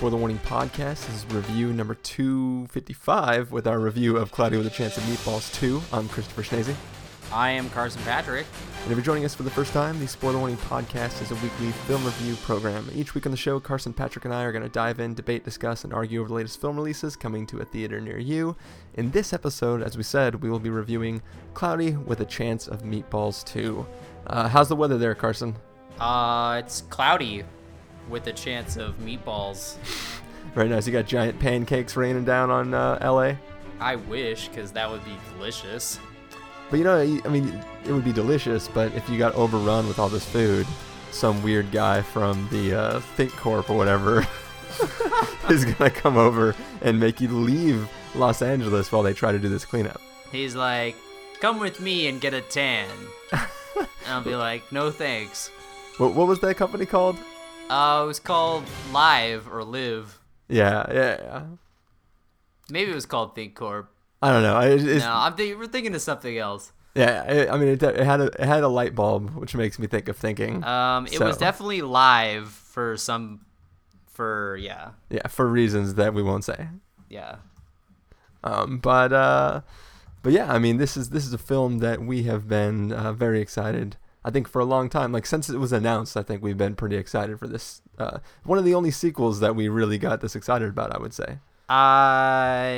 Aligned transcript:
Spoiler 0.00 0.16
Warning 0.16 0.38
Podcast. 0.38 1.06
This 1.06 1.10
is 1.10 1.26
review 1.26 1.74
number 1.74 1.94
255 1.94 3.52
with 3.52 3.66
our 3.66 3.78
review 3.78 4.16
of 4.16 4.32
Cloudy 4.32 4.56
with 4.56 4.66
a 4.66 4.70
Chance 4.70 4.96
of 4.96 5.02
Meatballs 5.02 5.52
2. 5.52 5.78
I'm 5.92 6.08
Christopher 6.08 6.42
Schnese. 6.42 6.74
I 7.30 7.50
am 7.50 7.68
Carson 7.68 8.00
Patrick. 8.04 8.46
And 8.82 8.90
if 8.90 8.96
you're 8.96 9.04
joining 9.04 9.26
us 9.26 9.34
for 9.34 9.42
the 9.42 9.50
first 9.50 9.74
time, 9.74 10.00
the 10.00 10.08
Spoiler 10.08 10.38
Warning 10.38 10.56
Podcast 10.56 11.20
is 11.20 11.32
a 11.32 11.34
weekly 11.34 11.70
film 11.86 12.02
review 12.02 12.34
program. 12.36 12.88
Each 12.94 13.14
week 13.14 13.26
on 13.26 13.30
the 13.30 13.36
show, 13.36 13.60
Carson, 13.60 13.92
Patrick, 13.92 14.24
and 14.24 14.32
I 14.32 14.44
are 14.44 14.52
going 14.52 14.62
to 14.62 14.70
dive 14.70 15.00
in, 15.00 15.12
debate, 15.12 15.44
discuss, 15.44 15.84
and 15.84 15.92
argue 15.92 16.20
over 16.20 16.28
the 16.30 16.34
latest 16.34 16.62
film 16.62 16.76
releases 16.76 17.14
coming 17.14 17.46
to 17.48 17.58
a 17.58 17.66
theater 17.66 18.00
near 18.00 18.18
you. 18.18 18.56
In 18.94 19.10
this 19.10 19.34
episode, 19.34 19.82
as 19.82 19.98
we 19.98 20.02
said, 20.02 20.36
we 20.36 20.48
will 20.48 20.60
be 20.60 20.70
reviewing 20.70 21.20
Cloudy 21.52 21.90
with 21.92 22.20
a 22.20 22.24
Chance 22.24 22.68
of 22.68 22.84
Meatballs 22.84 23.44
2. 23.44 23.84
Uh, 24.28 24.48
how's 24.48 24.70
the 24.70 24.76
weather 24.76 24.96
there, 24.96 25.14
Carson? 25.14 25.56
Uh, 25.98 26.62
it's 26.64 26.80
cloudy 26.88 27.44
with 28.10 28.26
a 28.26 28.32
chance 28.32 28.76
of 28.76 28.98
meatballs. 28.98 29.76
Very 30.54 30.68
nice. 30.68 30.86
You 30.86 30.92
got 30.92 31.06
giant 31.06 31.38
pancakes 31.38 31.96
raining 31.96 32.24
down 32.24 32.50
on 32.50 32.74
uh, 32.74 32.98
LA. 33.02 33.34
I 33.80 33.96
wish, 33.96 34.48
because 34.48 34.72
that 34.72 34.90
would 34.90 35.04
be 35.04 35.16
delicious. 35.32 35.98
But 36.70 36.78
you 36.78 36.84
know, 36.84 36.98
I 36.98 37.28
mean, 37.28 37.64
it 37.84 37.92
would 37.92 38.04
be 38.04 38.12
delicious, 38.12 38.68
but 38.68 38.92
if 38.94 39.08
you 39.08 39.18
got 39.18 39.34
overrun 39.34 39.88
with 39.88 39.98
all 39.98 40.08
this 40.08 40.24
food, 40.24 40.66
some 41.10 41.42
weird 41.42 41.70
guy 41.72 42.02
from 42.02 42.48
the 42.50 42.74
uh, 42.74 43.00
Think 43.16 43.32
Corp 43.32 43.70
or 43.70 43.76
whatever 43.76 44.26
is 45.50 45.64
gonna 45.64 45.90
come 45.90 46.16
over 46.16 46.54
and 46.82 47.00
make 47.00 47.20
you 47.20 47.28
leave 47.28 47.88
Los 48.14 48.42
Angeles 48.42 48.92
while 48.92 49.02
they 49.02 49.12
try 49.12 49.32
to 49.32 49.38
do 49.38 49.48
this 49.48 49.64
cleanup. 49.64 50.00
He's 50.30 50.54
like, 50.54 50.94
come 51.40 51.58
with 51.58 51.80
me 51.80 52.06
and 52.06 52.20
get 52.20 52.34
a 52.34 52.40
tan. 52.40 52.88
and 53.32 53.88
I'll 54.06 54.22
be 54.22 54.36
like, 54.36 54.70
no 54.70 54.90
thanks. 54.90 55.48
What, 55.98 56.14
what 56.14 56.28
was 56.28 56.38
that 56.40 56.56
company 56.56 56.86
called? 56.86 57.18
Uh, 57.70 58.02
it 58.02 58.06
was 58.06 58.18
called 58.20 58.64
Live 58.92 59.48
or 59.52 59.62
Live. 59.64 60.18
Yeah, 60.48 60.84
yeah, 60.92 61.16
yeah. 61.22 61.42
Maybe 62.68 62.90
it 62.90 62.94
was 62.94 63.06
called 63.06 63.34
Think 63.34 63.54
Corp. 63.54 63.90
I 64.22 64.30
don't 64.32 64.42
know. 64.42 64.56
I- 64.56 64.76
No, 64.98 65.10
I'm 65.12 65.36
th- 65.36 65.56
we're 65.56 65.66
thinking 65.66 65.94
of 65.94 66.02
something 66.02 66.36
else. 66.36 66.72
Yeah, 66.94 67.22
it, 67.30 67.48
I 67.50 67.56
mean, 67.56 67.68
it, 67.68 67.82
it 67.82 68.04
had 68.04 68.20
a 68.20 68.24
it 68.24 68.40
had 68.46 68.64
a 68.64 68.68
light 68.68 68.96
bulb, 68.96 69.30
which 69.36 69.54
makes 69.54 69.78
me 69.78 69.86
think 69.86 70.08
of 70.08 70.16
thinking. 70.16 70.64
Um, 70.64 71.06
it 71.06 71.20
was 71.20 71.36
definitely 71.36 71.82
live 71.82 72.48
for 72.50 72.96
some, 72.96 73.46
for 74.08 74.56
yeah, 74.56 74.90
yeah, 75.08 75.28
for 75.28 75.46
reasons 75.46 75.94
that 75.94 76.12
we 76.14 76.22
won't 76.22 76.44
say. 76.44 76.66
yeah. 77.08 77.36
Um, 78.42 78.78
but 78.78 79.12
uh, 79.12 79.60
but 80.22 80.32
yeah, 80.32 80.52
I 80.52 80.58
mean, 80.58 80.78
this 80.78 80.96
is 80.96 81.10
this 81.10 81.24
is 81.26 81.32
a 81.32 81.38
film 81.38 81.78
that 81.78 82.02
we 82.02 82.24
have 82.24 82.48
been 82.48 82.90
uh, 82.92 83.12
very 83.12 83.40
excited. 83.40 83.96
I 84.24 84.30
think 84.30 84.48
for 84.48 84.60
a 84.60 84.64
long 84.64 84.88
time, 84.88 85.12
like 85.12 85.26
since 85.26 85.48
it 85.48 85.58
was 85.58 85.72
announced, 85.72 86.16
I 86.16 86.22
think 86.22 86.42
we've 86.42 86.58
been 86.58 86.76
pretty 86.76 86.96
excited 86.96 87.38
for 87.38 87.46
this. 87.46 87.82
Uh, 87.98 88.18
one 88.44 88.58
of 88.58 88.64
the 88.64 88.74
only 88.74 88.90
sequels 88.90 89.40
that 89.40 89.56
we 89.56 89.68
really 89.68 89.98
got 89.98 90.20
this 90.20 90.36
excited 90.36 90.68
about, 90.68 90.94
I 90.94 90.98
would 90.98 91.14
say. 91.14 91.38
Uh, 91.68 92.72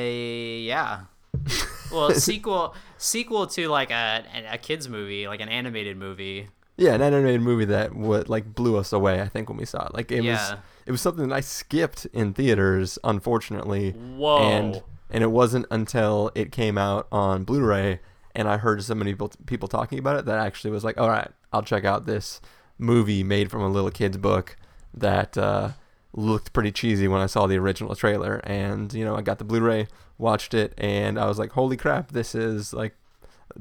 yeah. 0.63 1.03
Well, 1.93 2.15
sequel 2.15 2.75
sequel 2.97 3.47
to 3.49 3.69
like 3.69 3.91
a 3.91 4.25
a 4.51 4.57
kids 4.57 4.89
movie, 4.89 5.29
like 5.29 5.43
an 5.43 5.51
animated 5.51 5.99
movie. 5.99 6.49
Yeah, 6.79 6.95
an 6.95 7.03
animated 7.03 7.43
movie 7.43 7.67
that 7.67 7.95
would 7.95 8.31
like 8.31 8.55
blew 8.55 8.79
us 8.79 8.95
away. 8.95 9.21
I 9.21 9.29
think 9.29 9.51
when 9.51 9.59
we 9.59 9.67
saw 9.67 9.89
it, 9.89 9.95
like 9.95 10.11
it 10.11 10.23
was 10.23 10.55
it 10.87 10.91
was 10.91 11.03
something 11.03 11.29
that 11.29 11.35
I 11.35 11.41
skipped 11.41 12.07
in 12.15 12.33
theaters, 12.33 12.99
unfortunately. 13.05 13.91
Whoa. 13.91 14.39
And 14.39 14.83
and 15.11 15.23
it 15.23 15.31
wasn't 15.31 15.67
until 15.71 16.31
it 16.35 16.51
came 16.51 16.79
out 16.79 17.07
on 17.13 17.45
Blu-ray 17.45 18.01
and 18.35 18.49
I 18.49 18.57
heard 18.57 18.83
so 18.83 18.95
many 18.95 19.13
people, 19.13 19.31
people 19.47 19.69
talking 19.69 19.99
about 19.99 20.19
it 20.19 20.25
that 20.27 20.39
I 20.39 20.47
actually 20.47 20.71
was 20.71 20.85
like, 20.85 20.99
all 20.99 21.09
right, 21.09 21.31
I'll 21.53 21.63
check 21.63 21.85
out 21.85 22.07
this 22.07 22.41
movie 22.79 23.23
made 23.23 23.51
from 23.51 23.63
a 23.63 23.69
little 23.69 23.91
kid's 23.91 24.17
book 24.17 24.57
that 24.95 25.37
uh, 25.39 25.71
looked 26.13 26.53
pretty 26.53 26.73
cheesy 26.73 27.09
when 27.09 27.21
I 27.21 27.27
saw 27.27 27.47
the 27.47 27.57
original 27.59 27.95
trailer. 27.95 28.37
And 28.45 28.93
you 28.93 29.05
know, 29.05 29.15
I 29.17 29.23
got 29.23 29.39
the 29.39 29.45
Blu-ray, 29.45 29.89
watched 30.19 30.55
it, 30.55 30.75
and 30.79 31.19
I 31.19 31.27
was 31.27 31.39
like, 31.39 31.53
holy 31.53 31.77
crap, 31.77 32.13
this 32.13 32.35
is 32.35 32.73
like 32.73 32.95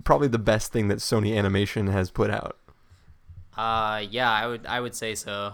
probably 0.04 0.28
the 0.30 0.40
best 0.40 0.72
thing 0.72 0.88
that 0.88 1.00
Sony 1.00 1.38
Animation 1.38 1.88
has 1.88 2.10
put 2.12 2.30
out. 2.30 2.58
Uh, 3.58 4.02
yeah, 4.10 4.32
I 4.32 4.48
would 4.48 4.66
I 4.66 4.80
would 4.80 4.96
say 4.96 5.14
so. 5.16 5.54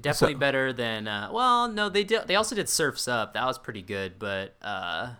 Definitely 0.00 0.34
So- 0.34 0.38
better 0.40 0.72
than 0.72 1.08
uh. 1.08 1.30
Well, 1.32 1.68
no, 1.68 1.88
they 1.88 2.04
did. 2.04 2.26
They 2.26 2.36
also 2.36 2.54
did 2.54 2.68
Surfs 2.68 3.08
Up. 3.08 3.34
That 3.34 3.44
was 3.46 3.58
pretty 3.58 3.82
good, 3.82 4.18
but 4.18 4.54
uh, 4.62 5.10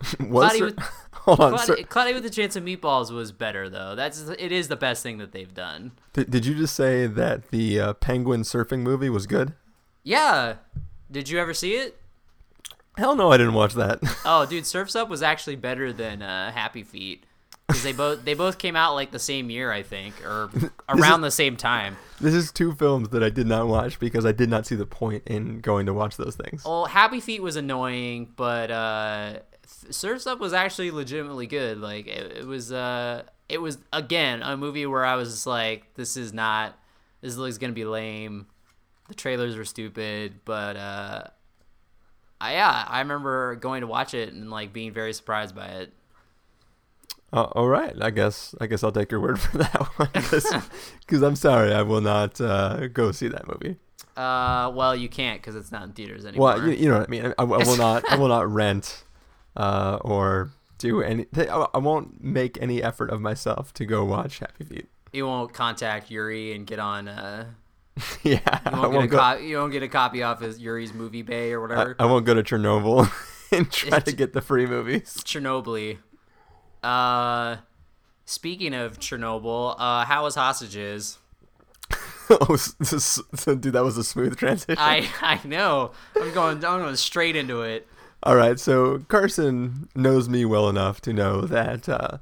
Was 0.20 0.28
Cloudy 0.52 0.58
there- 0.58 0.66
with- 0.66 0.78
Hold 1.24 1.40
on. 1.40 1.56
Cloudy. 1.56 1.84
Cloudy 1.84 2.12
with 2.12 2.26
a 2.26 2.30
Chance 2.30 2.54
of 2.56 2.64
Meatballs 2.64 3.10
was 3.10 3.32
better 3.32 3.70
though. 3.70 3.94
That's 3.94 4.20
it 4.28 4.52
is 4.52 4.68
the 4.68 4.76
best 4.76 5.02
thing 5.02 5.16
that 5.18 5.32
they've 5.32 5.54
done. 5.54 5.92
Did, 6.12 6.30
did 6.30 6.44
you 6.44 6.54
just 6.54 6.74
say 6.76 7.06
that 7.06 7.48
the 7.48 7.80
uh, 7.80 7.92
penguin 7.94 8.42
surfing 8.42 8.80
movie 8.80 9.08
was 9.08 9.26
good? 9.26 9.54
Yeah. 10.02 10.56
Did 11.10 11.30
you 11.30 11.38
ever 11.38 11.54
see 11.54 11.76
it? 11.76 11.98
Hell 12.98 13.16
no, 13.16 13.32
I 13.32 13.38
didn't 13.38 13.54
watch 13.54 13.72
that. 13.74 14.00
Oh, 14.26 14.44
dude, 14.44 14.66
Surfs 14.66 14.94
Up 14.94 15.08
was 15.08 15.22
actually 15.22 15.56
better 15.56 15.94
than 15.94 16.20
uh, 16.20 16.52
Happy 16.52 16.82
Feet 16.82 17.24
because 17.68 17.82
they 17.82 17.92
both 17.94 18.22
they 18.26 18.34
both 18.34 18.58
came 18.58 18.76
out 18.76 18.94
like 18.94 19.10
the 19.10 19.18
same 19.18 19.48
year, 19.48 19.72
I 19.72 19.82
think, 19.82 20.22
or 20.26 20.50
around 20.90 21.22
the 21.22 21.30
same 21.30 21.56
time. 21.56 21.96
this 22.20 22.34
is 22.34 22.52
two 22.52 22.74
films 22.74 23.08
that 23.08 23.22
I 23.22 23.30
did 23.30 23.46
not 23.46 23.66
watch 23.66 23.98
because 23.98 24.26
I 24.26 24.32
did 24.32 24.50
not 24.50 24.66
see 24.66 24.74
the 24.74 24.84
point 24.86 25.22
in 25.26 25.60
going 25.60 25.86
to 25.86 25.94
watch 25.94 26.18
those 26.18 26.36
things. 26.36 26.64
Well, 26.66 26.84
Happy 26.84 27.20
Feet 27.20 27.42
was 27.42 27.56
annoying, 27.56 28.32
but 28.36 28.70
uh, 28.70 29.38
Surfs 29.90 30.26
Up 30.26 30.40
was 30.40 30.52
actually 30.52 30.90
legitimately 30.90 31.46
good. 31.46 31.78
Like 31.78 32.06
it, 32.06 32.38
it 32.38 32.46
was, 32.46 32.72
uh, 32.72 33.22
it 33.48 33.58
was 33.58 33.78
again 33.92 34.42
a 34.42 34.56
movie 34.56 34.86
where 34.86 35.04
I 35.04 35.16
was 35.16 35.30
just 35.30 35.46
like, 35.46 35.94
this 35.94 36.16
is 36.16 36.32
not, 36.32 36.78
this 37.20 37.36
is 37.36 37.58
gonna 37.58 37.72
be 37.72 37.84
lame. 37.84 38.46
The 39.08 39.14
trailers 39.14 39.56
were 39.56 39.64
stupid, 39.64 40.40
but 40.44 40.76
uh, 40.76 41.24
I, 42.40 42.54
yeah, 42.54 42.84
I 42.88 43.00
remember 43.00 43.54
going 43.56 43.82
to 43.82 43.86
watch 43.86 44.14
it 44.14 44.32
and 44.32 44.50
like 44.50 44.72
being 44.72 44.92
very 44.92 45.12
surprised 45.12 45.54
by 45.54 45.66
it. 45.66 45.92
Uh, 47.32 47.44
all 47.52 47.68
right, 47.68 47.94
I 48.00 48.10
guess 48.10 48.54
I 48.60 48.66
guess 48.66 48.84
I'll 48.84 48.92
take 48.92 49.10
your 49.10 49.20
word 49.20 49.40
for 49.40 49.58
that 49.58 49.74
one 49.98 50.08
because 50.12 51.22
I'm 51.22 51.36
sorry, 51.36 51.72
I 51.72 51.82
will 51.82 52.00
not 52.00 52.40
uh, 52.40 52.88
go 52.88 53.12
see 53.12 53.28
that 53.28 53.46
movie. 53.46 53.76
Uh, 54.16 54.70
well, 54.74 54.94
you 54.94 55.08
can't 55.08 55.40
because 55.40 55.56
it's 55.56 55.72
not 55.72 55.82
in 55.82 55.92
theaters 55.92 56.24
anymore. 56.24 56.54
Well, 56.54 56.68
you, 56.68 56.74
you 56.74 56.88
know 56.88 56.98
what 56.98 57.08
I 57.08 57.10
mean. 57.10 57.26
I, 57.26 57.34
I 57.38 57.44
will 57.44 57.76
not. 57.76 58.04
I 58.10 58.16
will 58.16 58.28
not 58.28 58.48
rent 58.52 59.03
uh, 59.56 59.98
or 60.02 60.50
do 60.78 61.02
any. 61.02 61.26
I 61.36 61.66
I 61.74 61.78
won't 61.78 62.22
make 62.22 62.58
any 62.60 62.82
effort 62.82 63.10
of 63.10 63.20
myself 63.20 63.72
to 63.74 63.84
go 63.86 64.04
watch 64.04 64.38
Happy 64.40 64.64
Feet. 64.64 64.88
you 65.12 65.26
won't 65.26 65.52
contact 65.52 66.10
Yuri 66.10 66.52
and 66.54 66.66
get 66.66 66.78
on. 66.78 67.08
Uh, 67.08 67.46
yeah, 68.22 68.40
you 68.40 68.40
I 68.64 68.70
won't, 68.70 68.82
get 68.90 68.92
won't 68.92 69.04
a 69.04 69.08
go. 69.08 69.18
co- 69.18 69.36
you 69.38 69.56
won't 69.58 69.72
get 69.72 69.82
a 69.82 69.88
copy 69.88 70.22
off 70.22 70.42
of 70.42 70.58
Yuri's 70.58 70.92
movie 70.92 71.22
bay 71.22 71.52
or 71.52 71.60
whatever. 71.60 71.94
I 71.98 72.06
won't 72.06 72.26
go 72.26 72.34
to 72.34 72.42
Chernobyl 72.42 73.08
and 73.52 73.70
try 73.70 74.00
to 74.00 74.12
get 74.12 74.32
the 74.32 74.40
free 74.40 74.66
movies. 74.66 75.14
Chernobyl. 75.24 75.98
Uh, 76.82 77.56
speaking 78.24 78.74
of 78.74 78.98
Chernobyl, 78.98 79.76
uh, 79.78 80.04
how 80.04 80.24
was 80.24 80.34
hostages? 80.34 81.18
oh, 82.30 82.54
s- 82.54 82.74
s- 82.80 83.20
s- 83.32 83.44
dude, 83.44 83.74
that 83.74 83.84
was 83.84 83.96
a 83.96 84.04
smooth 84.04 84.36
transition. 84.36 84.76
I 84.78 85.08
I 85.20 85.40
know. 85.46 85.92
I'm 86.20 86.32
going. 86.34 86.56
I'm 86.64 86.80
going 86.80 86.96
straight 86.96 87.36
into 87.36 87.62
it. 87.62 87.86
All 88.24 88.36
right, 88.36 88.58
so 88.58 89.00
Carson 89.08 89.88
knows 89.94 90.28
me 90.30 90.46
well 90.46 90.68
enough 90.70 91.00
to 91.02 91.12
know 91.12 91.42
that 91.42 91.88
uh, 91.90 92.18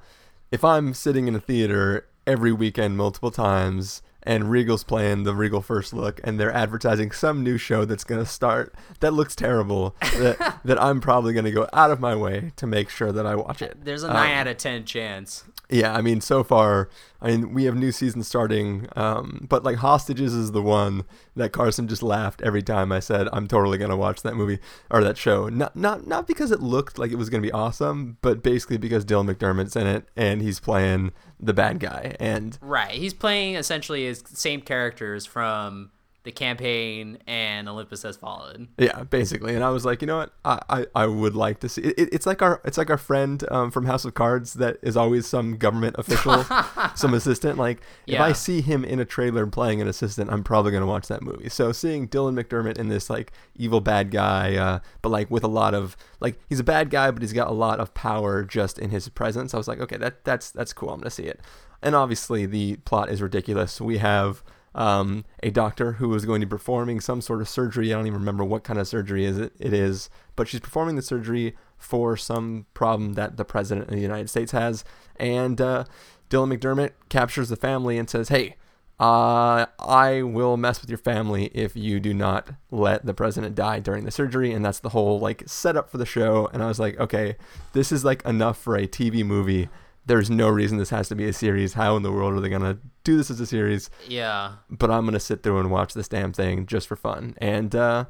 if 0.50 0.64
I'm 0.64 0.94
sitting 0.94 1.28
in 1.28 1.36
a 1.36 1.40
theater 1.40 2.08
every 2.26 2.52
weekend 2.52 2.96
multiple 2.96 3.30
times 3.30 4.02
and 4.24 4.50
Regal's 4.50 4.82
playing 4.82 5.22
the 5.22 5.34
Regal 5.34 5.62
First 5.62 5.92
Look 5.92 6.20
and 6.24 6.40
they're 6.40 6.52
advertising 6.52 7.12
some 7.12 7.44
new 7.44 7.56
show 7.56 7.84
that's 7.84 8.02
going 8.02 8.20
to 8.20 8.28
start 8.28 8.74
that 8.98 9.12
looks 9.12 9.36
terrible, 9.36 9.94
that, 10.00 10.60
that 10.64 10.82
I'm 10.82 11.00
probably 11.00 11.32
going 11.34 11.44
to 11.44 11.52
go 11.52 11.68
out 11.72 11.92
of 11.92 12.00
my 12.00 12.16
way 12.16 12.50
to 12.56 12.66
make 12.66 12.90
sure 12.90 13.12
that 13.12 13.24
I 13.26 13.36
watch 13.36 13.62
it. 13.62 13.84
There's 13.84 14.02
a 14.02 14.08
Um, 14.08 14.14
nine 14.14 14.34
out 14.38 14.48
of 14.48 14.56
ten 14.56 14.84
chance. 14.84 15.44
Yeah, 15.70 15.94
I 15.94 16.02
mean, 16.02 16.20
so 16.20 16.42
far, 16.42 16.88
I 17.22 17.28
mean, 17.28 17.54
we 17.54 17.64
have 17.64 17.76
new 17.76 17.92
season 17.92 18.24
starting, 18.24 18.88
um, 18.96 19.46
but 19.48 19.62
like 19.62 19.76
Hostages 19.76 20.34
is 20.34 20.50
the 20.50 20.60
one 20.60 21.04
that 21.36 21.52
Carson 21.52 21.86
just 21.86 22.02
laughed 22.02 22.42
every 22.42 22.62
time 22.62 22.90
I 22.90 22.98
said 22.98 23.28
I'm 23.32 23.46
totally 23.46 23.78
gonna 23.78 23.96
watch 23.96 24.22
that 24.22 24.34
movie 24.34 24.58
or 24.90 25.04
that 25.04 25.16
show. 25.16 25.48
Not 25.48 25.76
not 25.76 26.06
not 26.06 26.26
because 26.26 26.50
it 26.50 26.60
looked 26.60 26.98
like 26.98 27.12
it 27.12 27.16
was 27.16 27.30
gonna 27.30 27.42
be 27.42 27.52
awesome, 27.52 28.18
but 28.22 28.42
basically 28.42 28.76
because 28.76 29.04
Dylan 29.04 29.32
McDermott's 29.32 29.76
in 29.76 29.86
it 29.86 30.08
and 30.16 30.42
he's 30.42 30.58
playing 30.58 31.12
the 31.38 31.54
bad 31.54 31.78
guy. 31.78 32.16
And 32.18 32.58
Right. 32.60 32.92
He's 32.92 33.14
playing 33.14 33.54
essentially 33.54 34.04
his 34.04 34.24
same 34.26 34.60
characters 34.60 35.24
from 35.24 35.90
the 36.24 36.30
campaign 36.32 37.18
and 37.26 37.68
Olympus 37.68 38.02
Has 38.04 38.16
Fallen. 38.16 38.68
yeah, 38.78 39.02
basically. 39.04 39.54
And 39.56 39.64
I 39.64 39.70
was 39.70 39.84
like, 39.84 40.00
you 40.02 40.06
know 40.06 40.18
what? 40.18 40.32
I, 40.44 40.60
I, 40.68 40.86
I 40.94 41.06
would 41.06 41.34
like 41.34 41.58
to 41.60 41.68
see. 41.68 41.82
It, 41.82 41.98
it- 41.98 42.08
it's 42.12 42.26
like 42.26 42.42
our 42.42 42.60
it's 42.64 42.78
like 42.78 42.90
our 42.90 42.98
friend 42.98 43.42
um, 43.50 43.70
from 43.70 43.86
House 43.86 44.04
of 44.04 44.14
Cards 44.14 44.54
that 44.54 44.76
is 44.82 44.96
always 44.96 45.26
some 45.26 45.56
government 45.56 45.96
official, 45.98 46.44
some 46.94 47.14
assistant. 47.14 47.58
Like 47.58 47.80
if 48.06 48.20
I 48.20 48.32
see 48.32 48.60
him 48.60 48.84
in 48.84 49.00
a 49.00 49.04
trailer 49.04 49.46
playing 49.46 49.80
an 49.80 49.88
assistant, 49.88 50.30
I'm 50.30 50.44
probably 50.44 50.70
gonna 50.72 50.86
watch 50.86 51.08
that 51.08 51.22
movie. 51.22 51.48
So 51.48 51.72
seeing 51.72 52.06
Dylan 52.06 52.40
McDermott 52.40 52.78
in 52.78 52.88
this 52.88 53.10
like 53.10 53.32
evil 53.56 53.80
bad 53.80 54.10
guy, 54.10 54.54
uh, 54.56 54.78
but 55.00 55.08
like 55.08 55.30
with 55.30 55.42
a 55.42 55.48
lot 55.48 55.74
of 55.74 55.96
like 56.20 56.38
he's 56.48 56.60
a 56.60 56.64
bad 56.64 56.90
guy, 56.90 57.10
but 57.10 57.22
he's 57.22 57.32
got 57.32 57.48
a 57.48 57.52
lot 57.52 57.80
of 57.80 57.94
power 57.94 58.44
just 58.44 58.78
in 58.78 58.90
his 58.90 59.08
presence. 59.08 59.54
I 59.54 59.56
was 59.56 59.66
like, 59.66 59.80
okay, 59.80 59.96
that 59.96 60.24
that's 60.24 60.50
that's 60.50 60.72
cool. 60.72 60.90
I'm 60.90 61.00
gonna 61.00 61.10
see 61.10 61.24
it. 61.24 61.40
And 61.82 61.96
obviously 61.96 62.46
the 62.46 62.76
plot 62.84 63.08
is 63.10 63.20
ridiculous. 63.20 63.80
We 63.80 63.98
have 63.98 64.44
um, 64.74 65.24
a 65.42 65.50
doctor 65.50 65.92
who 65.92 66.14
is 66.14 66.24
going 66.24 66.40
to 66.40 66.46
be 66.46 66.50
performing 66.50 67.00
some 67.00 67.20
sort 67.20 67.40
of 67.40 67.48
surgery. 67.48 67.92
I 67.92 67.96
don't 67.96 68.06
even 68.06 68.20
remember 68.20 68.44
what 68.44 68.64
kind 68.64 68.78
of 68.78 68.88
surgery 68.88 69.24
is 69.24 69.38
it, 69.38 69.52
it 69.58 69.72
is, 69.72 70.08
but 70.36 70.48
she's 70.48 70.60
performing 70.60 70.96
the 70.96 71.02
surgery 71.02 71.54
for 71.76 72.16
some 72.16 72.66
problem 72.74 73.14
that 73.14 73.36
the 73.36 73.44
president 73.44 73.88
of 73.88 73.94
the 73.94 74.00
United 74.00 74.30
States 74.30 74.52
has. 74.52 74.84
And 75.16 75.60
uh, 75.60 75.84
Dylan 76.30 76.56
McDermott 76.56 76.92
captures 77.08 77.48
the 77.48 77.56
family 77.56 77.98
and 77.98 78.08
says, 78.08 78.28
"Hey, 78.28 78.56
uh, 78.98 79.66
I 79.78 80.22
will 80.22 80.56
mess 80.56 80.80
with 80.80 80.88
your 80.88 80.98
family 80.98 81.46
if 81.52 81.76
you 81.76 82.00
do 82.00 82.14
not 82.14 82.50
let 82.70 83.04
the 83.04 83.14
president 83.14 83.54
die 83.54 83.80
during 83.80 84.04
the 84.04 84.10
surgery." 84.10 84.52
And 84.52 84.64
that's 84.64 84.80
the 84.80 84.90
whole 84.90 85.18
like 85.20 85.42
setup 85.46 85.90
for 85.90 85.98
the 85.98 86.06
show. 86.06 86.48
And 86.52 86.62
I 86.62 86.68
was 86.68 86.80
like, 86.80 86.98
"Okay, 86.98 87.36
this 87.72 87.92
is 87.92 88.04
like 88.04 88.24
enough 88.24 88.58
for 88.58 88.76
a 88.76 88.86
TV 88.86 89.24
movie." 89.24 89.68
There's 90.06 90.30
no 90.30 90.48
reason 90.48 90.78
this 90.78 90.90
has 90.90 91.08
to 91.08 91.14
be 91.14 91.28
a 91.28 91.32
series. 91.32 91.74
How 91.74 91.96
in 91.96 92.02
the 92.02 92.10
world 92.10 92.34
are 92.34 92.40
they 92.40 92.48
gonna 92.48 92.78
do 93.04 93.16
this 93.16 93.30
as 93.30 93.40
a 93.40 93.46
series? 93.46 93.88
Yeah. 94.08 94.54
But 94.68 94.90
I'm 94.90 95.04
gonna 95.04 95.20
sit 95.20 95.42
through 95.42 95.58
and 95.58 95.70
watch 95.70 95.94
this 95.94 96.08
damn 96.08 96.32
thing 96.32 96.66
just 96.66 96.88
for 96.88 96.96
fun. 96.96 97.34
And 97.38 97.74
uh, 97.74 98.06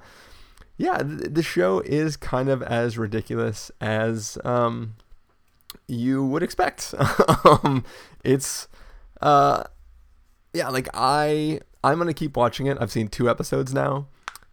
yeah, 0.79 0.99
th- 0.99 1.33
the 1.33 1.43
show 1.43 1.81
is 1.81 2.17
kind 2.17 2.49
of 2.49 2.63
as 2.63 2.97
ridiculous 2.97 3.71
as 3.81 4.39
um, 4.45 4.95
you 5.87 6.25
would 6.25 6.43
expect. 6.43 6.95
um, 7.45 7.85
it's 8.25 8.69
uh, 9.21 9.65
yeah, 10.55 10.69
like 10.69 10.89
I 10.95 11.61
I'm 11.85 11.99
gonna 11.99 12.15
keep 12.15 12.37
watching 12.37 12.67
it. 12.67 12.79
I've 12.81 12.93
seen 12.93 13.09
two 13.09 13.29
episodes 13.29 13.75
now. 13.75 14.07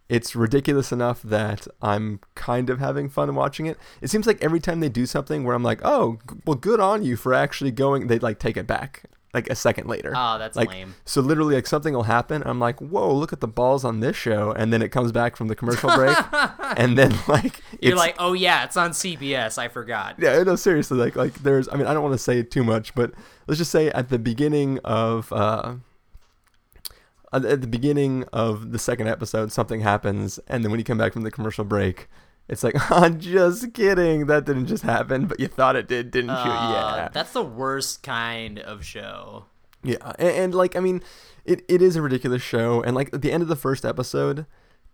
It's 0.10 0.36
ridiculous 0.36 0.92
enough 0.92 1.22
that 1.22 1.68
I'm 1.82 2.20
kind 2.36 2.70
of 2.70 2.80
having 2.80 3.10
fun 3.10 3.34
watching 3.36 3.68
it. 3.68 3.78
It 4.02 4.10
seems 4.10 4.26
like 4.26 4.44
every 4.44 4.60
time 4.60 4.80
they 4.80 4.90
do 4.90 5.06
something 5.06 5.44
where 5.44 5.56
I'm 5.56 5.64
like, 5.64 5.82
oh, 5.84 6.18
well, 6.46 6.56
good 6.56 6.80
on 6.80 7.04
you 7.04 7.16
for 7.16 7.34
actually 7.34 7.72
going, 7.72 8.08
they 8.08 8.20
like 8.20 8.40
take 8.40 8.58
it 8.58 8.66
back 8.66 9.04
like 9.34 9.50
a 9.50 9.56
second 9.56 9.88
later. 9.88 10.14
Oh, 10.16 10.38
that's 10.38 10.58
like, 10.58 10.70
lame. 10.70 10.96
So 11.06 11.22
literally, 11.22 11.56
like 11.56 11.68
something 11.68 11.94
will 11.94 12.04
happen. 12.04 12.42
I'm 12.46 12.60
like, 12.60 12.80
whoa, 12.80 13.14
look 13.14 13.32
at 13.32 13.40
the 13.40 13.48
balls 13.48 13.86
on 13.86 14.00
this 14.00 14.16
show, 14.16 14.52
and 14.52 14.74
then 14.74 14.82
it 14.82 14.90
comes 14.90 15.12
back 15.12 15.36
from 15.36 15.48
the 15.48 15.56
commercial 15.56 15.94
break, 15.96 16.18
and 16.78 16.98
then 16.98 17.14
like 17.28 17.62
You're 17.80 17.96
like, 17.96 18.16
oh 18.18 18.34
yeah, 18.34 18.64
it's 18.64 18.78
on 18.78 18.92
CBS. 18.92 19.58
I 19.58 19.68
forgot. 19.68 20.16
yeah, 20.18 20.42
no, 20.44 20.56
seriously, 20.56 20.98
like 20.98 21.16
like 21.16 21.36
there's. 21.36 21.70
I 21.70 21.76
mean, 21.76 21.86
I 21.86 21.94
don't 21.94 22.04
want 22.04 22.14
to 22.14 22.20
say 22.20 22.42
too 22.42 22.64
much, 22.64 22.96
but 22.96 23.14
let's 23.48 23.60
just 23.60 23.72
say 23.72 23.90
at 23.90 24.10
the 24.10 24.20
beginning 24.20 24.80
of 24.84 25.32
uh, 25.32 25.76
at 27.32 27.62
the 27.62 27.68
beginning 27.68 28.26
of 28.34 28.72
the 28.72 28.80
second 28.80 29.08
episode, 29.08 29.52
something 29.52 29.82
happens, 29.82 30.40
and 30.48 30.64
then 30.64 30.72
when 30.72 30.80
you 30.80 30.84
come 30.84 30.98
back 30.98 31.14
from 31.14 31.24
the 31.24 31.32
commercial 31.32 31.64
break. 31.66 32.08
It's 32.48 32.64
like, 32.64 32.74
I'm 32.92 33.20
just 33.20 33.74
kidding. 33.76 34.26
That 34.26 34.46
didn't 34.46 34.66
just 34.66 34.84
happen, 34.84 35.28
but 35.28 35.40
you 35.40 35.48
thought 35.48 35.76
it 35.76 35.88
did, 35.88 36.10
didn't 36.10 36.32
you? 36.32 36.52
Uh, 36.52 36.96
Yeah. 36.98 37.10
That's 37.14 37.32
the 37.34 37.44
worst 37.44 38.02
kind 38.02 38.58
of 38.58 38.84
show. 38.84 39.46
Yeah, 39.84 40.14
and, 40.18 40.30
and 40.30 40.56
like 40.56 40.76
I 40.76 40.80
mean, 40.80 41.04
it, 41.46 41.64
it 41.70 41.82
is 41.82 41.96
a 41.96 42.02
ridiculous 42.02 42.42
show, 42.42 42.82
and 42.82 42.96
like 42.96 43.14
at 43.14 43.22
the 43.22 43.32
end 43.32 43.44
of 43.44 43.50
the 43.50 43.56
first 43.56 43.86
episode, 43.86 44.46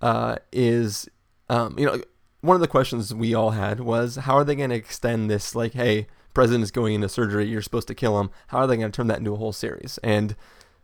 uh, 0.02 0.36
is 0.52 1.08
um, 1.50 1.80
you 1.80 1.86
know, 1.86 2.02
one 2.42 2.56
of 2.56 2.62
the 2.62 2.68
questions 2.68 3.14
we 3.14 3.34
all 3.34 3.52
had 3.52 3.80
was 3.80 4.16
how 4.18 4.36
are 4.36 4.44
they 4.44 4.56
going 4.56 4.70
to 4.70 4.76
extend 4.76 5.30
this? 5.30 5.56
Like, 5.56 5.74
hey, 5.74 6.08
president 6.34 6.64
is 6.64 6.72
going 6.72 6.94
into 6.94 7.10
surgery, 7.10 7.48
you're 7.48 7.62
supposed 7.62 7.88
to 7.88 7.96
kill 7.96 8.20
him. 8.20 8.30
How 8.48 8.60
are 8.60 8.68
they 8.68 8.78
going 8.78 8.92
to 8.92 8.96
turn 8.96 9.08
that 9.08 9.18
into 9.20 9.34
a 9.34 9.38
whole 9.38 9.54
series? 9.54 9.98
And 10.04 10.36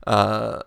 uh, 0.08 0.64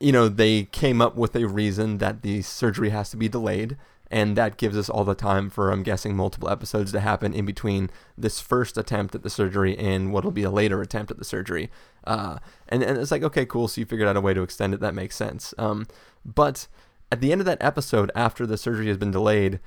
you 0.00 0.12
know, 0.12 0.28
they 0.28 0.64
came 0.64 1.00
up 1.00 1.14
with 1.14 1.36
a 1.36 1.46
reason 1.46 1.98
that 1.98 2.22
the 2.22 2.42
surgery 2.42 2.88
has 2.90 3.10
to 3.10 3.16
be 3.16 3.28
delayed. 3.28 3.76
And 4.12 4.36
that 4.36 4.56
gives 4.56 4.76
us 4.76 4.90
all 4.90 5.04
the 5.04 5.14
time 5.14 5.50
for, 5.50 5.70
I'm 5.70 5.84
guessing, 5.84 6.16
multiple 6.16 6.50
episodes 6.50 6.90
to 6.90 6.98
happen 6.98 7.32
in 7.32 7.46
between 7.46 7.90
this 8.18 8.40
first 8.40 8.76
attempt 8.76 9.14
at 9.14 9.22
the 9.22 9.30
surgery 9.30 9.78
and 9.78 10.12
what'll 10.12 10.32
be 10.32 10.42
a 10.42 10.50
later 10.50 10.82
attempt 10.82 11.12
at 11.12 11.18
the 11.18 11.24
surgery. 11.24 11.70
Uh, 12.02 12.38
and, 12.68 12.82
and 12.82 12.98
it's 12.98 13.12
like, 13.12 13.22
okay, 13.22 13.46
cool. 13.46 13.68
So 13.68 13.80
you 13.80 13.84
figured 13.84 14.08
out 14.08 14.16
a 14.16 14.20
way 14.20 14.34
to 14.34 14.42
extend 14.42 14.74
it. 14.74 14.80
That 14.80 14.96
makes 14.96 15.14
sense. 15.14 15.54
Um, 15.58 15.86
but 16.24 16.66
at 17.12 17.20
the 17.20 17.30
end 17.30 17.40
of 17.40 17.44
that 17.44 17.62
episode, 17.62 18.10
after 18.16 18.46
the 18.46 18.58
surgery 18.58 18.88
has 18.88 18.96
been 18.96 19.12
delayed, 19.12 19.60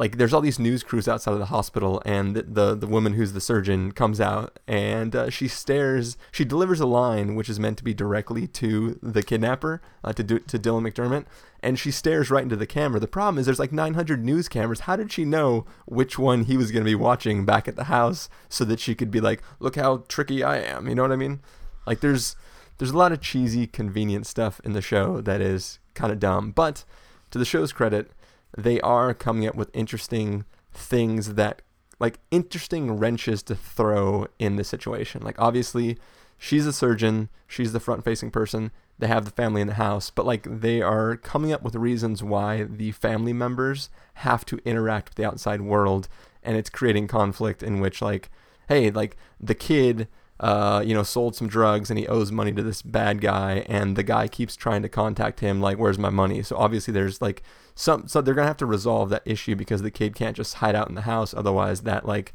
like 0.00 0.16
there's 0.16 0.32
all 0.32 0.40
these 0.40 0.58
news 0.58 0.82
crews 0.82 1.06
outside 1.06 1.32
of 1.32 1.38
the 1.38 1.46
hospital 1.46 2.02
and 2.06 2.34
the 2.34 2.42
the, 2.42 2.74
the 2.74 2.86
woman 2.86 3.12
who's 3.12 3.34
the 3.34 3.40
surgeon 3.40 3.92
comes 3.92 4.18
out 4.18 4.58
and 4.66 5.14
uh, 5.14 5.28
she 5.28 5.46
stares 5.46 6.16
she 6.32 6.42
delivers 6.42 6.80
a 6.80 6.86
line 6.86 7.34
which 7.34 7.50
is 7.50 7.60
meant 7.60 7.76
to 7.76 7.84
be 7.84 7.92
directly 7.92 8.46
to 8.46 8.98
the 9.02 9.22
kidnapper 9.22 9.82
uh, 10.02 10.12
to 10.14 10.22
do, 10.22 10.38
to 10.38 10.58
Dylan 10.58 10.90
McDermott 10.90 11.26
and 11.62 11.78
she 11.78 11.90
stares 11.90 12.30
right 12.30 12.42
into 12.42 12.56
the 12.56 12.66
camera. 12.66 12.98
The 12.98 13.06
problem 13.06 13.38
is 13.38 13.44
there's 13.44 13.58
like 13.58 13.72
900 13.72 14.24
news 14.24 14.48
cameras. 14.48 14.80
How 14.80 14.96
did 14.96 15.12
she 15.12 15.26
know 15.26 15.66
which 15.84 16.18
one 16.18 16.44
he 16.44 16.56
was 16.56 16.72
going 16.72 16.82
to 16.82 16.90
be 16.90 16.94
watching 16.94 17.44
back 17.44 17.68
at 17.68 17.76
the 17.76 17.84
house 17.84 18.30
so 18.48 18.64
that 18.64 18.80
she 18.80 18.94
could 18.94 19.10
be 19.10 19.20
like 19.20 19.42
look 19.60 19.76
how 19.76 20.04
tricky 20.08 20.42
I 20.42 20.60
am 20.60 20.88
you 20.88 20.94
know 20.94 21.02
what 21.02 21.12
I 21.12 21.16
mean? 21.16 21.40
Like 21.86 22.00
there's 22.00 22.36
there's 22.78 22.92
a 22.92 22.96
lot 22.96 23.12
of 23.12 23.20
cheesy 23.20 23.66
convenient 23.66 24.26
stuff 24.26 24.62
in 24.64 24.72
the 24.72 24.80
show 24.80 25.20
that 25.20 25.42
is 25.42 25.78
kind 25.92 26.10
of 26.10 26.18
dumb. 26.18 26.52
But 26.52 26.84
to 27.32 27.38
the 27.38 27.44
show's 27.44 27.74
credit 27.74 28.10
they 28.56 28.80
are 28.80 29.14
coming 29.14 29.46
up 29.46 29.54
with 29.54 29.70
interesting 29.72 30.44
things 30.72 31.34
that 31.34 31.62
like 31.98 32.18
interesting 32.30 32.92
wrenches 32.92 33.42
to 33.44 33.54
throw 33.54 34.26
in 34.38 34.56
the 34.56 34.64
situation. 34.64 35.22
Like 35.22 35.38
obviously 35.38 35.98
she's 36.38 36.66
a 36.66 36.72
surgeon, 36.72 37.28
she's 37.46 37.72
the 37.72 37.80
front 37.80 38.04
facing 38.04 38.30
person, 38.30 38.70
they 38.98 39.06
have 39.06 39.24
the 39.24 39.30
family 39.30 39.60
in 39.60 39.66
the 39.66 39.74
house, 39.74 40.10
but 40.10 40.26
like 40.26 40.46
they 40.60 40.80
are 40.82 41.16
coming 41.16 41.52
up 41.52 41.62
with 41.62 41.74
reasons 41.74 42.22
why 42.22 42.64
the 42.64 42.92
family 42.92 43.32
members 43.32 43.90
have 44.14 44.44
to 44.46 44.60
interact 44.64 45.10
with 45.10 45.16
the 45.16 45.24
outside 45.24 45.60
world 45.60 46.08
and 46.42 46.56
it's 46.56 46.70
creating 46.70 47.06
conflict 47.06 47.62
in 47.62 47.80
which 47.80 48.02
like 48.02 48.30
hey, 48.68 48.88
like 48.88 49.16
the 49.40 49.54
kid 49.54 50.06
uh, 50.40 50.82
you 50.84 50.94
know, 50.94 51.02
sold 51.02 51.36
some 51.36 51.48
drugs 51.48 51.90
and 51.90 51.98
he 51.98 52.08
owes 52.08 52.32
money 52.32 52.50
to 52.50 52.62
this 52.62 52.82
bad 52.82 53.20
guy, 53.20 53.64
and 53.68 53.94
the 53.94 54.02
guy 54.02 54.26
keeps 54.26 54.56
trying 54.56 54.82
to 54.82 54.88
contact 54.88 55.40
him, 55.40 55.60
like, 55.60 55.78
where's 55.78 55.98
my 55.98 56.08
money? 56.10 56.42
So 56.42 56.56
obviously 56.56 56.92
there's 56.92 57.20
like 57.20 57.42
some, 57.74 58.08
so 58.08 58.20
they're 58.20 58.34
gonna 58.34 58.48
have 58.48 58.56
to 58.56 58.66
resolve 58.66 59.10
that 59.10 59.22
issue 59.26 59.54
because 59.54 59.82
the 59.82 59.90
kid 59.90 60.14
can't 60.14 60.36
just 60.36 60.54
hide 60.54 60.74
out 60.74 60.88
in 60.88 60.94
the 60.94 61.02
house, 61.02 61.34
otherwise 61.34 61.82
that 61.82 62.06
like 62.06 62.34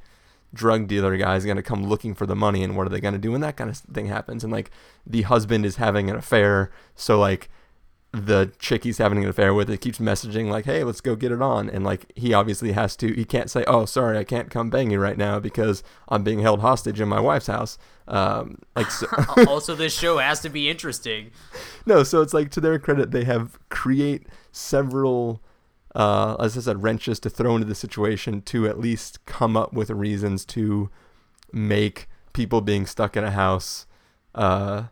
drug 0.54 0.88
dealer 0.88 1.18
guy 1.18 1.36
is 1.36 1.46
gonna 1.46 1.64
come 1.64 1.84
looking 1.84 2.14
for 2.14 2.28
the 2.28 2.36
money, 2.36 2.64
and 2.64 2.78
what 2.78 2.86
are 2.86 2.92
they 2.92 3.02
gonna 3.02 3.18
do 3.18 3.32
when 3.32 3.42
that 3.42 3.58
kind 3.58 3.72
of 3.72 3.78
thing 3.78 4.06
happens? 4.06 4.44
And 4.44 4.54
like 4.54 4.70
the 5.06 5.24
husband 5.24 5.66
is 5.66 5.78
having 5.78 6.10
an 6.10 6.16
affair, 6.16 6.70
so 6.96 7.20
like 7.20 7.50
the 8.16 8.52
chick 8.60 8.84
he's 8.84 8.98
having 8.98 9.24
an 9.24 9.30
affair 9.30 9.54
with 9.54 9.70
it 9.70 9.82
keeps 9.82 10.00
messaging 10.00 10.50
like 10.50 10.66
hey 10.66 10.84
let's 10.84 11.02
go 11.02 11.16
get 11.16 11.32
it 11.32 11.42
on 11.42 11.70
and 11.70 11.84
like 11.84 12.12
he 12.16 12.34
obviously 12.34 12.72
has 12.72 12.96
to 12.96 13.14
he 13.14 13.26
can't 13.26 13.50
say 13.52 13.64
oh 13.68 13.84
sorry 13.84 14.18
i 14.18 14.24
can't 14.24 14.50
come 14.50 14.70
bang 14.70 14.90
you 14.90 15.00
right 15.00 15.18
now 15.18 15.40
because 15.40 15.84
i'm 16.08 16.24
being 16.24 16.40
held 16.40 16.62
hostage 16.62 17.02
in 17.02 17.10
my 17.10 17.20
wife's 17.20 17.48
house 17.48 17.78
um 18.08 18.58
like 18.76 18.90
so, 18.90 19.08
also, 19.48 19.76
this 19.76 19.98
show 19.98 20.20
has 20.20 20.40
to 20.40 20.50
be 20.50 20.70
interesting. 20.70 21.32
no 21.86 22.04
so 22.04 22.22
it's 22.22 22.34
like 22.34 22.50
to 22.52 22.62
their 22.62 22.80
credit 22.80 23.12
they 23.12 23.24
have 23.26 23.58
create 23.70 24.28
several 24.52 25.42
uh 25.94 26.36
as 26.40 26.58
i 26.58 26.62
said 26.62 26.84
wrenches 26.84 27.20
to 27.20 27.30
throw 27.30 27.56
into 27.56 27.68
the 27.68 27.76
situation 27.76 28.42
to 28.42 28.68
at 28.68 28.80
least 28.80 29.24
come 29.26 29.58
up 29.58 29.74
with 29.74 29.90
reasons 29.90 30.46
to 30.46 30.90
make 31.52 32.08
people 32.34 32.62
being 32.62 32.86
stuck 32.86 33.18
in 33.18 33.24
a 33.24 33.32
house 33.32 33.88
uh 34.36 34.84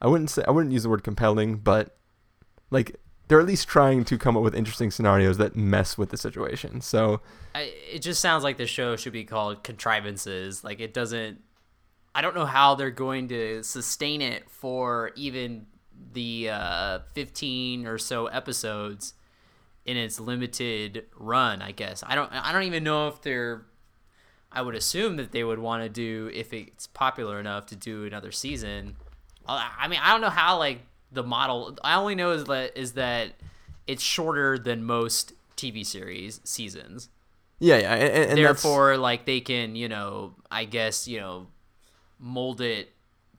i 0.00 0.06
wouldn't 0.06 0.30
say 0.30 0.44
i 0.46 0.50
wouldn't 0.50 0.72
use 0.72 0.84
the 0.84 0.88
word 0.88 1.02
compelling 1.02 1.56
but 1.56 1.97
like 2.70 3.00
they're 3.28 3.40
at 3.40 3.46
least 3.46 3.68
trying 3.68 4.04
to 4.04 4.18
come 4.18 4.36
up 4.36 4.42
with 4.42 4.54
interesting 4.54 4.90
scenarios 4.90 5.36
that 5.36 5.54
mess 5.54 5.98
with 5.98 6.10
the 6.10 6.16
situation. 6.16 6.80
So 6.80 7.20
I, 7.54 7.72
it 7.92 8.00
just 8.00 8.20
sounds 8.20 8.42
like 8.42 8.56
the 8.56 8.66
show 8.66 8.96
should 8.96 9.12
be 9.12 9.24
called 9.24 9.62
contrivances. 9.62 10.64
Like 10.64 10.80
it 10.80 10.94
doesn't. 10.94 11.42
I 12.14 12.22
don't 12.22 12.34
know 12.34 12.46
how 12.46 12.74
they're 12.74 12.90
going 12.90 13.28
to 13.28 13.62
sustain 13.62 14.22
it 14.22 14.50
for 14.50 15.12
even 15.14 15.66
the 16.12 16.48
uh, 16.50 16.98
15 17.12 17.86
or 17.86 17.98
so 17.98 18.26
episodes 18.26 19.14
in 19.84 19.96
its 19.96 20.18
limited 20.18 21.04
run. 21.16 21.60
I 21.62 21.72
guess 21.72 22.02
I 22.06 22.14
don't. 22.14 22.32
I 22.32 22.52
don't 22.52 22.64
even 22.64 22.82
know 22.82 23.08
if 23.08 23.22
they're. 23.22 23.66
I 24.50 24.62
would 24.62 24.74
assume 24.74 25.16
that 25.16 25.32
they 25.32 25.44
would 25.44 25.58
want 25.58 25.82
to 25.82 25.90
do 25.90 26.30
if 26.32 26.54
it's 26.54 26.86
popular 26.86 27.38
enough 27.38 27.66
to 27.66 27.76
do 27.76 28.06
another 28.06 28.32
season. 28.32 28.96
I 29.46 29.70
I 29.80 29.88
mean, 29.88 30.00
I 30.02 30.12
don't 30.12 30.22
know 30.22 30.30
how 30.30 30.58
like 30.58 30.80
the 31.12 31.22
model. 31.22 31.76
I 31.82 31.94
only 31.94 32.14
know 32.14 32.32
is 32.32 32.44
that 32.44 32.76
is 32.78 32.92
that 32.92 33.32
it's 33.86 34.02
shorter 34.02 34.58
than 34.58 34.84
most 34.84 35.32
TV 35.56 35.84
series 35.84 36.40
seasons. 36.44 37.08
yeah, 37.58 37.78
yeah, 37.78 37.94
and, 37.94 38.02
and 38.02 38.14
that's- 38.38 38.62
Therefore, 38.62 38.96
like 38.96 39.24
they 39.24 39.40
can, 39.40 39.74
you 39.76 39.88
know, 39.88 40.34
I 40.50 40.64
guess, 40.64 41.08
you 41.08 41.18
know, 41.20 41.46
mold 42.18 42.60
it 42.60 42.92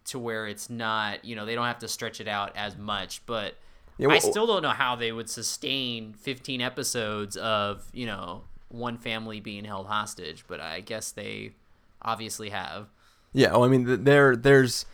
to 0.06 0.20
where 0.20 0.48
it's 0.48 0.70
not, 0.70 1.24
you 1.24 1.36
know, 1.36 1.46
they 1.46 1.56
don't 1.56 1.66
have 1.66 1.80
to 1.80 1.88
stretch 1.88 2.20
it 2.20 2.28
out 2.28 2.52
as 2.56 2.76
much. 2.78 3.24
But 3.26 3.56
Yeah, 3.98 4.10
I 4.10 4.20
still 4.20 4.48
don't 4.48 4.64
know 4.64 4.70
how 4.70 4.96
they 4.96 5.12
would 5.12 5.30
sustain 5.30 6.14
15 6.14 6.62
episodes 6.62 7.38
of, 7.38 7.88
you 7.94 8.06
know, 8.08 8.44
one 8.70 8.98
family 8.98 9.40
being 9.40 9.66
held 9.66 9.86
hostage. 9.88 10.46
But 10.48 10.60
I 10.60 10.80
guess 10.82 11.12
they 11.12 11.52
obviously 12.02 12.50
have. 12.50 12.88
Yeah, 13.34 13.52
well, 13.52 13.64
I 13.66 13.68
mean, 13.68 14.04
there, 14.04 14.36
there's, 14.36 14.86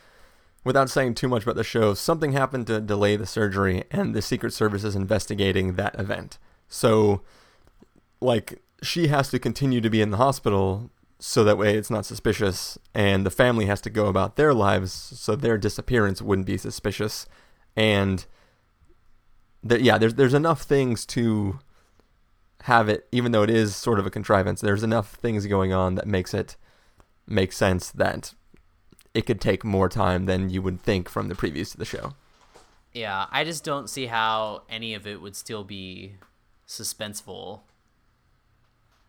without 0.66 0.90
saying 0.90 1.14
too 1.14 1.30
much 1.30 1.44
about 1.44 1.56
the 1.56 1.64
show, 1.64 1.94
something 1.94 2.34
happened 2.34 2.68
to 2.68 2.82
delay 2.82 3.16
the 3.16 3.26
surgery, 3.26 3.86
and 3.92 4.14
the 4.14 4.22
Secret 4.22 4.52
Service 4.52 4.84
is 4.84 4.96
investigating 4.96 5.76
that 5.76 5.98
event. 5.98 6.38
So, 6.68 7.22
like, 8.20 8.62
she 8.82 9.08
has 9.08 9.30
to 9.30 9.40
continue 9.40 9.80
to 9.80 9.90
be 9.90 10.02
in 10.02 10.10
the 10.10 10.18
hospital 10.18 10.90
so 11.20 11.44
that 11.44 11.58
way 11.58 11.78
it's 11.78 11.92
not 11.92 12.06
suspicious, 12.06 12.78
and 12.94 13.26
the 13.26 13.32
family 13.32 13.68
has 13.68 13.80
to 13.82 13.90
go 13.90 14.08
about 14.08 14.36
their 14.36 14.54
lives 14.54 14.92
so 14.92 15.36
their 15.36 15.58
disappearance 15.58 16.22
wouldn't 16.22 16.48
be 16.48 16.58
suspicious. 16.58 17.26
And 17.76 18.26
there, 19.64 19.80
yeah, 19.80 19.98
there's 19.98 20.16
there's 20.16 20.34
enough 20.34 20.64
things 20.64 21.06
to 21.08 21.60
have 22.64 22.90
it, 22.90 23.08
even 23.12 23.32
though 23.32 23.44
it 23.44 23.50
is 23.50 23.76
sort 23.76 24.00
of 24.00 24.06
a 24.06 24.12
contrivance. 24.12 24.62
There's 24.62 24.84
enough 24.84 25.14
things 25.14 25.46
going 25.46 25.72
on 25.72 25.96
that 25.96 26.08
makes 26.08 26.34
it 26.34 26.58
make 27.28 27.54
sense 27.54 27.92
that 27.92 28.34
it 29.16 29.26
could 29.26 29.42
take 29.42 29.64
more 29.64 29.90
time 29.90 30.26
than 30.26 30.50
you 30.50 30.62
would 30.62 30.82
think 30.82 31.10
from 31.10 31.30
the 31.30 31.36
previews 31.36 31.72
to 31.72 31.78
the 31.78 31.86
show. 31.86 32.14
Yeah, 32.94 33.26
I 33.32 33.44
just 33.44 33.64
don't 33.64 33.90
see 33.90 34.06
how 34.06 34.64
any 34.70 34.94
of 34.94 35.08
it 35.08 35.22
would 35.22 35.36
still 35.36 35.64
be 35.64 36.16
suspenseful. 36.68 37.62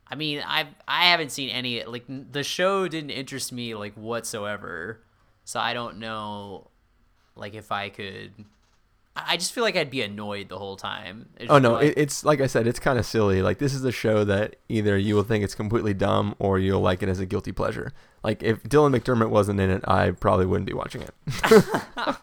I 0.09 0.15
mean, 0.15 0.43
I 0.47 0.69
I 0.87 1.07
haven't 1.07 1.33
seen 1.33 1.51
any 1.51 1.85
like 1.85 2.05
the 2.09 2.45
show 2.45 2.89
didn't 2.89 3.11
interest 3.11 3.53
me 3.53 3.75
like 3.75 3.95
whatsoever. 3.95 5.03
So 5.45 5.61
I 5.61 5.75
don't 5.75 5.99
know 5.99 6.71
like 7.35 7.55
if 7.55 7.71
I 7.73 7.89
could 7.89 8.33
I 9.17 9.37
just 9.37 9.53
feel 9.53 9.65
like 9.65 9.77
I'd 9.77 9.91
be 9.91 10.03
annoyed 10.03 10.49
the 10.49 10.59
whole 10.59 10.77
time. 10.77 11.29
Oh 11.49 11.59
no, 11.59 11.75
like, 11.75 11.95
it's 11.97 12.25
like 12.25 12.41
I 12.41 12.47
said, 12.47 12.67
it's 12.67 12.79
kind 12.79 12.99
of 12.99 13.07
silly. 13.07 13.43
Like 13.43 13.59
this 13.59 13.73
is 13.75 13.85
a 13.85 13.93
show 13.93 14.25
that 14.25 14.57
either 14.69 14.99
you 14.99 15.15
will 15.15 15.23
think 15.23 15.43
it's 15.43 15.55
completely 15.55 15.95
dumb 15.95 16.35
or 16.39 16.59
you'll 16.59 16.81
like 16.81 17.03
it 17.03 17.09
as 17.09 17.19
a 17.19 17.27
guilty 17.27 17.53
pleasure. 17.53 17.93
Like 18.23 18.43
if 18.43 18.63
Dylan 18.65 18.97
McDermott 18.97 19.31
wasn't 19.31 19.61
in 19.61 19.71
it, 19.71 19.83
I 19.89 20.11
probably 20.11 20.47
wouldn't 20.47 20.67
be 20.67 20.75
watching 20.75 21.03
it. 21.03 21.15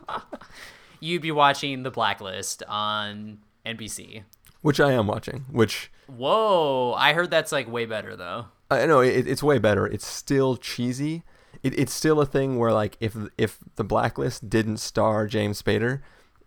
you'd 0.99 1.21
be 1.21 1.31
watching 1.31 1.83
The 1.83 1.91
Blacklist 1.91 2.63
on 2.67 3.39
NBC. 3.65 4.23
which 4.61 4.79
I 4.79 4.91
am 4.91 5.07
watching. 5.07 5.45
Which 5.51 5.91
Whoa, 6.07 6.93
I 6.93 7.13
heard 7.13 7.31
that's 7.31 7.51
like 7.51 7.71
way 7.71 7.85
better 7.85 8.15
though. 8.15 8.45
I 8.69 8.85
know 8.85 9.01
it, 9.01 9.27
it's 9.27 9.43
way 9.43 9.57
better. 9.59 9.87
It's 9.87 10.05
still 10.05 10.57
cheesy. 10.57 11.23
It, 11.61 11.77
it's 11.77 11.93
still 11.93 12.19
a 12.19 12.25
thing 12.25 12.57
where 12.57 12.73
like 12.73 12.97
if 12.99 13.15
if 13.37 13.59
the 13.75 13.83
Blacklist 13.83 14.49
didn't 14.49 14.77
star 14.77 15.27
James 15.27 15.61
Spader, 15.61 16.01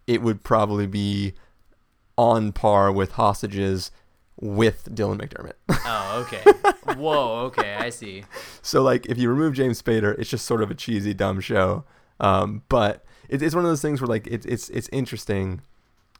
it 0.06 0.22
would 0.22 0.42
probably 0.44 0.86
be 0.86 1.34
on 2.18 2.52
par 2.52 2.90
with 2.92 3.12
Hostages 3.12 3.90
with 4.40 4.88
Dylan 4.94 5.18
McDermott. 5.20 5.52
Oh, 5.88 6.20
okay. 6.26 6.42
Whoa, 7.00 7.44
okay, 7.46 7.75
I 7.75 7.90
see. 7.90 8.25
so 8.60 8.82
like 8.82 9.06
if 9.06 9.18
you 9.18 9.28
remove 9.30 9.54
James 9.54 9.80
Spader, 9.80 10.18
it's 10.18 10.28
just 10.30 10.44
sort 10.46 10.62
of 10.62 10.70
a 10.70 10.75
cheesy 10.75 11.14
dumb 11.14 11.40
show. 11.40 11.84
Um, 12.18 12.62
but 12.68 13.04
it, 13.28 13.40
it's 13.40 13.54
one 13.54 13.64
of 13.64 13.70
those 13.70 13.82
things 13.82 14.00
where 14.00 14.08
like 14.08 14.26
it's 14.26 14.44
it's 14.46 14.68
it's 14.70 14.88
interesting. 14.92 15.60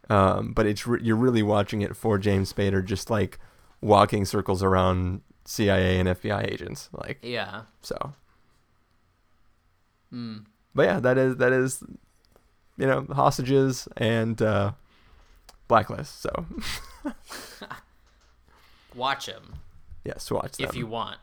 Um, 0.09 0.53
but 0.53 0.67
it's 0.67 0.87
re- 0.87 1.01
you're 1.03 1.17
really 1.17 1.43
watching 1.43 1.83
it 1.83 1.97
for 1.97 2.17
James 2.17 2.53
Spader 2.53 2.85
just 2.85 3.11
like 3.11 3.41
walking 3.81 4.25
circles 4.25 4.63
around 4.63 5.23
CIA 5.47 5.99
and 5.99 6.09
FBI 6.09 6.49
agents 6.53 6.89
like 6.93 7.19
Yeah. 7.23 7.63
so. 7.83 8.13
Hmm. 10.11 10.39
But 10.75 10.83
yeah, 10.87 11.01
that 11.01 11.19
is 11.19 11.37
that 11.37 11.53
is 11.53 11.83
you 12.79 12.87
know 12.87 13.07
hostages 13.13 13.89
and 13.97 14.41
uh, 14.43 14.73
blacklist. 15.69 16.21
So 16.23 16.47
Watch 18.95 19.27
him 19.27 19.57
yes, 20.05 20.31
watch 20.31 20.57
them. 20.57 20.67
if 20.69 20.75
you 20.77 20.87
want. 20.87 21.19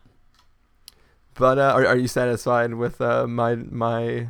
But 1.35 1.57
uh, 1.57 1.71
are 1.73 1.87
are 1.87 1.97
you 1.97 2.07
satisfied 2.07 2.73
with 2.75 3.01
uh, 3.01 3.25
my 3.25 3.55
my? 3.55 4.27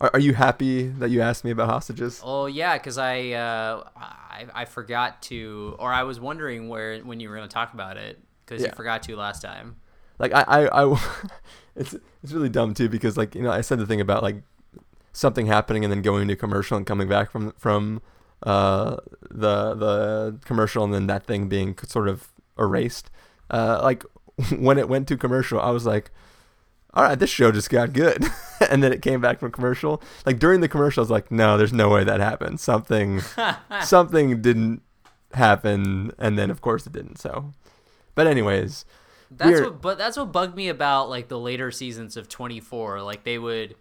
Are, 0.00 0.10
are 0.14 0.18
you 0.18 0.34
happy 0.34 0.88
that 0.88 1.10
you 1.10 1.20
asked 1.20 1.44
me 1.44 1.50
about 1.52 1.68
hostages? 1.68 2.20
Oh 2.24 2.46
yeah, 2.46 2.76
because 2.76 2.98
I, 2.98 3.30
uh, 3.32 3.84
I 3.96 4.46
I 4.54 4.64
forgot 4.64 5.22
to, 5.22 5.76
or 5.78 5.92
I 5.92 6.02
was 6.02 6.18
wondering 6.18 6.68
where 6.68 6.98
when 7.00 7.20
you 7.20 7.28
were 7.28 7.36
going 7.36 7.48
to 7.48 7.52
talk 7.52 7.72
about 7.74 7.96
it 7.96 8.18
because 8.44 8.62
Yeah. 8.62 8.68
you 8.70 8.74
forgot 8.74 9.02
to 9.04 9.16
last 9.16 9.42
time. 9.42 9.76
Like 10.18 10.32
I, 10.34 10.42
I, 10.42 10.84
I 10.84 11.00
it's 11.76 11.94
it's 12.24 12.32
really 12.32 12.48
dumb 12.48 12.74
too 12.74 12.88
because 12.88 13.16
like 13.16 13.36
you 13.36 13.42
know 13.42 13.50
I 13.52 13.60
said 13.60 13.78
the 13.78 13.86
thing 13.86 14.00
about 14.00 14.22
like 14.24 14.42
something 15.12 15.46
happening 15.46 15.84
and 15.84 15.92
then 15.92 16.02
going 16.02 16.28
to 16.28 16.36
commercial 16.36 16.76
and 16.76 16.86
coming 16.86 17.08
back 17.08 17.30
from 17.30 17.52
from 17.52 18.00
uh 18.42 18.96
the 19.30 19.74
the 19.74 20.38
commercial 20.44 20.82
and 20.84 20.94
then 20.94 21.06
that 21.06 21.24
thing 21.24 21.48
being 21.48 21.76
sort 21.86 22.08
of 22.08 22.32
erased. 22.58 23.10
Uh, 23.50 23.80
like 23.82 24.04
when 24.58 24.78
it 24.78 24.88
went 24.88 25.08
to 25.08 25.16
commercial, 25.16 25.60
I 25.60 25.70
was 25.70 25.86
like, 25.86 26.10
all 26.92 27.04
right, 27.04 27.18
this 27.18 27.30
show 27.30 27.52
just 27.52 27.70
got 27.70 27.92
good. 27.92 28.24
and 28.70 28.82
then 28.82 28.92
it 28.92 29.02
came 29.02 29.20
back 29.20 29.40
from 29.40 29.50
commercial. 29.50 30.02
Like 30.26 30.38
during 30.38 30.60
the 30.60 30.68
commercial, 30.68 31.00
I 31.00 31.04
was 31.04 31.10
like, 31.10 31.30
no, 31.30 31.56
there's 31.56 31.72
no 31.72 31.88
way 31.88 32.04
that 32.04 32.20
happened. 32.20 32.60
Something 32.60 33.22
something 33.82 34.42
didn't 34.42 34.82
happen, 35.32 36.12
and 36.18 36.38
then 36.38 36.50
of 36.50 36.60
course 36.60 36.86
it 36.86 36.92
didn't. 36.92 37.18
So, 37.18 37.52
but 38.14 38.26
anyways. 38.26 38.84
That's 39.32 39.60
what, 39.60 39.80
but 39.80 39.96
that's 39.96 40.16
what 40.16 40.32
bugged 40.32 40.56
me 40.56 40.68
about 40.68 41.08
like 41.08 41.28
the 41.28 41.38
later 41.38 41.70
seasons 41.70 42.16
of 42.16 42.28
24. 42.28 43.00
Like 43.02 43.22
they 43.22 43.38
would, 43.38 43.76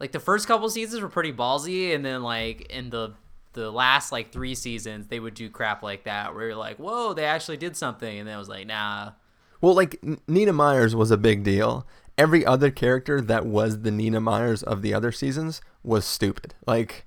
like 0.00 0.12
the 0.12 0.20
first 0.20 0.48
couple 0.48 0.68
seasons 0.70 1.02
were 1.02 1.08
pretty 1.08 1.32
ballsy, 1.32 1.94
and 1.94 2.04
then 2.04 2.22
like 2.22 2.62
in 2.72 2.90
the 2.90 3.12
the 3.52 3.70
last 3.70 4.10
like 4.10 4.32
three 4.32 4.54
seasons, 4.54 5.08
they 5.08 5.20
would 5.20 5.34
do 5.34 5.50
crap 5.50 5.82
like 5.82 6.04
that 6.04 6.34
where 6.34 6.48
you're 6.48 6.56
like, 6.56 6.78
whoa, 6.78 7.12
they 7.12 7.24
actually 7.24 7.58
did 7.58 7.76
something, 7.76 8.18
and 8.18 8.26
then 8.26 8.34
it 8.34 8.38
was 8.38 8.48
like, 8.48 8.66
nah. 8.66 9.12
Well, 9.60 9.74
like 9.74 10.02
Nina 10.26 10.52
Myers 10.52 10.96
was 10.96 11.10
a 11.10 11.18
big 11.18 11.44
deal. 11.44 11.86
Every 12.16 12.44
other 12.44 12.70
character 12.70 13.20
that 13.20 13.46
was 13.46 13.82
the 13.82 13.90
Nina 13.90 14.20
Myers 14.20 14.62
of 14.62 14.82
the 14.82 14.94
other 14.94 15.12
seasons 15.12 15.60
was 15.82 16.04
stupid. 16.04 16.54
Like 16.66 17.06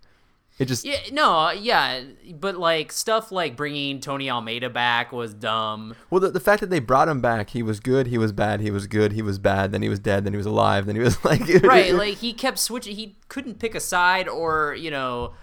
it 0.60 0.66
just 0.66 0.86
Yeah, 0.86 1.00
no, 1.12 1.52
yeah, 1.52 2.02
but 2.36 2.58
like 2.58 2.92
stuff 2.92 3.32
like 3.32 3.56
bringing 3.56 4.00
Tony 4.00 4.30
Almeida 4.30 4.70
back 4.70 5.12
was 5.12 5.34
dumb. 5.34 5.96
well 6.10 6.22
the, 6.22 6.30
the 6.32 6.40
fact 6.40 6.62
that 6.62 6.70
they 6.70 6.80
brought 6.80 7.08
him 7.08 7.22
back, 7.22 7.52
he 7.52 7.64
was 7.64 7.80
good, 7.80 8.08
he 8.08 8.18
was 8.18 8.32
bad, 8.32 8.62
he 8.62 8.70
was 8.70 8.88
good, 8.88 9.14
he 9.14 9.22
was 9.22 9.40
bad, 9.40 9.72
then 9.72 9.82
he 9.82 9.90
was 9.90 10.00
dead, 10.00 10.26
then 10.26 10.34
he 10.34 10.38
was 10.38 10.46
alive, 10.46 10.86
then 10.86 10.96
he 10.96 11.02
was 11.02 11.24
like 11.26 11.42
right 11.64 11.94
like 11.94 12.18
he 12.18 12.34
kept 12.34 12.60
switching 12.60 12.96
he 12.96 13.18
couldn't 13.30 13.60
pick 13.60 13.74
a 13.76 13.80
side 13.80 14.28
or 14.28 14.76
you 14.76 14.92
know 14.92 15.34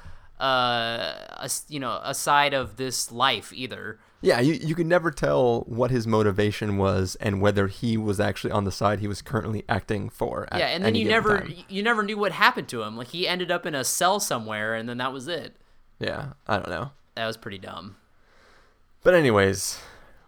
uh 0.40 1.14
a, 1.38 1.50
you 1.68 1.80
know 1.80 2.00
a 2.02 2.14
side 2.14 2.54
of 2.54 2.76
this 2.76 3.10
life 3.10 3.52
either 3.52 3.98
Yeah, 4.22 4.40
you, 4.40 4.52
you 4.54 4.74
could 4.74 4.86
never 4.86 5.10
tell 5.10 5.60
what 5.62 5.90
his 5.90 6.06
motivation 6.06 6.76
was 6.76 7.16
and 7.20 7.40
whether 7.40 7.68
he 7.68 7.96
was 7.96 8.20
actually 8.20 8.50
on 8.50 8.64
the 8.64 8.70
side 8.72 9.00
he 9.00 9.08
was 9.08 9.22
currently 9.22 9.64
acting 9.68 10.10
for. 10.10 10.46
Yeah 10.52 10.66
and 10.66 10.84
then 10.84 10.94
you 10.94 11.06
never 11.08 11.40
time. 11.40 11.54
you 11.68 11.82
never 11.82 12.02
knew 12.02 12.18
what 12.18 12.32
happened 12.32 12.68
to 12.68 12.82
him 12.82 12.96
like 12.98 13.08
he 13.08 13.26
ended 13.26 13.50
up 13.50 13.64
in 13.64 13.74
a 13.74 13.82
cell 13.84 14.20
somewhere 14.20 14.74
and 14.74 14.88
then 14.88 14.98
that 14.98 15.12
was 15.12 15.26
it 15.26 15.56
Yeah, 15.98 16.32
I 16.46 16.56
don't 16.56 16.68
know. 16.68 16.90
that 17.14 17.26
was 17.26 17.36
pretty 17.38 17.58
dumb 17.58 17.96
But 19.02 19.14
anyways, 19.14 19.78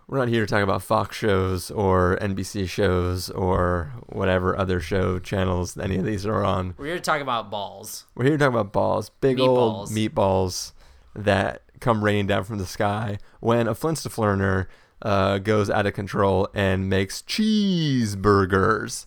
we're 0.08 0.18
not 0.18 0.28
here 0.28 0.44
to 0.44 0.50
talk 0.50 0.62
about 0.62 0.82
Fox 0.82 1.16
shows 1.16 1.70
or 1.70 2.16
NBC 2.20 2.68
shows 2.68 3.28
or 3.30 3.92
whatever 4.06 4.56
other 4.58 4.80
show 4.80 5.18
channels 5.18 5.76
any 5.76 5.96
of 5.98 6.04
these 6.04 6.24
are 6.26 6.42
on. 6.44 6.74
we're 6.78 6.86
here 6.86 6.94
to 6.96 7.00
talk 7.00 7.20
about 7.20 7.50
balls 7.50 8.06
We're 8.14 8.24
here 8.24 8.38
to 8.38 8.42
talk 8.44 8.50
about 8.52 8.72
balls, 8.72 9.10
big 9.20 9.38
old 9.38 9.88
Meatballs. 9.90 10.08
meatballs 10.14 10.72
that 11.14 11.61
come 11.82 12.02
raining 12.02 12.26
down 12.26 12.44
from 12.44 12.58
the 12.58 12.66
sky 12.66 13.18
when 13.40 13.68
a 13.68 13.74
Flintstone 13.74 14.66
uh, 15.02 15.38
goes 15.38 15.68
out 15.68 15.84
of 15.84 15.92
control 15.92 16.48
and 16.54 16.88
makes 16.88 17.20
cheeseburgers. 17.22 19.06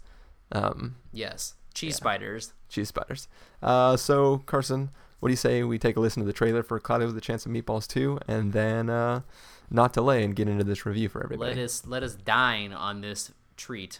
Um, 0.51 0.97
yes 1.11 1.55
cheese 1.73 1.95
spiders 1.95 2.53
cheese 2.69 2.87
spiders. 2.87 3.27
Uh, 3.61 3.97
so 3.97 4.39
Carson, 4.45 4.89
what 5.19 5.29
do 5.29 5.31
you 5.31 5.37
say 5.37 5.63
we 5.63 5.77
take 5.77 5.95
a 5.95 5.99
listen 5.99 6.21
to 6.21 6.27
the 6.27 6.33
trailer 6.33 6.63
for 6.63 6.79
Cloudy 6.79 7.05
with 7.05 7.17
a 7.17 7.21
Chance 7.21 7.45
of 7.45 7.51
Meatballs 7.51 7.87
2 7.87 8.19
and 8.27 8.53
then 8.53 8.89
uh, 8.89 9.21
not 9.69 9.93
delay 9.93 10.23
and 10.23 10.35
get 10.35 10.47
into 10.47 10.63
this 10.63 10.85
review 10.85 11.09
for 11.09 11.23
everybody? 11.23 11.55
let 11.55 11.63
us 11.63 11.85
let 11.85 12.03
us 12.03 12.15
dine 12.15 12.73
on 12.73 13.01
this 13.01 13.31
treat 13.57 13.99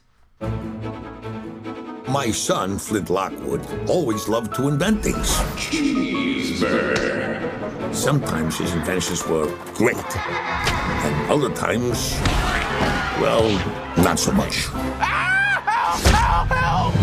My 2.08 2.30
son, 2.30 2.78
Flint 2.78 3.10
Lockwood, 3.10 3.66
always 3.90 4.28
loved 4.28 4.54
to 4.56 4.68
invent 4.68 5.02
things. 5.02 5.28
Cheeseburger. 5.58 7.42
Sometimes 7.94 8.58
his 8.60 8.74
inventions 8.74 9.26
were 9.26 9.48
great, 9.74 9.98
and 9.98 11.32
other 11.32 11.50
times, 11.56 12.14
well, 13.20 13.50
not 13.98 14.20
so 14.20 14.32
much. 14.34 14.68
Help! 15.00 15.64
Help! 16.52 16.94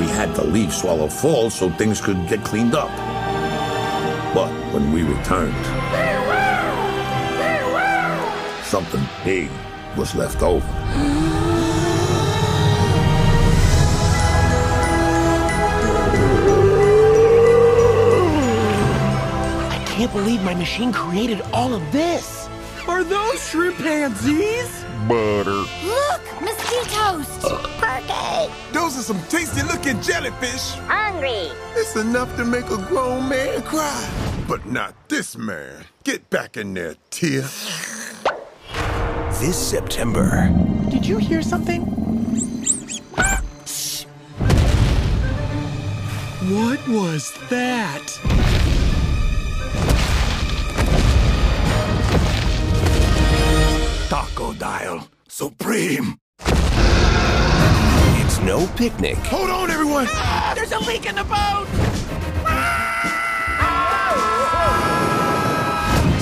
We 0.00 0.06
had 0.08 0.34
to 0.34 0.42
leave 0.44 0.74
Swallow 0.74 1.08
Falls 1.08 1.54
so 1.54 1.70
things 1.70 2.00
could 2.00 2.26
get 2.28 2.44
cleaned 2.44 2.74
up. 2.74 2.90
But 4.34 4.50
when 4.74 4.92
we 4.92 5.02
returned, 5.04 5.54
something 8.64 9.06
big 9.24 9.48
was 9.96 10.16
left 10.16 10.42
over. 10.42 11.17
Can't 19.98 20.12
believe 20.12 20.40
my 20.44 20.54
machine 20.54 20.92
created 20.92 21.40
all 21.52 21.74
of 21.74 21.82
this. 21.90 22.48
Are 22.86 23.02
those 23.02 23.42
shrimpanzees? 23.50 24.84
Butter. 25.08 25.64
Look, 25.84 26.22
mosquitoes! 26.40 27.26
Uh. 27.42 27.58
Perky! 27.80 28.52
Those 28.72 28.96
are 28.96 29.02
some 29.02 29.20
tasty 29.28 29.64
looking 29.64 30.00
jellyfish. 30.00 30.70
Hungry! 30.86 31.50
It's 31.74 31.96
enough 31.96 32.36
to 32.36 32.44
make 32.44 32.66
a 32.66 32.76
grown 32.86 33.28
man 33.28 33.60
cry. 33.62 34.08
But 34.46 34.66
not 34.66 34.94
this 35.08 35.36
man. 35.36 35.84
Get 36.04 36.30
back 36.30 36.56
in 36.56 36.74
there, 36.74 36.94
Tia. 37.10 37.48
This 39.40 39.58
September. 39.58 40.48
Did 40.90 41.06
you 41.06 41.16
hear 41.18 41.42
something? 41.42 41.82
What 46.54 46.86
was 46.86 47.32
that? 47.50 48.47
Tacodile 54.08 55.06
Supreme. 55.28 56.16
It's 58.20 58.40
no 58.40 58.66
picnic. 58.74 59.18
Hold 59.18 59.50
on, 59.50 59.70
everyone! 59.70 60.06
Ah, 60.08 60.52
there's 60.54 60.72
a 60.72 60.78
leak 60.78 61.04
in 61.04 61.14
the 61.14 61.24
boat! 61.24 61.66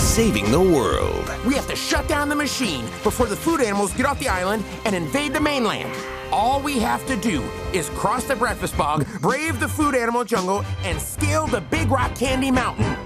Saving 0.00 0.50
the 0.50 0.58
world. 0.58 1.30
We 1.46 1.54
have 1.54 1.68
to 1.68 1.76
shut 1.76 2.08
down 2.08 2.28
the 2.28 2.34
machine 2.34 2.86
before 3.04 3.26
the 3.26 3.36
food 3.36 3.60
animals 3.60 3.92
get 3.92 4.04
off 4.04 4.18
the 4.18 4.26
island 4.26 4.64
and 4.84 4.96
invade 4.96 5.32
the 5.32 5.40
mainland. 5.40 5.94
All 6.32 6.60
we 6.60 6.80
have 6.80 7.06
to 7.06 7.14
do 7.14 7.40
is 7.72 7.88
cross 7.90 8.24
the 8.24 8.34
breakfast 8.34 8.76
bog, 8.76 9.06
brave 9.20 9.60
the 9.60 9.68
food 9.68 9.94
animal 9.94 10.24
jungle, 10.24 10.64
and 10.82 11.00
scale 11.00 11.46
the 11.46 11.60
Big 11.60 11.88
Rock 11.88 12.16
Candy 12.16 12.50
Mountain. 12.50 12.96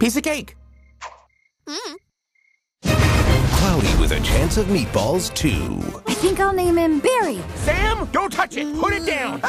Piece 0.00 0.16
of 0.16 0.24
cake. 0.24 0.56
Cloudy 1.66 2.09
with 4.10 4.20
a 4.20 4.24
chance 4.24 4.56
of 4.56 4.66
meatballs, 4.66 5.32
too. 5.34 6.02
I 6.06 6.14
think 6.14 6.40
I'll 6.40 6.52
name 6.52 6.76
him 6.76 7.00
Barry. 7.00 7.40
Sam, 7.54 8.08
don't 8.12 8.32
touch 8.32 8.56
it. 8.56 8.74
Put 8.78 8.92
it 8.92 9.06
down. 9.06 9.40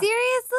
Seriously? 0.00 0.56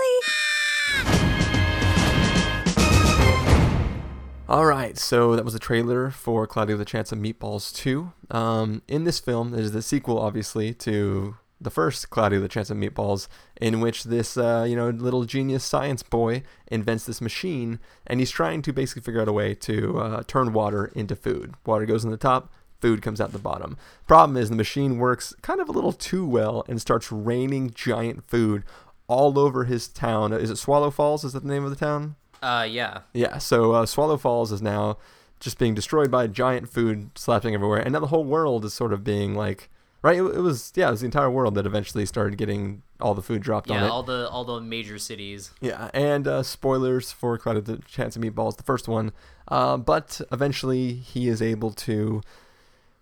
All 4.50 4.66
right, 4.66 4.98
so 4.98 5.36
that 5.36 5.44
was 5.44 5.54
the 5.54 5.60
trailer 5.60 6.10
for 6.10 6.48
Cloudy 6.48 6.74
with 6.74 6.82
a 6.82 6.86
Chance 6.86 7.12
of 7.12 7.20
Meatballs 7.20 7.74
2. 7.76 8.14
Um, 8.32 8.82
in 8.88 9.04
this 9.04 9.20
film, 9.20 9.52
there's 9.52 9.72
the 9.72 9.82
sequel, 9.82 10.20
obviously, 10.20 10.74
to 10.76 11.36
the 11.60 11.70
first 11.70 12.10
Cloudy 12.10 12.38
with 12.38 12.46
a 12.46 12.50
Chance 12.50 12.70
of 12.70 12.78
Meatballs, 12.78 13.28
in 13.60 13.82
which 13.82 14.04
this, 14.04 14.38
uh, 14.38 14.66
you 14.68 14.76
know, 14.76 14.90
little 14.90 15.26
genius 15.26 15.64
science 15.64 16.04
boy 16.04 16.44
invents 16.68 17.06
this 17.06 17.22
machine, 17.22 17.80
and 18.06 18.20
he's 18.20 18.32
trying 18.32 18.62
to 18.62 18.74
basically 18.74 19.02
figure 19.02 19.22
out 19.22 19.28
a 19.28 19.34
way 19.34 19.54
to 19.56 20.00
uh, 20.00 20.24
turn 20.28 20.54
water 20.54 20.92
into 20.96 21.16
food. 21.16 21.56
Water 21.66 21.86
goes 21.86 22.04
in 22.04 22.12
the 22.12 22.18
top, 22.18 22.54
food 22.80 23.02
comes 23.02 23.20
out 23.20 23.32
the 23.32 23.40
bottom. 23.40 23.78
Problem 24.08 24.38
is, 24.38 24.50
the 24.50 24.56
machine 24.56 25.00
works 25.00 25.34
kind 25.42 25.60
of 25.60 25.68
a 25.68 25.72
little 25.72 25.94
too 25.94 26.26
well 26.26 26.64
and 26.68 26.80
starts 26.80 27.12
raining 27.12 27.72
giant 27.72 28.30
food 28.30 28.64
all 29.08 29.40
over 29.40 29.64
his 29.64 29.88
town. 29.88 30.34
Is 30.34 30.50
it 30.50 30.58
Swallow 30.58 30.92
Falls? 30.92 31.24
Is 31.24 31.34
that 31.34 31.44
the 31.44 31.50
name 31.50 31.64
of 31.64 31.70
the 31.70 31.76
town? 31.76 32.16
Uh, 32.42 32.68
yeah. 32.70 33.00
Yeah, 33.14 33.40
so 33.40 33.72
uh, 33.72 33.86
Swallow 33.86 34.18
Falls 34.18 34.52
is 34.52 34.62
now 34.62 34.98
just 35.40 35.58
being 35.58 35.74
destroyed 35.74 36.12
by 36.12 36.28
giant 36.28 36.70
food 36.70 37.12
slapping 37.16 37.54
everywhere, 37.54 37.80
and 37.80 37.94
now 37.94 38.00
the 38.00 38.08
whole 38.08 38.26
world 38.26 38.66
is 38.66 38.74
sort 38.74 38.94
of 38.94 39.04
being 39.04 39.34
like, 39.34 39.70
right? 40.02 40.18
It, 40.18 40.24
it 40.24 40.40
was 40.42 40.72
yeah, 40.76 40.88
it 40.88 40.92
was 40.92 41.02
the 41.02 41.06
entire 41.06 41.30
world 41.30 41.56
that 41.56 41.66
eventually 41.66 42.06
started 42.06 42.38
getting 42.38 42.84
all 43.00 43.14
the 43.14 43.22
food 43.22 43.42
dropped 43.42 43.70
on 43.70 43.78
Yeah, 43.78 43.86
it. 43.86 43.90
all 43.90 44.04
the 44.04 44.28
all 44.30 44.44
the 44.46 44.60
major 44.62 44.98
cities. 44.98 45.52
Yeah, 45.62 45.90
and 45.94 46.28
uh, 46.28 46.44
spoilers 46.44 47.12
for 47.12 47.38
Cloud 47.38 47.58
of 47.58 47.66
the 47.66 47.78
Chance 47.88 48.16
of 48.16 48.22
Meatballs, 48.22 48.58
the 48.58 48.64
first 48.64 48.88
one. 48.88 49.12
Uh, 49.48 49.78
but 49.78 50.20
eventually, 50.32 50.94
he 50.94 51.28
is 51.28 51.42
able 51.42 51.72
to 51.72 52.22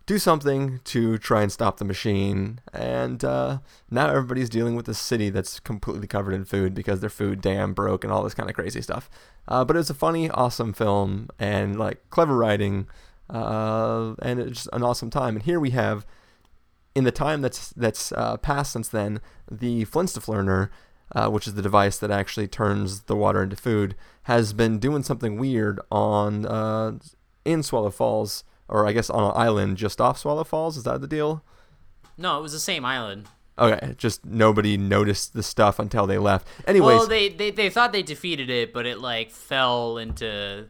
do 0.06 0.20
something 0.20 0.80
to 0.84 1.18
try 1.18 1.42
and 1.42 1.52
stop 1.52 1.78
the 1.78 1.86
machine. 1.86 2.60
And 2.72 3.24
uh, 3.24 3.58
now 3.90 4.08
everybody's 4.10 4.50
dealing 4.52 4.76
with 4.76 4.88
a 4.88 4.94
city 4.94 5.32
that's 5.32 5.60
completely 5.60 6.06
covered 6.06 6.34
in 6.36 6.46
food 6.46 6.76
because 6.76 7.00
their 7.00 7.10
food 7.10 7.42
dam 7.42 7.74
broke 7.74 8.04
and 8.04 8.14
all 8.14 8.22
this 8.24 8.36
kind 8.36 8.48
of 8.48 8.56
crazy 8.56 8.84
stuff. 8.84 9.10
Uh, 9.48 9.66
but 9.66 9.76
was 9.76 9.90
a 9.90 9.96
funny, 9.96 10.30
awesome 10.30 10.74
film 10.74 11.30
and 11.40 11.80
like 11.80 12.08
clever 12.12 12.38
writing, 12.38 12.88
uh, 13.32 14.14
and 14.22 14.40
it's 14.40 14.52
just 14.64 14.70
an 14.74 14.84
awesome 14.84 15.10
time. 15.10 15.36
And 15.38 15.44
here 15.44 15.60
we 15.60 15.72
have 15.72 16.06
in 16.96 17.04
the 17.04 17.12
time 17.12 17.42
that's 17.42 17.70
that's 17.72 18.12
uh, 18.14 18.38
passed 18.38 18.72
since 18.72 18.88
then, 18.88 19.20
the 19.52 19.86
Flintstoflearner, 19.86 20.70
uh, 21.14 21.30
which 21.30 21.46
is 21.46 21.54
the 21.54 21.62
device 21.62 21.98
that 22.00 22.10
actually 22.10 22.48
turns 22.48 23.02
the 23.02 23.16
water 23.16 23.44
into 23.44 23.58
food, 23.58 23.96
has 24.24 24.54
been 24.54 24.80
doing 24.80 25.04
something 25.04 25.38
weird 25.38 25.80
on 25.92 26.46
uh, 26.46 26.94
in 27.44 27.62
Swallow 27.62 27.92
Falls, 27.92 28.44
or 28.68 28.88
I 28.88 28.94
guess 28.94 29.10
on 29.10 29.24
an 29.24 29.34
island 29.36 29.78
just 29.78 30.00
off 30.00 30.18
Swallow 30.18 30.46
Falls. 30.46 30.78
Is 30.78 30.84
that 30.84 31.02
the 31.02 31.08
deal? 31.08 31.44
No, 32.18 32.40
it 32.40 32.42
was 32.42 32.54
the 32.54 32.60
same 32.60 32.86
island. 32.86 33.28
Okay, 33.58 33.94
just 33.98 34.26
nobody 34.26 34.76
noticed 34.78 35.34
the 35.34 35.44
stuff 35.44 35.80
until 35.80 36.08
they 36.08 36.18
left. 36.18 36.48
Anyways, 36.68 36.98
well, 36.98 37.08
they, 37.08 37.30
they 37.30 37.52
they 37.52 37.70
thought 37.70 37.94
they 37.94 38.04
defeated 38.04 38.50
it, 38.50 38.74
but 38.74 38.86
it 38.86 39.00
like 39.00 39.32
fell 39.32 39.98
into 39.98 40.68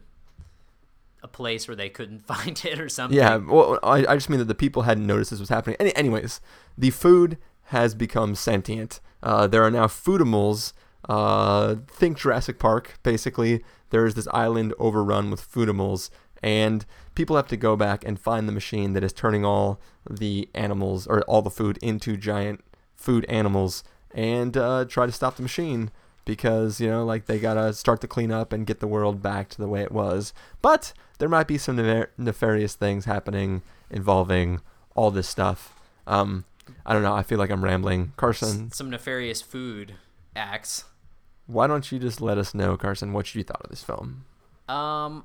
a 1.26 1.28
place 1.28 1.66
where 1.68 1.76
they 1.76 1.88
couldn't 1.88 2.20
find 2.32 2.64
it 2.64 2.80
or 2.80 2.88
something. 2.88 3.18
Yeah, 3.18 3.36
well, 3.36 3.78
I, 3.82 4.06
I 4.06 4.14
just 4.14 4.30
mean 4.30 4.38
that 4.38 4.48
the 4.48 4.54
people 4.54 4.82
hadn't 4.82 5.06
noticed 5.06 5.30
this 5.30 5.40
was 5.40 5.48
happening. 5.50 5.76
Any, 5.78 5.94
anyways, 5.94 6.40
the 6.78 6.90
food 6.90 7.36
has 7.64 7.94
become 7.94 8.34
sentient. 8.34 9.00
Uh, 9.22 9.46
there 9.46 9.62
are 9.62 9.70
now 9.70 9.86
foodimals. 9.86 10.72
Uh, 11.08 11.76
think 11.88 12.18
Jurassic 12.18 12.58
Park, 12.58 12.98
basically. 13.02 13.62
There 13.90 14.06
is 14.06 14.14
this 14.14 14.28
island 14.28 14.74
overrun 14.78 15.30
with 15.30 15.52
foodimals, 15.52 16.10
and 16.42 16.84
people 17.14 17.36
have 17.36 17.48
to 17.48 17.56
go 17.56 17.76
back 17.76 18.04
and 18.04 18.18
find 18.18 18.48
the 18.48 18.52
machine 18.52 18.92
that 18.94 19.04
is 19.04 19.12
turning 19.12 19.44
all 19.44 19.80
the 20.08 20.48
animals 20.54 21.06
or 21.06 21.22
all 21.22 21.42
the 21.42 21.50
food 21.50 21.78
into 21.82 22.16
giant 22.16 22.64
food 22.94 23.24
animals 23.26 23.84
and 24.12 24.56
uh, 24.56 24.84
try 24.88 25.06
to 25.06 25.12
stop 25.12 25.36
the 25.36 25.42
machine 25.42 25.90
because 26.26 26.78
you 26.80 26.90
know 26.90 27.02
like 27.06 27.24
they 27.24 27.38
gotta 27.38 27.72
start 27.72 28.02
to 28.02 28.06
clean 28.06 28.30
up 28.30 28.52
and 28.52 28.66
get 28.66 28.80
the 28.80 28.86
world 28.86 29.22
back 29.22 29.48
to 29.48 29.56
the 29.58 29.66
way 29.68 29.80
it 29.80 29.90
was 29.92 30.34
but 30.60 30.92
there 31.18 31.28
might 31.30 31.46
be 31.48 31.56
some 31.56 31.78
nefar- 31.78 32.08
nefarious 32.18 32.74
things 32.74 33.06
happening 33.06 33.62
involving 33.90 34.60
all 34.94 35.10
this 35.10 35.26
stuff 35.28 35.72
um 36.06 36.44
i 36.84 36.92
don't 36.92 37.02
know 37.02 37.14
i 37.14 37.22
feel 37.22 37.38
like 37.38 37.48
i'm 37.50 37.64
rambling 37.64 38.12
carson 38.16 38.70
Some 38.72 38.90
nefarious 38.90 39.40
food 39.40 39.94
acts. 40.34 40.84
why 41.46 41.66
don't 41.66 41.90
you 41.90 41.98
just 41.98 42.20
let 42.20 42.36
us 42.36 42.52
know 42.54 42.76
carson 42.76 43.12
what 43.14 43.34
you 43.34 43.42
thought 43.42 43.62
of 43.62 43.70
this 43.70 43.82
film 43.82 44.26
Um, 44.68 45.24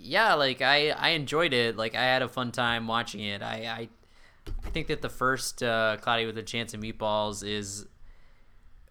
yeah, 0.00 0.34
like 0.34 0.62
I 0.62 0.90
I 0.90 1.08
enjoyed 1.10 1.52
it. 1.52 1.76
Like 1.76 1.96
I 1.96 2.02
had 2.04 2.22
a 2.22 2.28
fun 2.28 2.52
time 2.52 2.86
watching 2.86 3.20
it. 3.20 3.42
I 3.42 3.66
I, 3.66 3.88
I 4.64 4.70
think 4.70 4.86
that 4.86 5.02
the 5.02 5.08
first 5.08 5.60
uh, 5.64 5.96
Cloudy 6.00 6.24
with 6.24 6.38
a 6.38 6.44
Chance 6.44 6.72
of 6.74 6.80
Meatballs 6.80 7.44
is 7.44 7.86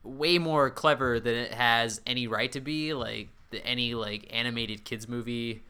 way 0.08 0.38
more 0.38 0.70
clever 0.70 1.20
than 1.20 1.36
it 1.36 1.54
has 1.54 2.02
any 2.06 2.28
right 2.28 2.52
to 2.54 2.62
be. 2.62 2.94
Like 2.94 3.30
the, 3.52 3.66
any 3.66 3.94
like 3.94 4.28
animated 4.32 4.84
kids 4.84 5.08
movie 5.08 5.64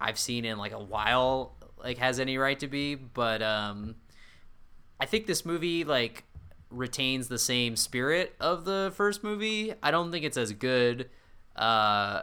I've 0.00 0.18
seen 0.18 0.44
in 0.44 0.58
like 0.58 0.72
a 0.72 0.82
while 0.82 1.52
like 1.78 1.98
has 1.98 2.18
any 2.20 2.38
right 2.38 2.58
to 2.60 2.66
be. 2.66 2.94
But 2.94 3.42
um, 3.42 3.96
I 5.00 5.06
think 5.06 5.26
this 5.26 5.44
movie 5.44 5.84
like 5.84 6.24
retains 6.70 7.28
the 7.28 7.38
same 7.38 7.76
spirit 7.76 8.34
of 8.40 8.64
the 8.64 8.92
first 8.94 9.22
movie. 9.22 9.74
I 9.82 9.90
don't 9.90 10.10
think 10.10 10.24
it's 10.24 10.36
as 10.36 10.52
good 10.52 11.08
uh 11.54 12.22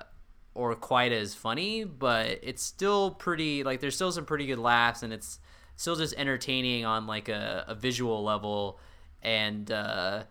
or 0.56 0.76
quite 0.76 1.12
as 1.12 1.34
funny, 1.34 1.84
but 1.84 2.40
it's 2.44 2.62
still 2.62 3.12
pretty 3.12 3.64
like 3.64 3.80
there's 3.80 3.96
still 3.96 4.12
some 4.12 4.26
pretty 4.26 4.46
good 4.46 4.60
laughs 4.60 5.02
and 5.02 5.12
it's 5.12 5.40
still 5.76 5.96
just 5.96 6.14
entertaining 6.16 6.86
on 6.86 7.08
like 7.08 7.30
a, 7.30 7.66
a 7.68 7.74
visual 7.76 8.24
level 8.24 8.80
and 9.24 9.72
uh 9.72 10.24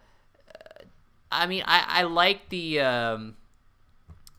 I 1.33 1.47
mean 1.47 1.63
I, 1.67 1.85
I 1.89 2.03
like 2.05 2.49
the 2.49 2.81
um 2.81 3.37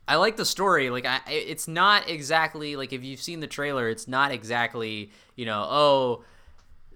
I 0.07 0.17
like 0.17 0.35
the 0.35 0.45
story. 0.45 0.89
Like 0.89 1.05
I, 1.05 1.21
it's 1.27 1.67
not 1.67 2.09
exactly 2.09 2.75
like 2.75 2.93
if 2.93 3.03
you've 3.03 3.21
seen 3.21 3.39
the 3.39 3.47
trailer, 3.47 3.89
it's 3.89 4.07
not 4.07 4.31
exactly 4.31 5.11
you 5.35 5.45
know 5.45 5.65
oh 5.69 6.23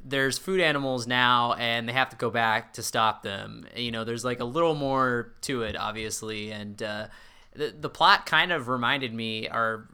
there's 0.08 0.38
food 0.38 0.62
animals 0.62 1.06
now 1.06 1.54
and 1.54 1.88
they 1.88 1.94
have 1.94 2.10
to 2.10 2.16
go 2.16 2.30
back 2.30 2.74
to 2.74 2.84
stop 2.84 3.24
them. 3.24 3.68
You 3.76 3.92
know, 3.92 4.04
there's 4.04 4.24
like 4.24 4.40
a 4.40 4.46
little 4.46 4.74
more 4.76 5.34
to 5.42 5.64
it, 5.64 5.76
obviously, 5.76 6.52
and 6.52 6.82
uh, 6.82 7.08
the 7.54 7.74
the 7.78 7.90
plot 7.90 8.26
kind 8.26 8.52
of 8.52 8.70
reminded 8.70 9.14
me, 9.14 9.50
or 9.50 9.90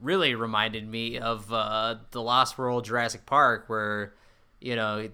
really 0.00 0.34
reminded 0.34 0.88
me 0.88 1.18
of 1.18 1.52
uh, 1.52 1.96
the 2.10 2.22
Lost 2.22 2.56
World 2.56 2.84
Jurassic 2.84 3.26
Park, 3.26 3.64
where 3.68 4.14
you 4.60 4.76
know 4.76 5.10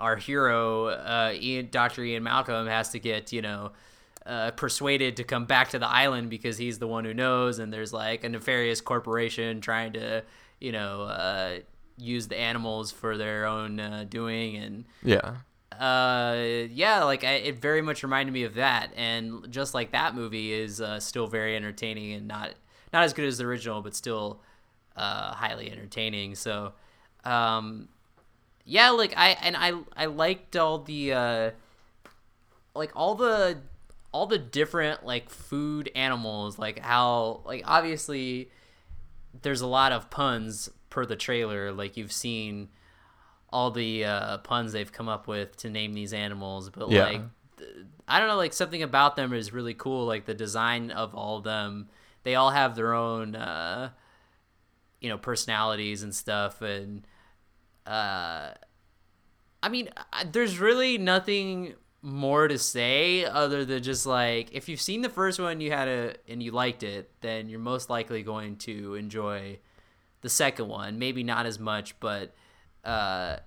our 0.00 0.16
hero 0.16 0.86
uh, 0.86 1.32
Ian, 1.34 1.68
Dr. 1.70 2.02
Ian 2.02 2.22
Malcolm 2.22 2.66
has 2.66 2.90
to 2.90 2.98
get 2.98 3.32
you 3.32 3.42
know 3.42 3.72
uh, 4.26 4.50
persuaded 4.52 5.16
to 5.16 5.24
come 5.24 5.44
back 5.44 5.70
to 5.70 5.78
the 5.78 5.88
island 5.88 6.30
because 6.30 6.58
he's 6.58 6.78
the 6.78 6.86
one 6.86 7.04
who 7.04 7.14
knows, 7.14 7.58
and 7.58 7.72
there's 7.72 7.92
like 7.92 8.24
a 8.24 8.28
nefarious 8.28 8.80
corporation 8.80 9.60
trying 9.60 9.92
to 9.92 10.22
you 10.60 10.72
know 10.72 11.02
uh, 11.02 11.58
use 11.96 12.28
the 12.28 12.38
animals 12.38 12.90
for 12.90 13.16
their 13.16 13.46
own 13.46 13.78
uh, 13.78 14.04
doing, 14.08 14.56
and 14.56 14.84
yeah 15.02 15.36
uh, 15.80 16.66
yeah, 16.70 17.04
like 17.04 17.24
I, 17.24 17.32
it 17.34 17.58
very 17.58 17.80
much 17.80 18.02
reminded 18.02 18.32
me 18.32 18.42
of 18.44 18.54
that, 18.54 18.92
and 18.96 19.50
just 19.50 19.72
like 19.72 19.92
that 19.92 20.14
movie 20.14 20.52
is 20.52 20.80
uh, 20.80 21.00
still 21.00 21.26
very 21.26 21.56
entertaining 21.56 22.12
and 22.12 22.28
not 22.28 22.52
not 22.92 23.04
as 23.04 23.14
good 23.14 23.24
as 23.24 23.38
the 23.38 23.44
original, 23.44 23.80
but 23.80 23.94
still 23.94 24.42
uh, 24.94 25.32
highly 25.32 25.70
entertaining. 25.70 26.34
So, 26.34 26.74
um, 27.24 27.88
yeah, 28.70 28.90
like 28.90 29.12
I 29.16 29.30
and 29.30 29.56
I 29.56 29.72
I 29.96 30.06
liked 30.06 30.54
all 30.56 30.78
the 30.78 31.12
uh, 31.12 31.50
like 32.74 32.92
all 32.94 33.16
the 33.16 33.58
all 34.12 34.26
the 34.26 34.38
different 34.38 35.04
like 35.04 35.28
food 35.28 35.90
animals, 35.94 36.58
like 36.58 36.78
how 36.78 37.42
like 37.44 37.62
obviously 37.66 38.48
there's 39.42 39.60
a 39.60 39.66
lot 39.66 39.90
of 39.92 40.08
puns 40.08 40.70
per 40.88 41.04
the 41.04 41.16
trailer. 41.16 41.72
Like 41.72 41.96
you've 41.96 42.12
seen 42.12 42.68
all 43.52 43.72
the 43.72 44.04
uh, 44.04 44.38
puns 44.38 44.72
they've 44.72 44.92
come 44.92 45.08
up 45.08 45.26
with 45.26 45.56
to 45.58 45.68
name 45.68 45.92
these 45.92 46.12
animals, 46.12 46.70
but 46.70 46.88
Yeah. 46.88 47.04
like 47.06 47.22
th- 47.58 47.70
I 48.06 48.20
don't 48.20 48.28
know, 48.28 48.36
like 48.36 48.52
something 48.52 48.82
about 48.82 49.16
them 49.16 49.32
is 49.32 49.52
really 49.52 49.74
cool. 49.74 50.06
Like 50.06 50.26
the 50.26 50.34
design 50.34 50.92
of 50.92 51.14
all 51.14 51.38
of 51.38 51.44
them, 51.44 51.88
they 52.22 52.36
all 52.36 52.50
have 52.50 52.76
their 52.76 52.94
own, 52.94 53.34
uh, 53.34 53.90
you 55.00 55.08
know, 55.08 55.18
personalities 55.18 56.04
and 56.04 56.14
stuff, 56.14 56.62
and 56.62 57.04
uh, 57.90 58.54
I 59.62 59.68
mean, 59.68 59.88
there's 60.30 60.58
really 60.60 60.96
nothing 60.96 61.74
more 62.02 62.48
to 62.48 62.56
say 62.56 63.24
other 63.24 63.64
than 63.64 63.82
just 63.82 64.06
like 64.06 64.48
if 64.52 64.68
you've 64.68 64.80
seen 64.80 65.02
the 65.02 65.08
first 65.08 65.40
one, 65.40 65.60
you 65.60 65.72
had 65.72 65.88
a 65.88 66.14
and 66.28 66.40
you 66.42 66.52
liked 66.52 66.84
it, 66.84 67.10
then 67.20 67.48
you're 67.48 67.58
most 67.58 67.90
likely 67.90 68.22
going 68.22 68.56
to 68.56 68.94
enjoy 68.94 69.58
the 70.20 70.28
second 70.28 70.68
one. 70.68 70.98
Maybe 70.98 71.24
not 71.24 71.46
as 71.46 71.58
much, 71.58 71.98
but 71.98 72.32
uh, 72.84 73.38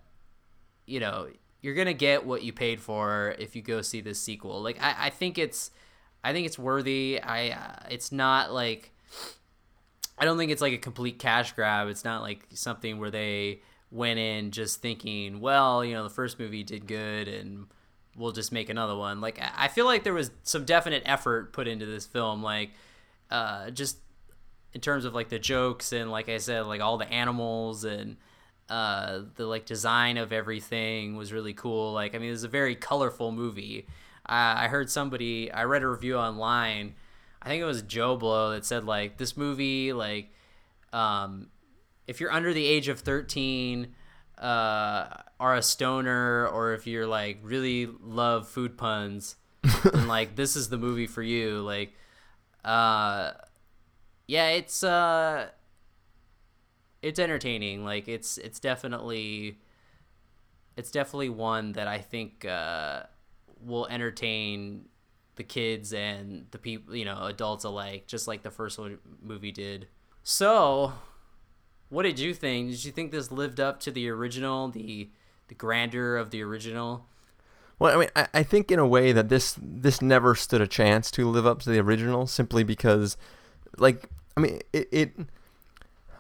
you 0.86 1.00
know, 1.00 1.30
you're 1.62 1.76
gonna 1.76 1.94
get 1.94 2.26
what 2.26 2.44
you 2.44 2.52
paid 2.52 2.82
for 2.82 3.36
if 3.40 3.56
you 3.56 3.62
go 3.62 3.82
see 3.82 4.02
this 4.02 4.20
sequel. 4.20 4.62
Like 4.62 4.78
I, 4.82 5.08
I 5.08 5.10
think 5.10 5.38
it's, 5.38 5.72
I 6.22 6.34
think 6.34 6.46
it's 6.46 6.60
worthy. 6.60 7.20
I, 7.24 7.52
uh, 7.52 7.88
it's 7.90 8.12
not 8.12 8.54
like, 8.54 8.92
I 10.18 10.26
don't 10.26 10.38
think 10.38 10.52
it's 10.52 10.62
like 10.62 10.74
a 10.74 10.78
complete 10.78 11.18
cash 11.18 11.54
grab. 11.54 11.88
It's 11.88 12.04
not 12.04 12.22
like 12.22 12.46
something 12.54 13.00
where 13.00 13.10
they 13.10 13.62
went 13.94 14.20
in 14.20 14.52
just 14.52 14.82
thinking, 14.82 15.40
well, 15.40 15.86
you 15.86 15.94
know, 15.94 16.04
the 16.04 16.10
first 16.10 16.40
movie 16.40 16.64
did 16.64 16.88
good 16.88 17.28
and 17.28 17.68
we'll 18.18 18.32
just 18.32 18.52
make 18.52 18.70
another 18.70 18.96
one. 18.96 19.22
Like 19.22 19.40
I 19.56 19.68
feel 19.68 19.86
like 19.86 20.04
there 20.04 20.14
was 20.14 20.32
some 20.42 20.66
definite 20.66 21.04
effort 21.06 21.54
put 21.54 21.68
into 21.68 21.86
this 21.86 22.06
film. 22.06 22.42
Like, 22.42 22.72
uh, 23.30 23.70
just 23.70 23.98
in 24.74 24.82
terms 24.82 25.06
of 25.06 25.14
like 25.14 25.30
the 25.30 25.40
jokes 25.40 25.94
and 25.94 26.12
like 26.12 26.28
I 26.28 26.40
said, 26.40 26.62
like 26.62 26.82
all 26.82 26.98
the 26.98 27.12
animals 27.12 27.84
and 27.84 28.18
uh, 28.68 29.22
the 29.36 29.46
like 29.46 29.66
design 29.66 30.18
of 30.18 30.34
everything 30.34 31.16
was 31.16 31.32
really 31.32 31.54
cool. 31.54 31.94
Like 31.94 32.16
I 32.16 32.18
mean, 32.18 32.30
it 32.30 32.32
was 32.32 32.44
a 32.44 32.50
very 32.50 32.76
colorful 32.76 33.32
movie. 33.32 33.86
I 34.26 34.66
I 34.66 34.68
heard 34.70 34.90
somebody, 34.90 35.52
I 35.52 35.66
read 35.66 35.84
a 35.84 35.88
review 35.88 36.18
online. 36.18 36.96
I 37.44 37.50
think 37.50 37.62
it 37.62 37.66
was 37.66 37.84
Joe 37.84 38.16
Blow 38.16 38.52
that 38.52 38.66
said 38.66 38.86
like 38.86 39.18
this 39.18 39.38
movie, 39.38 39.94
like, 39.94 40.32
um, 40.94 41.50
if 42.08 42.20
you're 42.20 42.32
under 42.32 42.54
the 42.54 42.66
age 42.66 42.88
of 42.88 43.00
thirteen, 43.00 43.94
uh, 44.38 45.08
are 45.40 45.56
a 45.56 45.62
stoner, 45.62 46.48
or 46.48 46.74
if 46.74 46.88
you're 46.88 47.08
like 47.08 47.40
really 47.44 47.88
love 48.02 48.48
food 48.48 48.78
puns, 48.78 49.36
then 49.84 50.08
like 50.08 50.36
this 50.36 50.56
is 50.56 50.70
the 50.70 50.78
movie 50.78 51.08
for 51.08 51.22
you. 51.22 51.60
Like, 51.60 51.94
uh, 52.66 53.32
yeah, 54.28 54.50
it's 54.50 54.84
uh 54.84 55.50
it's 57.02 57.20
entertaining. 57.20 57.84
Like 57.84 58.08
it's 58.08 58.38
it's 58.38 58.60
definitely 58.60 59.60
it's 60.76 60.92
definitely 60.92 61.30
one 61.30 61.74
that 61.74 61.88
I 61.88 62.00
think 62.00 62.46
uh 62.46 63.04
will 63.62 63.88
entertain 63.88 64.86
the 65.36 65.44
kids 65.44 65.94
and 65.94 66.46
the 66.52 66.58
people, 66.58 66.96
you 66.96 67.06
know, 67.06 67.24
adults 67.24 67.64
alike, 67.64 68.08
just 68.08 68.28
like 68.28 68.44
the 68.44 68.52
first 68.52 68.78
one 68.78 69.00
movie 69.22 69.52
did. 69.52 69.88
So, 70.24 70.94
what 71.94 72.04
did 72.04 72.20
you 72.20 72.34
think? 72.34 72.72
Did 72.72 72.84
you 72.84 72.92
think 72.92 73.12
this 73.12 73.32
lived 73.32 73.60
up 73.60 73.80
to 73.82 73.92
the 73.92 74.10
original, 74.10 74.68
the 74.68 75.10
the 75.48 75.56
grandeur 75.56 76.18
of 76.18 76.32
the 76.32 76.42
original? 76.42 77.06
Well, 77.78 77.96
I 77.96 78.00
mean, 78.00 78.10
I, 78.16 78.28
I 78.34 78.44
think 78.44 78.72
in 78.72 78.80
a 78.80 78.88
way 78.88 79.12
that 79.12 79.30
this 79.30 79.56
this 79.62 80.02
never 80.02 80.34
stood 80.34 80.60
a 80.60 80.68
chance 80.68 81.12
to 81.12 81.30
live 81.30 81.46
up 81.46 81.62
to 81.62 81.70
the 81.70 81.80
original, 81.80 82.26
simply 82.26 82.64
because, 82.64 83.16
like, 83.78 84.10
I 84.36 84.42
mean, 84.42 84.60
it. 84.74 84.90
it 84.92 85.12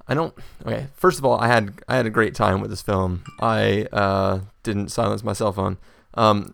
I 0.05 0.13
don't. 0.13 0.33
Okay, 0.65 0.87
first 0.95 1.17
of 1.17 1.25
all, 1.25 1.39
I 1.39 1.47
had 1.47 1.81
I 1.87 1.95
had 1.95 2.05
a 2.05 2.11
great 2.11 2.35
time 2.35 2.59
with 2.61 2.69
this 2.69 2.81
film. 2.81 3.23
I 3.39 3.87
uh, 3.91 4.41
didn't 4.61 4.89
silence 4.89 5.23
my 5.23 5.33
cell 5.33 5.53
phone. 5.53 5.77
Um, 6.15 6.53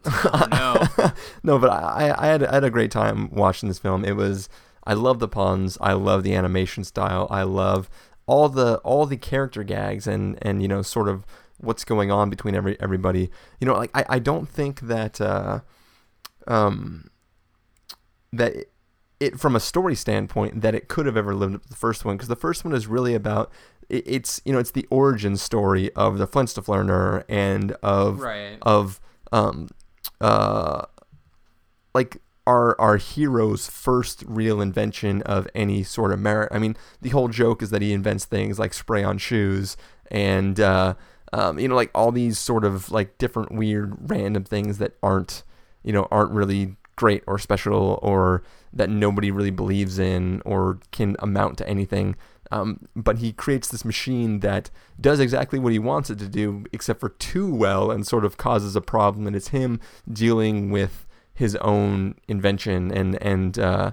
no. 0.52 0.84
no, 1.44 1.58
but 1.58 1.72
I, 1.72 2.16
I 2.16 2.28
had 2.28 2.44
I 2.44 2.54
had 2.54 2.64
a 2.64 2.70
great 2.70 2.92
time 2.92 3.30
watching 3.32 3.68
this 3.68 3.80
film. 3.80 4.06
It 4.06 4.16
was 4.16 4.50
I 4.86 4.94
love 4.94 5.20
the 5.20 5.28
puns. 5.28 5.78
I 5.82 5.94
love 5.94 6.24
the 6.24 6.36
animation 6.36 6.84
style. 6.84 7.28
I 7.30 7.44
love 7.44 7.90
all 8.30 8.48
the 8.48 8.78
all 8.90 9.06
the 9.08 9.18
character 9.18 9.64
gags 9.64 10.06
and 10.06 10.38
and 10.44 10.62
you 10.62 10.68
know 10.68 10.82
sort 10.84 11.10
of 11.10 11.26
what's 11.58 11.84
going 11.84 12.12
on 12.12 12.30
between 12.30 12.54
every 12.56 12.80
everybody. 12.80 13.32
You 13.60 13.66
know, 13.68 13.74
like 13.74 13.92
I, 13.96 14.06
I 14.16 14.20
don't 14.20 14.48
think 14.48 14.82
that 14.82 15.20
uh, 15.20 15.62
um 16.48 17.10
that 18.32 18.56
it, 18.56 18.72
it 19.20 19.40
from 19.40 19.56
a 19.56 19.60
story 19.60 19.96
standpoint 19.96 20.62
that 20.62 20.76
it 20.76 20.88
could 20.88 21.06
have 21.08 21.18
ever 21.18 21.34
lived 21.34 21.56
up 21.56 21.64
to 21.64 21.70
the 21.70 21.76
first 21.76 22.06
one 22.06 22.16
because 22.18 22.28
the 22.30 22.36
first 22.36 22.64
one 22.64 22.74
is 22.74 22.86
really 22.86 23.16
about 23.16 23.52
it, 23.90 24.04
it's 24.06 24.40
you 24.46 24.54
know 24.54 24.60
it's 24.60 24.72
the 24.72 24.86
origin 24.92 25.36
story 25.36 25.92
of 25.96 26.20
the 26.20 26.28
Flintstoflearner 26.28 27.24
and 27.28 27.72
of 27.82 28.20
Right. 28.22 28.58
of 28.62 29.00
um 29.32 29.70
uh 30.22 30.86
like 31.96 32.22
our 32.50 32.98
hero's 32.98 33.68
first 33.70 34.24
real 34.28 34.62
invention 34.62 35.22
of 35.24 35.48
any 35.54 35.84
sort 35.84 36.12
of 36.12 36.20
merit. 36.20 36.50
I 36.52 36.60
mean, 36.60 36.76
the 37.02 37.10
whole 37.10 37.28
joke 37.28 37.62
is 37.62 37.70
that 37.70 37.82
he 37.82 37.94
invents 37.94 38.26
things 38.26 38.58
like 38.58 38.74
spray 38.74 39.04
on 39.04 39.18
shoes 39.18 39.78
and 40.10 40.60
uh, 40.60 40.96
um, 41.34 41.60
you 41.60 41.68
know 41.68 41.76
like 41.76 41.92
all 41.94 42.12
these 42.12 42.40
sort 42.40 42.66
of 42.66 42.92
like 42.92 43.18
different 43.18 43.52
weird 43.52 44.10
random 44.10 44.44
things 44.44 44.78
that 44.80 44.98
aren't 45.04 45.44
you 45.84 45.94
know 45.94 46.08
aren't 46.12 46.32
really 46.32 46.76
great 46.96 47.24
or 47.28 47.40
special 47.40 48.00
or 48.02 48.44
that 48.74 48.90
nobody 48.90 49.32
really 49.32 49.52
believes 49.52 49.98
in 49.98 50.42
or 50.46 50.80
can 50.92 51.16
amount 51.20 51.58
to 51.58 51.68
anything. 51.68 52.16
Um, 52.52 52.88
but 52.96 53.20
he 53.20 53.32
creates 53.32 53.68
this 53.68 53.86
machine 53.86 54.40
that 54.40 54.72
does 55.00 55.20
exactly 55.20 55.60
what 55.60 55.72
he 55.72 55.80
wants 55.80 56.10
it 56.10 56.18
to 56.20 56.28
do, 56.28 56.66
except 56.74 57.00
for 57.00 57.10
too 57.10 57.54
well, 57.54 57.92
and 57.92 58.06
sort 58.06 58.26
of 58.26 58.38
causes 58.38 58.76
a 58.76 58.82
problem. 58.82 59.28
And 59.28 59.36
it's 59.36 59.50
him 59.50 59.80
dealing 60.12 60.72
with 60.72 61.06
his 61.40 61.56
own 61.62 62.16
invention 62.28 62.92
and 62.92 63.16
and 63.24 63.58
uh, 63.58 63.92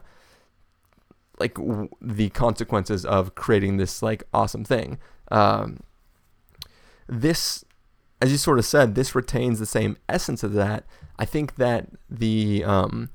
like 1.39 1.55
w- 1.55 1.89
the 2.01 2.29
consequences 2.31 3.07
of 3.07 3.37
creating 3.37 3.77
this 3.77 4.03
like 4.03 4.25
awesome 4.35 4.65
thing. 4.65 4.99
Um, 5.31 5.79
this, 7.07 7.65
as 8.21 8.33
you 8.33 8.37
sort 8.37 8.59
of 8.59 8.65
said, 8.65 8.97
this 8.97 9.15
retains 9.15 9.61
the 9.61 9.67
same 9.67 9.97
essence 10.09 10.43
of 10.43 10.55
that. 10.55 10.87
I 11.21 11.25
think 11.25 11.55
that 11.55 11.87
the 12.11 12.65
um, 12.65 13.11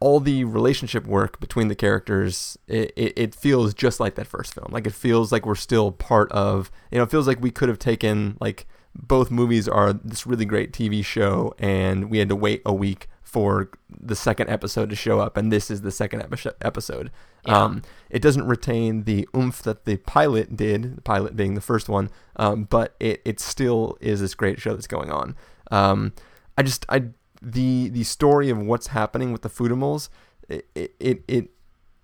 all 0.00 0.18
the 0.18 0.42
relationship 0.42 1.06
work 1.06 1.38
between 1.38 1.68
the 1.68 1.76
characters, 1.76 2.58
it, 2.66 2.92
it, 2.96 3.12
it 3.16 3.34
feels 3.36 3.74
just 3.74 4.00
like 4.00 4.16
that 4.16 4.26
first 4.26 4.54
film. 4.54 4.72
Like 4.72 4.88
it 4.88 4.92
feels 4.92 5.30
like 5.30 5.46
we're 5.46 5.54
still 5.54 5.92
part 5.92 6.32
of, 6.32 6.68
you 6.90 6.98
know, 6.98 7.04
it 7.04 7.12
feels 7.12 7.28
like 7.28 7.40
we 7.40 7.52
could 7.52 7.68
have 7.68 7.78
taken 7.78 8.36
like 8.40 8.66
both 8.94 9.30
movies 9.30 9.68
are 9.68 9.92
this 9.92 10.26
really 10.26 10.44
great 10.44 10.72
TV 10.72 11.04
show, 11.04 11.54
and 11.60 12.10
we 12.10 12.18
had 12.18 12.28
to 12.28 12.36
wait 12.36 12.62
a 12.66 12.74
week 12.74 13.08
for 13.30 13.70
the 13.88 14.16
second 14.16 14.50
episode 14.50 14.90
to 14.90 14.96
show 14.96 15.20
up, 15.20 15.36
and 15.36 15.52
this 15.52 15.70
is 15.70 15.82
the 15.82 15.92
second 15.92 16.22
epi- 16.22 16.50
episode. 16.62 17.12
Um, 17.44 17.82
it 18.10 18.20
doesn't 18.20 18.44
retain 18.44 19.04
the 19.04 19.28
oomph 19.36 19.62
that 19.62 19.84
the 19.84 19.98
pilot 19.98 20.56
did, 20.56 20.96
the 20.96 21.00
pilot 21.00 21.36
being 21.36 21.54
the 21.54 21.60
first 21.60 21.88
one, 21.88 22.10
um, 22.36 22.64
but 22.64 22.96
it, 22.98 23.22
it 23.24 23.38
still 23.38 23.96
is 24.00 24.20
this 24.20 24.34
great 24.34 24.60
show 24.60 24.74
that's 24.74 24.88
going 24.88 25.12
on. 25.12 25.36
Um, 25.70 26.12
I 26.58 26.64
just 26.64 26.84
I 26.88 27.04
the 27.40 27.88
the 27.90 28.02
story 28.02 28.50
of 28.50 28.58
what's 28.58 28.88
happening 28.88 29.30
with 29.30 29.42
the 29.42 29.48
Foodimals, 29.48 30.08
it, 30.48 30.66
it 30.74 30.94
it 30.98 31.22
it 31.28 31.50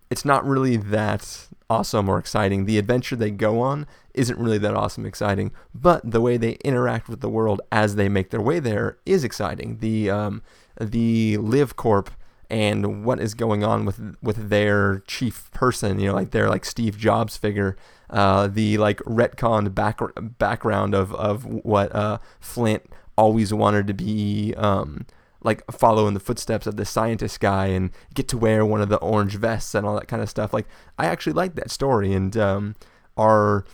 it's 0.09 0.25
not 0.25 0.47
really 0.47 0.77
that 0.77 1.49
awesome 1.69 2.09
or 2.09 2.19
exciting. 2.19 2.67
The 2.67 2.79
adventure 2.79 3.17
they 3.17 3.33
go 3.33 3.61
on 3.61 3.89
isn't 4.15 4.39
really 4.39 4.59
that 4.59 4.75
awesome 4.75 5.05
exciting, 5.05 5.51
but 5.75 6.09
the 6.09 6.21
way 6.21 6.37
they 6.37 6.53
interact 6.65 7.09
with 7.09 7.21
the 7.21 7.29
world 7.29 7.61
as 7.73 7.97
they 7.97 8.09
make 8.09 8.31
their 8.31 8.41
way 8.41 8.61
there 8.61 8.99
is 9.05 9.25
exciting. 9.25 9.79
The 9.79 10.09
um 10.09 10.43
the 10.81 11.37
Live 11.39 11.77
Corp 11.77 12.11
and 12.49 13.05
what 13.05 13.21
is 13.21 13.35
going 13.35 13.65
on 13.65 13.85
with 13.85 14.17
with 14.23 14.49
their 14.49 15.01
chief 15.07 15.51
person, 15.51 15.99
you 15.99 16.09
know, 16.09 16.15
like 16.15 16.31
their 16.31 16.49
like 16.49 16.65
Steve 16.65 16.97
Jobs 16.97 17.37
figure, 17.37 17.77
uh, 18.11 18.47
the 18.47 18.79
like 18.79 18.99
retconned 19.01 19.75
back 19.75 20.01
background 20.39 20.95
of 20.95 21.15
of 21.15 21.45
what 21.45 21.95
uh 21.95 22.19
Flint 22.41 22.85
always 23.17 23.53
wanted 23.53 23.87
to 23.87 23.95
be 23.95 24.55
um 24.57 25.07
like 25.43 25.65
follow 25.71 26.07
in 26.07 26.15
the 26.15 26.21
footsteps 26.21 26.67
of 26.67 26.77
the 26.77 26.85
scientist 26.85 27.41
guy 27.41 27.67
and 27.67 27.91
get 28.15 28.29
to 28.29 28.39
wear 28.39 28.65
one 28.65 28.81
of 28.81 28.89
the 28.89 28.97
orange 28.99 29.37
vests 29.37 29.75
and 29.75 29.87
all 29.87 29.95
that 29.95 30.09
kind 30.09 30.23
of 30.23 30.29
stuff. 30.29 30.53
Like 30.53 30.67
I 30.99 31.07
actually 31.07 31.35
like 31.35 31.55
that 31.57 31.71
story 31.71 32.13
and 32.13 32.37
um 32.37 32.75
our 33.17 33.65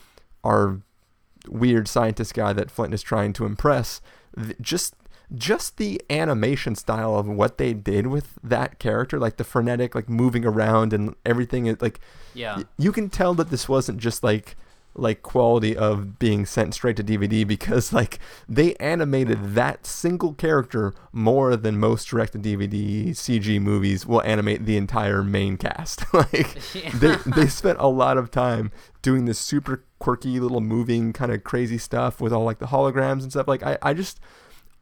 our 0.44 0.80
weird 1.48 1.88
scientist 1.88 2.34
guy 2.34 2.52
that 2.52 2.70
Flint 2.70 2.94
is 2.94 3.02
trying 3.02 3.32
to 3.34 3.44
impress 3.44 4.00
just 4.60 4.94
just 5.34 5.76
the 5.78 6.00
animation 6.10 6.74
style 6.74 7.16
of 7.16 7.26
what 7.26 7.58
they 7.58 7.72
did 7.72 8.06
with 8.06 8.34
that 8.42 8.78
character 8.78 9.18
like 9.18 9.36
the 9.36 9.44
frenetic 9.44 9.94
like 9.94 10.08
moving 10.08 10.44
around 10.44 10.92
and 10.92 11.14
everything 11.24 11.66
it 11.66 11.80
like 11.80 12.00
Yeah. 12.34 12.56
y- 12.58 12.64
you 12.78 12.92
can 12.92 13.08
tell 13.08 13.32
that 13.34 13.50
this 13.50 13.68
wasn't 13.68 13.98
just 13.98 14.22
like 14.22 14.56
like 14.94 15.22
quality 15.22 15.74
of 15.74 16.18
being 16.18 16.44
sent 16.44 16.74
straight 16.74 16.96
to 16.96 17.02
DVD 17.02 17.46
because 17.46 17.94
like 17.94 18.18
they 18.46 18.74
animated 18.74 19.54
that 19.54 19.86
single 19.86 20.34
character 20.34 20.92
more 21.12 21.56
than 21.56 21.78
most 21.80 22.04
direct 22.08 22.32
to 22.34 22.38
DVD 22.38 23.08
CG 23.12 23.58
movies 23.58 24.04
will 24.04 24.20
animate 24.24 24.66
the 24.66 24.76
entire 24.76 25.22
main 25.22 25.56
cast. 25.56 26.04
like 26.12 26.58
they 26.94 27.16
they 27.24 27.46
spent 27.46 27.78
a 27.80 27.86
lot 27.86 28.18
of 28.18 28.30
time 28.30 28.70
doing 29.00 29.24
this 29.24 29.38
super 29.38 29.82
quirky 29.98 30.38
little 30.38 30.60
moving 30.60 31.14
kind 31.14 31.32
of 31.32 31.42
crazy 31.42 31.78
stuff 31.78 32.20
with 32.20 32.30
all 32.32 32.44
like 32.44 32.58
the 32.58 32.66
holograms 32.66 33.22
and 33.22 33.30
stuff. 33.32 33.48
Like 33.48 33.62
I, 33.62 33.78
I 33.80 33.94
just 33.94 34.20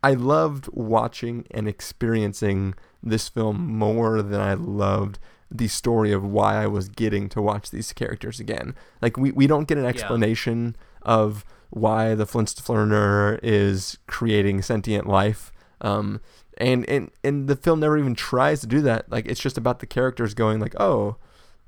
I 0.02 0.14
loved 0.14 0.68
watching 0.72 1.46
and 1.50 1.68
experiencing 1.68 2.74
this 3.02 3.28
film 3.28 3.66
more 3.66 4.22
than 4.22 4.40
I 4.40 4.54
loved 4.54 5.18
the 5.50 5.68
story 5.68 6.12
of 6.12 6.24
why 6.24 6.62
I 6.62 6.66
was 6.66 6.88
getting 6.88 7.28
to 7.30 7.42
watch 7.42 7.70
these 7.70 7.92
characters 7.92 8.38
again. 8.38 8.74
Like 9.02 9.16
we, 9.16 9.32
we 9.32 9.46
don't 9.46 9.66
get 9.68 9.78
an 9.78 9.86
explanation 9.86 10.76
yeah. 11.04 11.12
of 11.12 11.44
why 11.70 12.14
the 12.14 12.26
Flintstoner 12.26 13.38
is 13.42 13.98
creating 14.06 14.62
sentient 14.62 15.06
life. 15.06 15.52
Um, 15.80 16.20
and, 16.58 16.88
and 16.90 17.10
and 17.24 17.48
the 17.48 17.56
film 17.56 17.80
never 17.80 17.96
even 17.96 18.14
tries 18.14 18.60
to 18.60 18.66
do 18.66 18.82
that. 18.82 19.10
Like 19.10 19.26
it's 19.26 19.40
just 19.40 19.56
about 19.56 19.78
the 19.78 19.86
characters 19.86 20.34
going 20.34 20.60
like, 20.60 20.78
oh, 20.78 21.16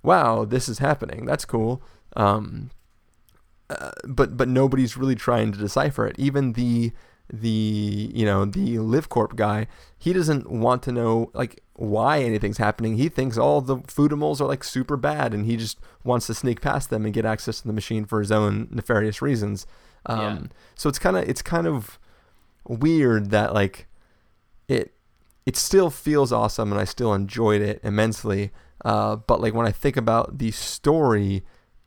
wow, 0.03 0.45
this 0.45 0.69
is 0.69 0.79
happening. 0.79 1.25
That's 1.25 1.45
cool. 1.45 1.83
Um, 2.15 2.71
uh, 3.71 3.93
but 4.07 4.37
but 4.37 4.49
nobody's 4.49 4.97
really 4.97 5.15
trying 5.15 5.51
to 5.53 5.59
decipher 5.59 6.07
it. 6.07 6.17
Even 6.19 6.53
the 6.53 6.93
the 7.33 8.11
you 8.15 8.27
know 8.27 8.45
the 8.45 8.77
LiveCorp 8.77 9.37
guy, 9.37 9.67
he 9.99 10.13
doesn't 10.13 10.51
want 10.51 10.83
to 10.83 10.93
know 10.93 11.31
like 11.33 11.63
why 11.75 12.21
anything's 12.21 12.59
happening. 12.59 12.97
He 12.97 13.09
thinks 13.09 13.39
all 13.39 13.61
the 13.61 13.77
foodimals 13.79 14.41
are 14.41 14.47
like 14.47 14.63
super 14.63 14.97
bad, 14.97 15.33
and 15.33 15.47
he 15.47 15.57
just 15.57 15.79
wants 16.05 16.27
to 16.27 16.35
sneak 16.35 16.61
past 16.61 16.91
them 16.91 17.05
and 17.05 17.15
get 17.15 17.25
access 17.25 17.61
to 17.61 17.67
the 17.67 17.73
machine 17.73 18.05
for 18.05 18.21
his 18.21 18.31
own 18.31 18.69
nefarious 18.71 19.23
reasons. 19.23 19.67
Um, 20.05 20.21
yeah. 20.21 20.39
So 20.75 20.89
it's 20.89 20.99
kind 20.99 21.17
of 21.17 21.29
it's 21.29 21.43
kind 21.43 21.67
of 21.67 21.99
weird 22.69 23.31
that 23.31 23.55
like 23.55 23.87
it 24.69 24.93
it 25.47 25.57
still 25.57 25.89
feels 25.89 26.33
awesome, 26.33 26.71
and 26.71 26.81
I 26.81 26.85
still 26.85 27.15
enjoyed 27.15 27.63
it 27.63 27.81
immensely. 27.83 28.51
Uh, 28.85 29.17
but 29.17 29.41
like 29.41 29.55
when 29.55 29.67
I 29.67 29.73
think 29.73 29.97
about 29.97 30.39
the 30.39 30.51
story, 30.51 31.45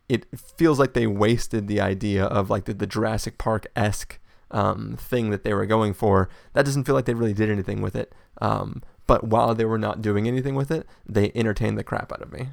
it 0.09 0.25
feels 0.57 0.79
like 0.79 0.93
they 0.93 1.07
wasted 1.07 1.67
the 1.67 1.81
idea 1.81 2.25
of 2.25 2.49
like 2.49 2.65
the, 2.65 2.73
the 2.73 2.87
Jurassic 2.87 3.37
Park 3.37 3.67
esque 3.75 4.19
um, 4.51 4.95
thing 4.97 5.29
that 5.31 5.43
they 5.43 5.53
were 5.53 5.65
going 5.65 5.93
for. 5.93 6.29
That 6.53 6.65
doesn't 6.65 6.85
feel 6.85 6.95
like 6.95 7.05
they 7.05 7.13
really 7.13 7.33
did 7.33 7.49
anything 7.49 7.81
with 7.81 7.95
it. 7.95 8.13
Um, 8.41 8.83
but 9.07 9.25
while 9.25 9.53
they 9.53 9.65
were 9.65 9.77
not 9.77 10.01
doing 10.01 10.27
anything 10.27 10.55
with 10.55 10.71
it, 10.71 10.87
they 11.07 11.31
entertained 11.35 11.77
the 11.77 11.83
crap 11.83 12.11
out 12.11 12.21
of 12.21 12.31
me. 12.31 12.49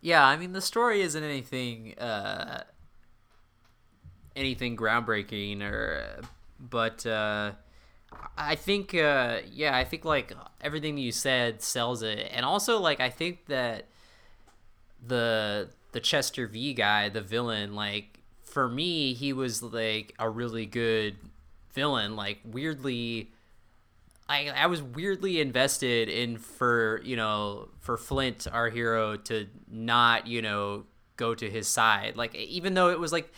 Yeah, 0.00 0.24
I 0.24 0.36
mean 0.36 0.52
the 0.52 0.60
story 0.60 1.00
isn't 1.02 1.22
anything 1.22 1.98
uh, 1.98 2.62
anything 4.36 4.76
groundbreaking 4.76 5.62
or 5.62 6.20
but 6.60 7.04
uh, 7.06 7.52
I 8.36 8.54
think 8.54 8.94
uh, 8.94 9.40
yeah, 9.50 9.76
I 9.76 9.84
think 9.84 10.04
like 10.04 10.32
everything 10.60 10.98
you 10.98 11.12
said 11.12 11.62
sells 11.62 12.02
it. 12.02 12.28
And 12.30 12.44
also 12.44 12.78
like 12.78 13.00
I 13.00 13.10
think 13.10 13.46
that 13.46 13.86
the 15.04 15.70
the 15.92 16.00
Chester 16.00 16.46
V 16.46 16.74
guy, 16.74 17.08
the 17.08 17.22
villain, 17.22 17.74
like 17.74 18.15
for 18.56 18.70
me, 18.70 19.12
he 19.12 19.34
was 19.34 19.62
like 19.62 20.14
a 20.18 20.30
really 20.30 20.64
good 20.64 21.16
villain, 21.74 22.16
like 22.16 22.38
weirdly 22.42 23.30
I 24.30 24.48
I 24.48 24.64
was 24.64 24.82
weirdly 24.82 25.42
invested 25.42 26.08
in 26.08 26.38
for 26.38 27.02
you 27.04 27.16
know 27.16 27.68
for 27.80 27.98
Flint 27.98 28.46
our 28.50 28.70
hero 28.70 29.18
to 29.28 29.46
not 29.70 30.26
you 30.26 30.40
know 30.40 30.84
go 31.18 31.34
to 31.34 31.50
his 31.50 31.68
side. 31.68 32.16
Like 32.16 32.34
even 32.34 32.72
though 32.72 32.88
it 32.88 32.98
was 32.98 33.12
like 33.12 33.30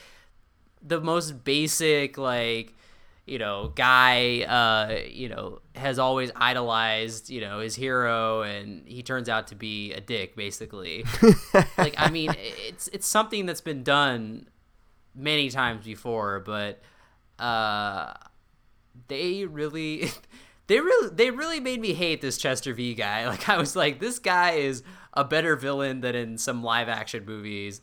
the 0.87 1.01
most 1.01 1.43
basic 1.43 2.17
like 2.17 2.73
you 3.27 3.41
know 3.41 3.73
guy 3.75 4.43
uh 4.43 5.01
you 5.11 5.29
know 5.29 5.59
has 5.75 5.99
always 5.99 6.31
idolized 6.37 7.29
you 7.29 7.41
know 7.41 7.59
his 7.59 7.75
hero 7.75 8.43
and 8.43 8.87
he 8.87 9.03
turns 9.03 9.29
out 9.29 9.49
to 9.49 9.57
be 9.57 9.93
a 9.95 10.01
dick 10.01 10.37
basically. 10.37 11.05
Like 11.77 11.95
i 11.97 12.09
mean 12.09 12.35
it's 12.37 12.87
it's 12.89 13.07
something 13.07 13.47
that's 13.47 13.61
been 13.61 13.83
done 13.83 14.47
many 15.15 15.51
times 15.51 15.85
before 15.85 16.41
but 16.41 16.81
uh 17.39 18.13
they 19.09 19.45
really 19.45 20.11
they 20.69 20.81
really 20.81 21.09
they 21.15 21.31
really 21.31 21.61
made 21.61 21.81
me 21.81 21.95
hate 21.95 22.21
this 22.21 22.39
Chester 22.39 22.73
V 22.73 22.95
guy. 22.95 23.27
Like 23.29 23.49
I 23.49 23.59
was 23.59 23.75
like, 23.75 23.99
this 23.99 24.19
guy 24.19 24.53
is 24.53 24.83
a 25.15 25.25
better 25.25 25.57
villain 25.57 26.01
than 26.01 26.15
in 26.15 26.39
some 26.39 26.63
live 26.63 26.89
action 26.89 27.25
movies 27.25 27.81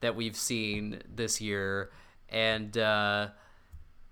that 0.00 0.16
we've 0.16 0.36
seen 0.36 1.02
this 1.12 1.40
year. 1.40 1.90
And 2.28 2.76
uh, 2.78 3.28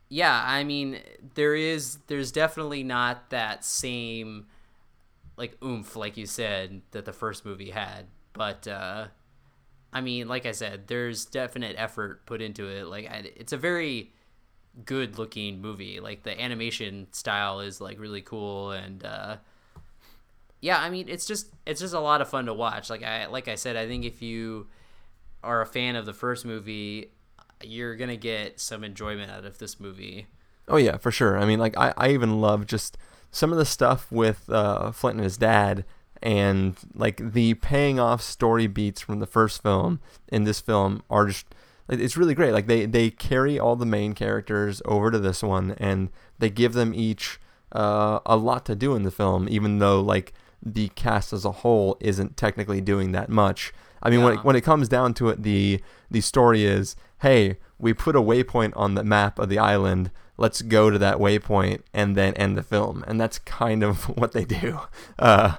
yeah, 0.09 0.43
I 0.45 0.65
mean, 0.65 1.01
there 1.35 1.55
is 1.55 1.99
there's 2.09 2.33
definitely 2.33 2.83
not 2.83 3.31
that 3.31 3.65
same 3.65 4.47
like 5.37 5.57
oomph, 5.63 5.97
like 5.97 6.17
you 6.17 6.27
said, 6.27 6.83
that 6.91 7.05
the 7.05 7.13
first 7.13 7.45
movie 7.45 7.71
had. 7.71 8.07
But 8.33 8.67
uh, 8.67 9.07
I 9.93 10.01
mean, 10.01 10.29
like 10.29 10.47
I 10.47 10.53
said, 10.53 10.89
there's 10.89 11.25
definite 11.25 11.77
effort 11.79 12.27
put 12.27 12.43
into 12.43 12.69
it. 12.69 12.87
Like 12.87 13.09
it's 13.37 13.53
a 13.53 13.57
very 13.57 14.13
good 14.85 15.19
looking 15.19 15.61
movie. 15.61 16.01
Like 16.01 16.23
the 16.23 16.39
animation 16.41 17.07
style 17.13 17.61
is 17.61 17.81
like 17.81 17.99
really 17.99 18.23
cool 18.23 18.73
and 18.73 19.05
uh 19.05 19.37
yeah, 20.61 20.79
I 20.81 20.91
mean 20.91 21.09
it's 21.09 21.27
just 21.27 21.49
it's 21.67 21.81
just 21.81 21.95
a 21.95 22.01
lot 22.01 22.21
of 22.21 22.29
fun 22.29 22.47
to 22.47 22.55
watch. 22.55 22.91
Like 22.91 23.03
I 23.03 23.27
like 23.27 23.49
I 23.49 23.55
said, 23.55 23.77
I 23.77 23.87
think 23.87 24.05
if 24.05 24.23
you 24.23 24.67
are 25.43 25.61
a 25.61 25.67
fan 25.67 25.97
of 25.97 26.07
the 26.07 26.13
first 26.13 26.45
movie, 26.45 27.11
you're 27.63 27.97
gonna 27.97 28.17
get 28.17 28.61
some 28.61 28.85
enjoyment 28.85 29.31
out 29.31 29.45
of 29.45 29.59
this 29.59 29.79
movie. 29.81 30.27
Oh 30.69 30.77
yeah, 30.77 30.97
for 30.97 31.11
sure. 31.11 31.39
I 31.39 31.47
mean, 31.47 31.59
like 31.59 31.77
I, 31.77 31.95
I 31.97 32.11
even 32.11 32.41
love 32.41 32.67
just 32.67 32.99
some 33.31 33.53
of 33.53 33.59
the 33.59 33.65
stuff 33.65 34.11
with 34.11 34.49
uh, 34.51 34.91
Flint 34.93 35.17
and 35.17 35.25
his 35.25 35.37
dad, 35.37 35.85
and 36.23 36.77
like 36.95 37.33
the 37.33 37.55
paying 37.55 38.01
off 38.01 38.23
story 38.23 38.67
beats 38.67 39.01
from 39.01 39.21
the 39.21 39.27
first 39.27 39.63
film 39.63 40.01
in 40.29 40.45
this 40.45 40.61
film 40.61 41.03
are 41.11 41.27
just 41.27 41.47
it's 41.89 42.17
really 42.17 42.35
great. 42.35 42.53
Like 42.53 42.67
they 42.67 42.87
they 42.87 43.11
carry 43.11 43.59
all 43.59 43.77
the 43.77 43.87
main 43.87 44.13
characters 44.13 44.83
over 44.85 45.11
to 45.11 45.19
this 45.19 45.43
one, 45.43 45.73
and 45.79 46.11
they 46.39 46.51
give 46.51 46.73
them 46.73 46.93
each 46.95 47.41
uh, 47.73 48.21
a 48.27 48.37
lot 48.37 48.65
to 48.67 48.75
do 48.75 48.95
in 48.95 49.03
the 49.03 49.11
film, 49.11 49.49
even 49.49 49.79
though 49.79 50.01
like 50.01 50.33
the 50.63 50.89
cast 50.91 51.33
as 51.33 51.45
a 51.45 51.53
whole 51.53 51.97
isn't 52.01 52.37
technically 52.37 52.81
doing 52.81 53.13
that 53.13 53.29
much. 53.29 53.73
I 54.03 54.11
mean, 54.11 54.21
yeah. 54.21 54.25
when 54.25 54.35
it, 54.35 54.45
when 54.45 54.57
it 54.57 54.61
comes 54.63 54.89
down 54.89 55.15
to 55.15 55.29
it, 55.29 55.43
the 55.43 55.81
the 56.11 56.21
story 56.21 56.65
is, 56.65 56.97
hey, 57.21 57.59
we 57.79 57.95
put 57.95 58.17
a 58.17 58.21
waypoint 58.21 58.73
on 58.75 58.95
the 58.95 59.05
map 59.05 59.39
of 59.39 59.49
the 59.49 59.59
island. 59.59 60.11
Let's 60.39 60.61
go 60.63 60.91
to 60.91 60.99
that 60.99 61.17
waypoint 61.17 61.81
and 61.95 62.15
then 62.17 62.35
end 62.35 62.59
the 62.59 62.63
film, 62.63 63.05
and 63.07 63.21
that's 63.21 63.39
kind 63.39 63.83
of 63.83 64.05
what 64.19 64.33
they 64.33 64.45
do. 64.45 64.81
Uh, 65.19 65.57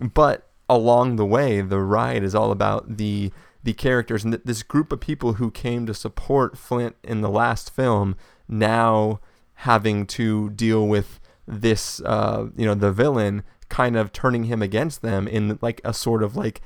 but 0.00 0.48
along 0.68 1.16
the 1.16 1.26
way, 1.26 1.60
the 1.60 1.80
ride 1.80 2.22
is 2.22 2.34
all 2.34 2.50
about 2.50 2.96
the 2.96 3.32
the 3.62 3.72
characters 3.72 4.22
and 4.22 4.32
th- 4.32 4.44
this 4.44 4.62
group 4.62 4.92
of 4.92 5.00
people 5.00 5.34
who 5.34 5.50
came 5.50 5.86
to 5.86 5.94
support 5.94 6.56
Flint 6.56 6.94
in 7.02 7.20
the 7.20 7.28
last 7.28 7.74
film 7.74 8.14
now 8.48 9.18
having 9.60 10.06
to 10.06 10.50
deal 10.50 10.86
with 10.86 11.18
this 11.46 12.00
uh, 12.02 12.46
you 12.56 12.64
know 12.64 12.74
the 12.74 12.92
villain 12.92 13.42
kind 13.68 13.96
of 13.96 14.12
turning 14.12 14.44
him 14.44 14.62
against 14.62 15.02
them 15.02 15.26
in 15.26 15.58
like 15.60 15.80
a 15.84 15.92
sort 15.92 16.22
of 16.22 16.36
like 16.36 16.60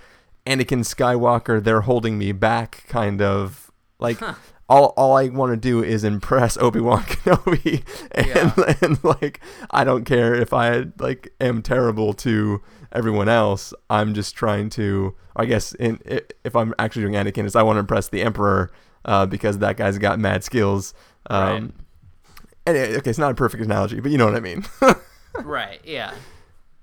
Anakin 0.46 0.84
Skywalker 0.84 1.62
they're 1.62 1.82
holding 1.82 2.18
me 2.18 2.32
back 2.32 2.84
kind 2.88 3.22
of 3.22 3.70
like 3.98 4.18
huh. 4.18 4.34
All 4.70 4.94
all 4.96 5.16
I 5.16 5.28
want 5.28 5.52
to 5.52 5.56
do 5.56 5.82
is 5.82 6.04
impress 6.04 6.56
Obi-Wan 6.60 7.02
Kenobi 7.02 7.82
and, 8.12 8.26
yeah. 8.26 8.74
and 8.80 9.04
like 9.04 9.40
I 9.70 9.84
don't 9.84 10.04
care 10.04 10.34
if 10.34 10.54
I 10.54 10.86
like 10.98 11.34
am 11.40 11.60
terrible 11.60 12.14
to 12.14 12.62
everyone 12.92 13.28
else. 13.28 13.74
I'm 13.90 14.14
just 14.14 14.34
trying 14.34 14.70
to, 14.70 15.14
I 15.36 15.44
guess, 15.44 15.74
in, 15.74 16.00
if 16.44 16.56
I'm 16.56 16.74
actually 16.78 17.02
doing 17.02 17.14
Anakin, 17.14 17.44
is 17.44 17.54
I 17.54 17.62
want 17.62 17.76
to 17.76 17.80
impress 17.80 18.08
the 18.08 18.22
Emperor 18.22 18.70
uh, 19.04 19.26
because 19.26 19.58
that 19.58 19.76
guy's 19.76 19.98
got 19.98 20.18
mad 20.18 20.44
skills. 20.44 20.94
Um, 21.28 21.42
right. 21.42 21.72
And 22.66 22.76
okay, 22.76 23.10
it's 23.10 23.18
not 23.18 23.32
a 23.32 23.34
perfect 23.34 23.62
analogy, 23.62 24.00
but 24.00 24.10
you 24.10 24.18
know 24.18 24.26
what 24.26 24.36
I 24.36 24.40
mean. 24.40 24.64
right. 25.42 25.80
Yeah. 25.84 26.14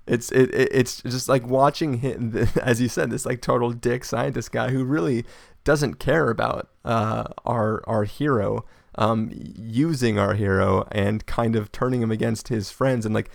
It's 0.06 0.32
it, 0.32 0.54
it 0.54 0.68
it's 0.72 1.02
just 1.02 1.28
like 1.28 1.46
watching 1.46 1.98
him, 1.98 2.48
as 2.62 2.80
you 2.80 2.88
said, 2.88 3.10
this 3.10 3.26
like 3.26 3.40
total 3.40 3.72
dick 3.72 4.04
scientist 4.04 4.52
guy 4.52 4.70
who 4.70 4.84
really 4.84 5.24
doesn't 5.68 5.96
care 5.96 6.30
about 6.30 6.70
uh, 6.82 7.24
our 7.44 7.82
our 7.86 8.04
hero, 8.04 8.64
um, 8.94 9.30
using 9.34 10.18
our 10.18 10.32
hero 10.32 10.88
and 10.90 11.26
kind 11.26 11.54
of 11.54 11.70
turning 11.70 12.00
him 12.00 12.10
against 12.10 12.48
his 12.48 12.70
friends 12.70 13.04
and 13.04 13.14
like, 13.14 13.28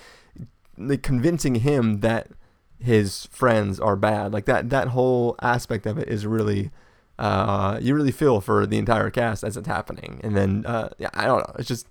like 0.75 1.03
convincing 1.03 1.53
him 1.53 1.99
that 1.99 2.31
his 2.79 3.27
friends 3.27 3.79
are 3.79 3.95
bad. 3.95 4.33
Like 4.33 4.45
that 4.45 4.71
that 4.71 4.87
whole 4.87 5.35
aspect 5.43 5.85
of 5.85 5.99
it 5.99 6.07
is 6.07 6.25
really 6.25 6.71
uh, 7.19 7.77
you 7.79 7.93
really 7.93 8.11
feel 8.11 8.41
for 8.41 8.65
the 8.65 8.79
entire 8.79 9.11
cast 9.11 9.43
as 9.43 9.55
it's 9.55 9.67
happening. 9.67 10.19
And 10.23 10.35
then 10.35 10.65
uh, 10.65 10.89
yeah, 10.97 11.11
I 11.13 11.27
don't 11.27 11.47
know. 11.47 11.53
It's 11.59 11.67
just 11.67 11.85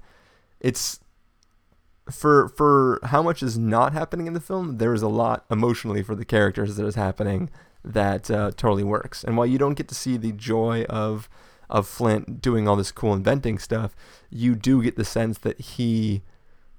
it's 0.58 0.98
for 2.10 2.48
for 2.48 2.98
how 3.04 3.22
much 3.22 3.44
is 3.44 3.56
not 3.56 3.92
happening 3.92 4.26
in 4.26 4.32
the 4.32 4.40
film. 4.40 4.78
There 4.78 4.92
is 4.92 5.02
a 5.02 5.08
lot 5.08 5.44
emotionally 5.52 6.02
for 6.02 6.16
the 6.16 6.24
characters 6.24 6.74
that 6.74 6.84
is 6.84 6.96
happening 6.96 7.48
that 7.84 8.30
uh, 8.30 8.52
totally 8.56 8.84
works. 8.84 9.24
And 9.24 9.36
while 9.36 9.46
you 9.46 9.58
don't 9.58 9.74
get 9.74 9.88
to 9.88 9.94
see 9.94 10.16
the 10.16 10.32
joy 10.32 10.84
of 10.84 11.28
of 11.70 11.86
Flint 11.88 12.42
doing 12.42 12.68
all 12.68 12.76
this 12.76 12.92
cool 12.92 13.14
inventing 13.14 13.58
stuff, 13.58 13.96
you 14.28 14.54
do 14.54 14.82
get 14.82 14.96
the 14.96 15.06
sense 15.06 15.38
that 15.38 15.58
he 15.58 16.22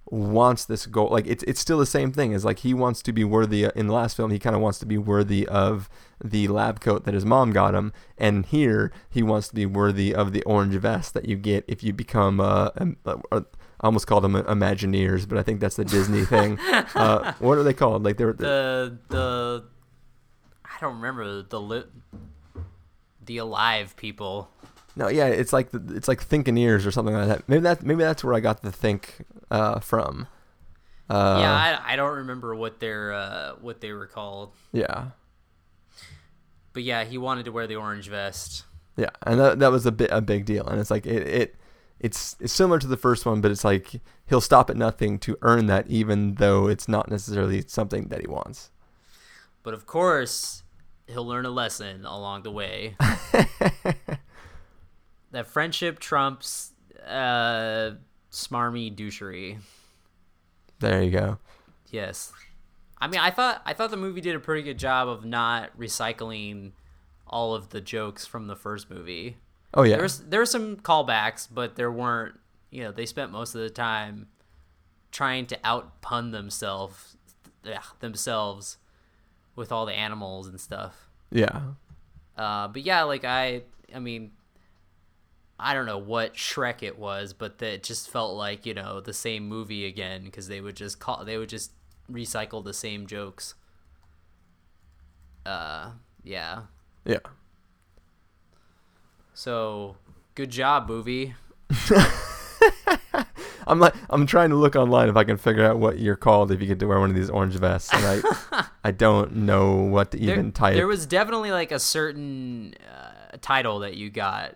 wants 0.06 0.66
this 0.66 0.86
goal. 0.86 1.10
Like 1.10 1.26
it's 1.26 1.44
it's 1.44 1.60
still 1.60 1.80
the 1.80 1.86
same 1.86 2.12
thing 2.12 2.34
as 2.34 2.46
like 2.46 2.60
he 2.60 2.74
wants 2.74 3.02
to 3.04 3.12
be 3.12 3.24
worthy 3.24 3.68
in 3.76 3.88
the 3.88 3.94
last 3.94 4.16
film. 4.16 4.32
He 4.32 4.40
kind 4.40 4.56
of 4.56 4.62
wants 4.62 4.80
to 4.80 4.86
be 4.86 4.98
worthy 4.98 5.48
of 5.48 5.90
the 6.24 6.48
lab 6.48 6.80
coat 6.80 7.06
that 7.06 7.14
his 7.14 7.26
mom 7.26 7.52
got 7.52 7.74
him, 7.74 7.92
and 8.18 8.46
here 8.46 8.92
he 9.10 9.24
wants 9.24 9.48
to 9.50 9.56
be 9.56 9.66
worthy 9.66 10.14
of 10.14 10.32
the 10.32 10.44
orange 10.44 10.76
vest 10.76 11.14
that 11.16 11.28
you 11.28 11.36
get 11.36 11.66
if 11.68 11.84
you 11.84 11.92
become 11.94 12.40
uh, 12.40 12.70
a, 12.76 13.18
a, 13.32 13.46
I 13.82 13.88
almost 13.88 14.08
called 14.08 14.24
them 14.24 14.36
Imagineers, 14.36 15.28
but 15.28 15.38
I 15.38 15.44
think 15.44 15.60
that's 15.60 15.76
the 15.76 15.86
Disney 15.86 16.26
thing. 16.26 16.60
Uh, 16.96 17.34
what 17.40 17.58
are 17.58 17.64
they 17.64 17.74
called? 17.74 18.04
Like 18.04 18.18
they're, 18.18 18.34
the 18.34 18.98
the 19.10 19.66
I 20.84 20.88
don't 20.88 20.98
remember 20.98 21.44
the 21.44 21.62
li- 21.62 21.86
the 23.26 23.38
alive 23.38 23.96
people. 23.96 24.50
No, 24.98 25.08
yeah, 25.08 25.28
it's 25.28 25.54
like 25.54 25.72
the, 25.72 25.82
it's 25.96 26.10
like 26.10 26.28
Thinkineers 26.28 26.86
or 26.86 26.92
something 26.92 27.16
like 27.16 27.30
that. 27.30 27.48
Maybe 27.48 27.62
that 27.62 27.84
maybe 27.84 28.04
that's 28.04 28.22
where 28.22 28.34
I 28.34 28.42
got 28.42 28.64
the 28.64 28.72
think 28.72 29.26
uh, 29.50 29.80
from. 29.80 30.28
Uh, 31.10 31.38
yeah, 31.40 31.80
I, 31.86 31.94
I 31.94 31.96
don't 31.96 32.18
remember 32.18 32.54
what 32.54 32.82
their 32.82 33.14
uh, 33.14 33.54
what 33.62 33.80
they 33.80 33.94
were 33.94 34.08
called. 34.08 34.52
Yeah. 34.74 35.12
But 36.74 36.84
yeah, 36.84 37.06
he 37.06 37.18
wanted 37.18 37.46
to 37.46 37.54
wear 37.54 37.66
the 37.66 37.78
orange 37.78 38.10
vest. 38.10 38.66
Yeah, 38.98 39.12
and 39.26 39.40
that 39.40 39.60
that 39.60 39.72
was 39.72 39.86
a 39.86 39.92
bit 39.94 40.10
a 40.12 40.20
big 40.20 40.44
deal, 40.44 40.68
and 40.68 40.82
it's 40.82 40.92
like 40.92 41.06
it, 41.06 41.26
it 41.26 41.56
it's 42.02 42.36
it's 42.42 42.52
similar 42.52 42.78
to 42.80 42.88
the 42.88 42.98
first 42.98 43.26
one, 43.26 43.40
but 43.40 43.52
it's 43.52 43.64
like 43.64 44.02
he'll 44.28 44.42
stop 44.42 44.70
at 44.70 44.76
nothing 44.76 45.18
to 45.20 45.38
earn 45.44 45.68
that, 45.68 45.88
even 45.88 46.36
though 46.36 46.68
it's 46.68 46.90
not 46.90 47.10
necessarily 47.10 47.64
something 47.68 48.10
that 48.10 48.20
he 48.20 48.28
wants. 48.28 48.70
But 49.64 49.74
of 49.74 49.86
course, 49.86 50.63
he'll 51.08 51.26
learn 51.26 51.46
a 51.46 51.50
lesson 51.50 52.06
along 52.06 52.44
the 52.44 52.52
way. 52.52 52.96
that 55.32 55.48
friendship 55.48 56.00
trumps 56.00 56.72
uh, 57.06 57.92
smarmy 58.32 58.96
douchery. 58.96 59.60
There 60.80 61.02
you 61.04 61.12
go. 61.12 61.38
Yes, 61.90 62.34
I 63.04 63.08
mean, 63.08 63.20
I 63.20 63.32
thought 63.32 63.62
I 63.66 63.74
thought 63.74 63.92
the 63.92 63.98
movie 63.98 64.22
did 64.22 64.34
a 64.34 64.40
pretty 64.40 64.64
good 64.64 64.80
job 64.80 65.10
of 65.10 65.26
not 65.26 65.78
recycling 65.78 66.72
all 67.28 67.54
of 67.54 67.70
the 67.70 67.82
jokes 67.82 68.26
from 68.26 68.48
the 68.48 68.56
first 68.56 68.90
movie. 68.90 69.36
Oh 69.74 69.84
yeah. 69.84 69.96
There 69.96 70.04
was 70.04 70.20
there 70.20 70.40
were 70.40 70.46
some 70.46 70.78
callbacks, 70.78 71.48
but 71.52 71.76
there 71.76 71.92
weren't. 71.92 72.36
You 72.72 72.84
know, 72.84 72.92
they 72.92 73.06
spent 73.06 73.32
most 73.32 73.56
of 73.56 73.62
the 73.62 73.70
time 73.70 74.28
trying 75.12 75.46
to 75.48 75.60
out 75.66 76.02
pun 76.02 76.32
themselves 76.32 77.18
themselves 78.00 78.78
with 79.56 79.72
all 79.72 79.86
the 79.86 79.94
animals 79.94 80.48
and 80.48 80.60
stuff. 80.60 81.10
Yeah. 81.32 81.62
Uh, 82.38 82.68
but 82.68 82.82
yeah, 82.84 83.04
like 83.04 83.26
I, 83.26 83.64
I 83.94 84.00
mean, 84.00 84.32
I 85.60 85.74
don't 85.74 85.86
know 85.86 85.98
what 85.98 86.34
Shrek 86.34 86.84
it 86.84 86.98
was, 86.98 87.34
but 87.34 87.60
that 87.60 87.74
it 87.74 87.84
just 87.84 88.10
felt 88.10 88.36
like 88.36 88.66
you 88.66 88.74
know 88.74 89.00
the 89.02 89.14
same 89.14 89.48
movie 89.48 89.86
again 89.86 90.24
because 90.24 90.48
they 90.48 90.62
would 90.62 90.76
just 90.76 91.00
call 91.00 91.24
they 91.24 91.38
would 91.38 91.50
just 91.50 91.72
recycle 92.12 92.64
the 92.64 92.74
same 92.74 93.08
jokes. 93.08 93.56
Uh, 95.46 95.92
yeah. 96.24 96.64
Yeah. 97.06 97.20
So, 99.34 99.98
good 100.36 100.52
job, 100.52 100.88
movie. 100.88 101.36
I'm 103.68 103.80
like 103.80 103.94
I'm 104.10 104.26
trying 104.26 104.50
to 104.50 104.56
look 104.56 104.76
online 104.76 105.10
if 105.10 105.18
I 105.18 105.24
can 105.24 105.38
figure 105.38 105.66
out 105.66 105.80
what 105.80 106.00
you're 106.00 106.16
called 106.16 106.52
if 106.52 106.62
you 106.62 106.68
get 106.68 106.80
to 106.80 106.86
wear 106.86 107.00
one 107.00 107.10
of 107.10 107.16
these 107.16 107.30
orange 107.30 107.56
vests, 107.56 107.94
and 107.94 108.24
I 108.52 108.66
I 108.84 108.92
don't 108.92 109.36
know 109.38 109.76
what 109.76 110.12
to 110.12 110.20
even 110.20 110.46
there, 110.46 110.52
type. 110.52 110.76
There 110.76 110.88
was 110.88 111.06
definitely 111.06 111.52
like 111.52 111.72
a 111.72 111.80
certain 111.80 112.76
uh, 112.90 113.38
title 113.42 113.80
that 113.80 113.96
you 113.96 114.10
got. 114.10 114.56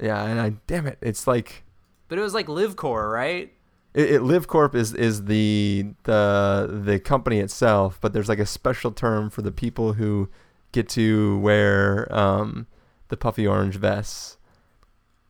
Yeah, 0.00 0.22
and 0.24 0.40
I 0.40 0.50
damn 0.66 0.86
it, 0.86 0.98
it's 1.00 1.26
like. 1.26 1.64
But 2.08 2.18
it 2.18 2.22
was 2.22 2.32
like 2.32 2.46
LiveCorp, 2.46 3.12
right? 3.12 3.52
It, 3.94 4.12
it 4.12 4.20
LiveCorp 4.22 4.74
is 4.74 4.94
is 4.94 5.24
the 5.24 5.86
the 6.04 6.80
the 6.84 7.00
company 7.00 7.40
itself, 7.40 7.98
but 8.00 8.12
there's 8.12 8.28
like 8.28 8.38
a 8.38 8.46
special 8.46 8.92
term 8.92 9.30
for 9.30 9.42
the 9.42 9.52
people 9.52 9.94
who 9.94 10.28
get 10.72 10.88
to 10.90 11.38
wear 11.38 12.06
um, 12.14 12.66
the 13.08 13.16
puffy 13.16 13.46
orange 13.46 13.76
vests. 13.76 14.36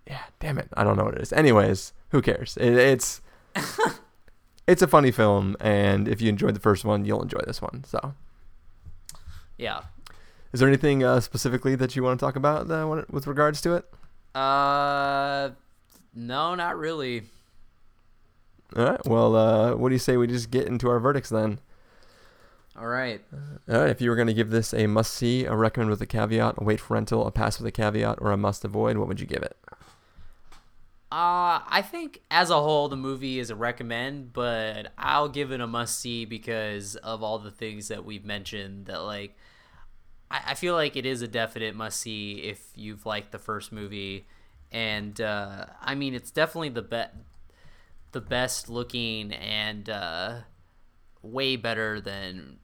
Yeah, 0.07 0.23
damn 0.41 0.59
it, 0.59 0.69
I 0.75 0.85
don't 0.85 0.97
know 0.97 1.05
what 1.05 1.15
it 1.15 1.23
is. 1.23 1.33
Anyways, 1.33 1.93
who 2.11 2.23
cares? 2.23 2.57
It, 2.57 2.75
it's 2.75 3.21
it's 4.67 4.83
a 4.83 4.87
funny 4.87 5.11
film, 5.11 5.57
and 5.61 6.09
if 6.09 6.21
you 6.21 6.29
enjoyed 6.29 6.55
the 6.55 6.61
first 6.61 6.85
one, 6.85 7.05
you'll 7.05 7.23
enjoy 7.23 7.41
this 7.47 7.63
one. 7.63 7.85
So, 7.85 8.15
yeah. 9.57 9.83
Is 10.53 10.61
there 10.61 10.69
anything 10.69 11.05
uh, 11.05 11.21
specifically 11.21 11.75
that 11.75 11.95
you 11.95 12.03
want 12.03 12.19
to 12.19 12.25
talk 12.25 12.37
about 12.37 12.71
uh, 12.71 13.05
with 13.11 13.27
regards 13.27 13.61
to 13.63 13.75
it? 13.75 13.85
Uh, 14.35 15.51
no, 16.15 16.55
not 16.55 16.79
really. 16.79 17.25
All 18.77 18.85
right. 18.85 19.07
Well, 19.07 19.37
uh, 19.37 19.75
what 19.75 19.89
do 19.89 19.95
you 19.95 19.99
say 19.99 20.17
we 20.17 20.27
just 20.27 20.51
get 20.51 20.67
into 20.67 20.89
our 20.89 21.01
verdicts 21.01 21.29
then? 21.31 21.59
All 22.79 22.87
right. 22.87 23.21
All 23.69 23.81
right. 23.81 23.91
If 23.91 24.01
you 24.01 24.11
were 24.11 24.17
going 24.17 24.29
to 24.29 24.35
give 24.35 24.51
this 24.51 24.73
a 24.73 24.87
must 24.87 25.13
see, 25.15 25.45
a 25.45 25.55
recommend 25.55 25.91
with 25.91 26.01
a 26.01 26.07
caveat, 26.07 26.55
a 26.59 26.65
wait 26.65 26.81
for 26.81 26.95
rental, 26.95 27.27
a 27.27 27.31
pass 27.31 27.59
with 27.59 27.67
a 27.67 27.73
caveat, 27.73 28.19
or 28.21 28.31
a 28.31 28.37
must 28.37 28.65
avoid, 28.65 28.97
what 28.97 29.09
would 29.09 29.21
you 29.21 29.27
give 29.27 29.43
it? 29.43 29.57
Uh, 31.11 31.65
I 31.67 31.83
think 31.83 32.21
as 32.31 32.51
a 32.51 32.61
whole 32.61 32.89
the 32.91 32.97
movie 32.97 33.39
is 33.39 33.49
a 33.49 33.57
recommend, 33.57 34.35
but 34.35 34.93
I'll 34.99 35.29
give 35.31 35.53
it 35.53 35.61
a 35.61 35.67
must 35.67 35.99
see 35.99 36.27
because 36.27 36.97
of 36.97 37.23
all 37.23 37.39
the 37.39 37.51
things 37.51 37.89
that 37.89 38.05
we've 38.05 38.27
mentioned. 38.27 38.87
That 38.87 38.99
like, 39.05 39.35
I, 40.31 40.43
I 40.49 40.55
feel 40.55 40.75
like 40.75 40.97
it 40.97 41.07
is 41.07 41.23
a 41.23 41.29
definite 41.29 41.75
must 41.75 41.99
see 41.99 42.43
if 42.43 42.63
you've 42.75 43.07
liked 43.07 43.33
the 43.33 43.39
first 43.39 43.73
movie, 43.73 44.27
and 44.71 45.19
uh, 45.19 45.67
I 45.81 45.95
mean 45.95 46.13
it's 46.15 46.31
definitely 46.31 46.69
the 46.71 46.83
best, 46.83 47.15
the 48.13 48.21
best 48.21 48.69
looking 48.69 49.33
and 49.33 49.89
uh, 49.89 50.35
way 51.23 51.57
better 51.57 52.03
than 52.03 52.59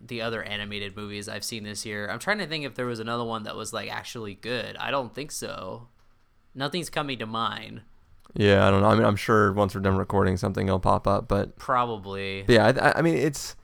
the 0.00 0.22
other 0.22 0.42
animated 0.42 0.96
movies 0.96 1.28
I've 1.28 1.44
seen 1.44 1.64
this 1.64 1.84
year. 1.84 2.08
I'm 2.10 2.18
trying 2.18 2.38
to 2.38 2.46
think 2.46 2.64
if 2.64 2.74
there 2.74 2.86
was 2.86 3.00
another 3.00 3.24
one 3.24 3.42
that 3.44 3.56
was 3.56 3.74
like 3.74 3.90
actually 3.90 4.34
good. 4.34 4.76
I 4.78 4.90
don't 4.90 5.14
think 5.14 5.30
so. 5.32 5.88
Nothing's 6.54 6.90
coming 6.90 7.18
to 7.18 7.26
mind. 7.26 7.82
Yeah, 8.34 8.66
I 8.66 8.70
don't 8.70 8.82
know. 8.82 8.88
I 8.88 8.94
mean, 8.94 9.04
I'm 9.04 9.16
sure 9.16 9.52
once 9.52 9.74
we're 9.74 9.80
done 9.80 9.96
recording, 9.96 10.36
something 10.36 10.66
will 10.66 10.80
pop 10.80 11.06
up, 11.06 11.28
but 11.28 11.56
probably. 11.56 12.42
But 12.46 12.52
yeah, 12.52 12.72
I, 12.80 12.98
I 12.98 13.02
mean, 13.02 13.16
it's 13.16 13.54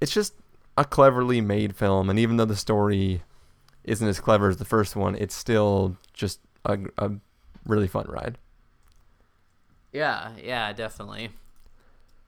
it's 0.00 0.12
just 0.12 0.34
a 0.76 0.84
cleverly 0.84 1.40
made 1.40 1.74
film, 1.74 2.08
and 2.08 2.18
even 2.18 2.36
though 2.36 2.44
the 2.44 2.56
story 2.56 3.22
isn't 3.84 4.06
as 4.06 4.20
clever 4.20 4.48
as 4.48 4.58
the 4.58 4.64
first 4.64 4.94
one, 4.94 5.16
it's 5.16 5.34
still 5.34 5.96
just 6.12 6.40
a, 6.64 6.78
a 6.98 7.12
really 7.64 7.88
fun 7.88 8.06
ride. 8.08 8.38
Yeah, 9.92 10.32
yeah, 10.42 10.72
definitely. 10.72 11.30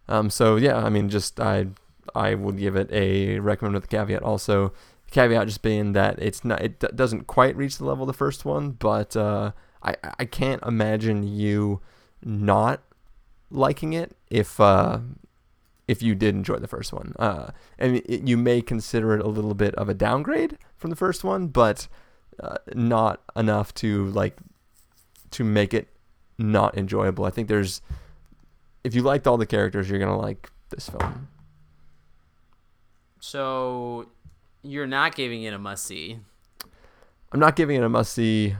Um, 0.08 0.30
so 0.30 0.56
yeah, 0.56 0.76
I 0.78 0.88
mean, 0.88 1.08
just 1.08 1.38
I 1.38 1.66
I 2.14 2.34
would 2.34 2.58
give 2.58 2.74
it 2.76 2.90
a 2.90 3.38
recommend 3.38 3.74
with 3.74 3.84
a 3.84 3.88
caveat. 3.88 4.22
Also, 4.22 4.72
caveat 5.10 5.46
just 5.46 5.62
being 5.62 5.92
that 5.92 6.18
it's 6.18 6.44
not 6.44 6.60
it 6.62 6.80
d- 6.80 6.88
doesn't 6.94 7.26
quite 7.26 7.56
reach 7.56 7.78
the 7.78 7.84
level 7.84 8.04
of 8.04 8.08
the 8.08 8.12
first 8.12 8.44
one, 8.44 8.70
but 8.70 9.16
uh, 9.16 9.52
I 9.82 9.96
I 10.18 10.24
can't 10.24 10.62
imagine 10.64 11.22
you 11.22 11.80
not 12.22 12.82
liking 13.50 13.92
it 13.92 14.16
if 14.30 14.60
uh, 14.60 15.00
if 15.86 16.02
you 16.02 16.14
did 16.14 16.34
enjoy 16.34 16.56
the 16.56 16.68
first 16.68 16.92
one. 16.92 17.14
Uh, 17.18 17.50
and 17.78 17.96
it, 17.96 18.28
you 18.28 18.36
may 18.36 18.60
consider 18.60 19.14
it 19.14 19.24
a 19.24 19.28
little 19.28 19.54
bit 19.54 19.74
of 19.76 19.88
a 19.88 19.94
downgrade 19.94 20.58
from 20.76 20.90
the 20.90 20.96
first 20.96 21.24
one, 21.24 21.48
but 21.48 21.88
uh, 22.40 22.56
not 22.74 23.22
enough 23.34 23.72
to 23.74 24.06
like 24.08 24.36
to 25.30 25.44
make 25.44 25.72
it 25.74 25.88
not 26.36 26.76
enjoyable. 26.76 27.24
I 27.24 27.30
think 27.30 27.48
there's 27.48 27.80
if 28.84 28.94
you 28.94 29.02
liked 29.02 29.26
all 29.26 29.36
the 29.36 29.46
characters, 29.46 29.88
you're 29.88 29.98
gonna 29.98 30.18
like 30.18 30.50
this 30.70 30.88
film. 30.88 31.28
So 33.20 34.08
you're 34.62 34.86
not 34.86 35.14
giving 35.14 35.42
it 35.42 35.54
a 35.54 35.58
must 35.58 35.84
see. 35.84 36.18
I'm 37.32 37.40
not 37.40 37.56
giving 37.56 37.76
it 37.76 37.82
a 37.82 37.88
must 37.88 38.12
see 38.12 38.54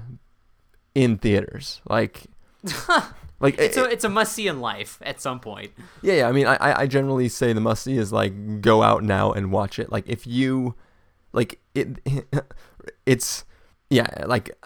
in 0.94 1.18
theaters. 1.18 1.80
Like, 1.88 2.24
like 3.40 3.59
it's 3.59 3.76
a 3.76 3.84
it's 3.84 4.05
a 4.05 4.09
must 4.09 4.32
see 4.32 4.46
in 4.46 4.61
life 4.61 4.99
at 5.03 5.20
some 5.20 5.40
point. 5.40 5.72
Yeah, 6.03 6.14
yeah. 6.14 6.28
I 6.28 6.32
mean, 6.32 6.46
I 6.46 6.80
I 6.80 6.86
generally 6.86 7.28
say 7.28 7.53
the 7.53 7.61
must 7.61 7.84
see 7.84 7.96
is 7.96 8.12
like 8.12 8.61
go 8.61 8.82
out 8.82 9.03
now 9.03 9.32
and 9.32 9.51
watch 9.51 9.78
it. 9.78 9.90
Like 9.90 10.09
if 10.09 10.26
you, 10.26 10.74
like 11.32 11.61
it, 11.74 11.99
it's 13.07 13.44
yeah. 13.90 14.24
Like 14.26 14.57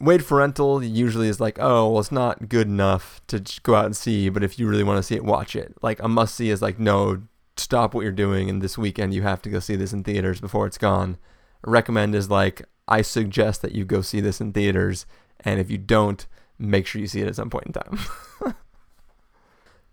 wait 0.00 0.22
for 0.22 0.38
rental 0.38 0.82
usually 0.82 1.26
is 1.26 1.40
like 1.40 1.58
oh 1.58 1.90
well 1.90 1.98
it's 1.98 2.12
not 2.12 2.48
good 2.48 2.68
enough 2.68 3.20
to 3.26 3.42
go 3.62 3.74
out 3.74 3.86
and 3.86 3.96
see, 3.96 4.28
but 4.28 4.44
if 4.44 4.58
you 4.58 4.68
really 4.68 4.84
want 4.84 4.98
to 4.98 5.02
see 5.02 5.16
it, 5.16 5.24
watch 5.24 5.56
it. 5.56 5.74
Like 5.82 6.00
a 6.02 6.08
must 6.08 6.34
see 6.34 6.50
is 6.50 6.62
like 6.62 6.78
no 6.78 7.22
stop 7.58 7.94
what 7.94 8.02
you're 8.02 8.12
doing 8.12 8.48
and 8.48 8.62
this 8.62 8.78
weekend 8.78 9.14
you 9.14 9.22
have 9.22 9.42
to 9.42 9.50
go 9.50 9.60
see 9.60 9.76
this 9.76 9.92
in 9.92 10.04
theaters 10.04 10.40
before 10.40 10.66
it's 10.66 10.78
gone. 10.78 11.18
Recommend 11.64 12.14
is 12.14 12.30
like 12.30 12.66
I 12.86 13.02
suggest 13.02 13.62
that 13.62 13.72
you 13.72 13.84
go 13.84 14.00
see 14.00 14.20
this 14.20 14.40
in 14.40 14.52
theaters 14.52 15.06
and 15.40 15.60
if 15.60 15.70
you 15.70 15.78
don't, 15.78 16.26
make 16.58 16.86
sure 16.86 17.00
you 17.00 17.06
see 17.06 17.20
it 17.20 17.28
at 17.28 17.36
some 17.36 17.50
point 17.50 17.66
in 17.66 17.72
time. 17.72 17.98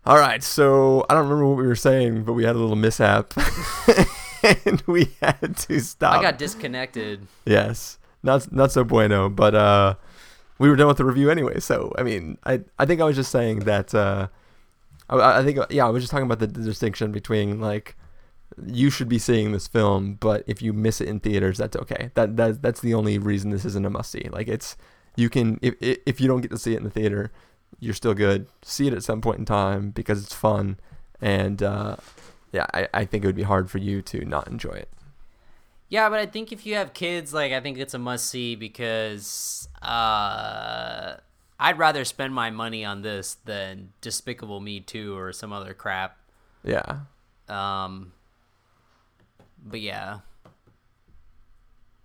All 0.06 0.18
right, 0.18 0.42
so 0.42 1.04
I 1.10 1.14
don't 1.14 1.24
remember 1.24 1.46
what 1.48 1.58
we 1.58 1.66
were 1.66 1.74
saying, 1.74 2.24
but 2.24 2.34
we 2.34 2.44
had 2.44 2.54
a 2.54 2.58
little 2.58 2.76
mishap 2.76 3.34
and 4.64 4.80
we 4.86 5.14
had 5.20 5.56
to 5.56 5.80
stop. 5.80 6.18
I 6.18 6.22
got 6.22 6.38
disconnected. 6.38 7.26
Yes. 7.44 7.98
Not 8.22 8.52
not 8.52 8.72
so 8.72 8.84
bueno, 8.84 9.28
but 9.28 9.54
uh 9.54 9.94
we 10.58 10.68
were 10.68 10.76
done 10.76 10.88
with 10.88 10.96
the 10.96 11.04
review 11.04 11.30
anyway. 11.30 11.60
So 11.60 11.92
I 11.98 12.02
mean, 12.02 12.38
I 12.44 12.60
I 12.78 12.86
think 12.86 13.00
I 13.00 13.04
was 13.04 13.16
just 13.16 13.30
saying 13.30 13.60
that. 13.60 13.94
Uh, 13.94 14.28
I, 15.08 15.40
I 15.40 15.44
think 15.44 15.58
yeah, 15.70 15.86
I 15.86 15.90
was 15.90 16.02
just 16.02 16.10
talking 16.10 16.26
about 16.26 16.38
the, 16.38 16.46
the 16.46 16.62
distinction 16.62 17.12
between 17.12 17.60
like 17.60 17.96
you 18.64 18.90
should 18.90 19.08
be 19.08 19.18
seeing 19.18 19.52
this 19.52 19.66
film, 19.66 20.14
but 20.14 20.44
if 20.46 20.62
you 20.62 20.72
miss 20.72 21.00
it 21.00 21.08
in 21.08 21.20
theaters, 21.20 21.58
that's 21.58 21.76
okay. 21.76 22.10
That 22.14 22.36
that 22.36 22.62
that's 22.62 22.80
the 22.80 22.94
only 22.94 23.18
reason 23.18 23.50
this 23.50 23.64
isn't 23.64 23.84
a 23.84 23.90
must 23.90 24.10
see. 24.10 24.28
Like 24.30 24.48
it's 24.48 24.76
you 25.16 25.28
can 25.28 25.58
if 25.62 25.74
if 25.80 26.20
you 26.20 26.28
don't 26.28 26.40
get 26.40 26.50
to 26.50 26.58
see 26.58 26.74
it 26.74 26.78
in 26.78 26.84
the 26.84 26.90
theater, 26.90 27.32
you're 27.80 27.94
still 27.94 28.14
good. 28.14 28.46
See 28.62 28.86
it 28.86 28.94
at 28.94 29.02
some 29.02 29.20
point 29.20 29.38
in 29.38 29.44
time 29.44 29.90
because 29.90 30.22
it's 30.22 30.34
fun, 30.34 30.78
and 31.20 31.62
uh, 31.62 31.96
yeah, 32.52 32.66
I, 32.72 32.88
I 32.94 33.04
think 33.04 33.24
it 33.24 33.26
would 33.26 33.36
be 33.36 33.42
hard 33.42 33.70
for 33.70 33.78
you 33.78 34.02
to 34.02 34.24
not 34.24 34.48
enjoy 34.48 34.72
it. 34.72 34.88
Yeah, 35.88 36.08
but 36.08 36.18
I 36.18 36.26
think 36.26 36.50
if 36.50 36.66
you 36.66 36.74
have 36.74 36.92
kids, 36.94 37.32
like 37.32 37.52
I 37.52 37.60
think 37.60 37.78
it's 37.78 37.94
a 37.94 37.98
must 37.98 38.26
see 38.26 38.56
because 38.56 39.68
uh, 39.82 41.16
I'd 41.58 41.78
rather 41.78 42.04
spend 42.04 42.34
my 42.34 42.50
money 42.50 42.84
on 42.84 43.02
this 43.02 43.34
than 43.44 43.92
Despicable 44.00 44.60
Me 44.60 44.80
2 44.80 45.16
or 45.16 45.32
some 45.32 45.52
other 45.52 45.72
crap. 45.74 46.18
Yeah. 46.64 47.00
Um, 47.48 48.12
but 49.64 49.80
yeah, 49.80 50.18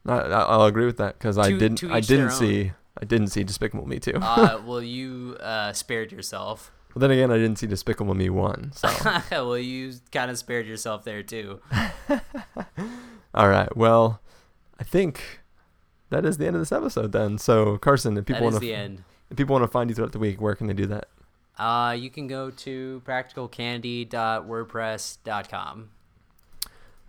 I, 0.07 0.13
I- 0.13 0.43
I'll 0.43 0.65
agree 0.65 0.85
with 0.85 0.97
that 0.97 1.17
because 1.17 1.37
I 1.37 1.51
didn't 1.51 1.83
I 1.83 1.99
didn't 1.99 2.31
see 2.31 2.71
I 3.01 3.05
didn't 3.05 3.27
see 3.27 3.43
Despicable 3.43 3.87
Me 3.87 3.99
two. 3.99 4.13
uh, 4.21 4.61
well, 4.65 4.81
you 4.81 5.37
uh, 5.39 5.73
spared 5.73 6.11
yourself. 6.11 6.71
Well, 6.93 6.99
then 6.99 7.11
again, 7.11 7.31
I 7.31 7.37
didn't 7.37 7.57
see 7.57 7.67
Despicable 7.67 8.13
Me 8.13 8.29
one. 8.29 8.71
So 8.73 8.89
well, 9.31 9.57
you 9.57 9.93
kind 10.11 10.29
of 10.29 10.37
spared 10.37 10.67
yourself 10.67 11.03
there 11.03 11.23
too. 11.23 11.61
all 13.33 13.47
right, 13.47 13.75
well, 13.75 14.21
I 14.79 14.83
think 14.83 15.39
that 16.09 16.25
is 16.25 16.37
the 16.37 16.47
end 16.47 16.55
of 16.55 16.61
this 16.61 16.71
episode 16.71 17.11
then. 17.13 17.37
So 17.37 17.77
Carson, 17.77 18.17
if 18.17 18.25
people 18.25 18.43
want 18.43 18.59
the 18.59 18.67
to 18.67 18.73
end. 18.73 19.03
If 19.31 19.37
people 19.37 19.53
want 19.53 19.63
to 19.63 19.67
find 19.67 19.89
you 19.89 19.95
throughout 19.95 20.11
the 20.11 20.19
week, 20.19 20.39
where 20.39 20.53
can 20.55 20.67
they 20.67 20.73
do 20.73 20.85
that? 20.87 21.07
Uh, 21.57 21.95
you 21.97 22.09
can 22.09 22.27
go 22.27 22.51
to 22.51 23.01
practicalcandy.wordpress.com. 23.05 25.89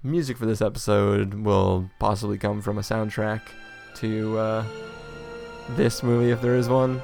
music 0.02 0.38
for 0.38 0.46
this 0.46 0.60
episode 0.60 1.34
will 1.34 1.88
possibly 2.00 2.36
come 2.38 2.60
from 2.60 2.78
a 2.78 2.80
soundtrack 2.80 3.42
to 3.94 4.36
uh, 4.38 4.64
this 5.76 6.02
movie 6.02 6.32
if 6.32 6.42
there 6.42 6.56
is 6.56 6.68
one. 6.68 7.00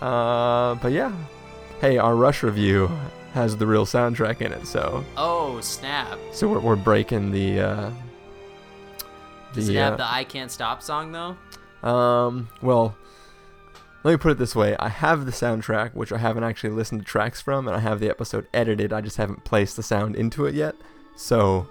Uh, 0.00 0.74
but 0.76 0.90
yeah, 0.90 1.14
hey, 1.80 1.98
our 1.98 2.16
Rush 2.16 2.42
review 2.42 2.90
has 3.32 3.56
the 3.56 3.66
real 3.66 3.86
soundtrack 3.86 4.40
in 4.40 4.52
it, 4.52 4.66
so 4.66 5.04
Oh 5.16 5.60
snap! 5.60 6.18
so 6.32 6.48
we're, 6.48 6.58
we're 6.58 6.74
breaking 6.74 7.30
the. 7.30 7.60
Uh, 7.60 7.90
Does 9.56 9.66
the, 9.66 9.76
it 9.76 9.80
have 9.80 9.98
the 9.98 10.10
"I 10.10 10.24
Can't 10.24 10.50
Stop" 10.50 10.82
song 10.82 11.12
though? 11.12 11.36
Um, 11.88 12.48
well, 12.62 12.96
let 14.04 14.12
me 14.12 14.16
put 14.16 14.32
it 14.32 14.38
this 14.38 14.54
way: 14.54 14.76
I 14.78 14.88
have 14.88 15.26
the 15.26 15.32
soundtrack, 15.32 15.94
which 15.94 16.12
I 16.12 16.18
haven't 16.18 16.44
actually 16.44 16.70
listened 16.70 17.00
to 17.00 17.06
tracks 17.06 17.40
from, 17.40 17.66
and 17.66 17.76
I 17.76 17.80
have 17.80 18.00
the 18.00 18.08
episode 18.08 18.46
edited. 18.54 18.92
I 18.92 19.00
just 19.00 19.16
haven't 19.16 19.44
placed 19.44 19.76
the 19.76 19.82
sound 19.82 20.14
into 20.16 20.46
it 20.46 20.54
yet. 20.54 20.76
So, 21.16 21.68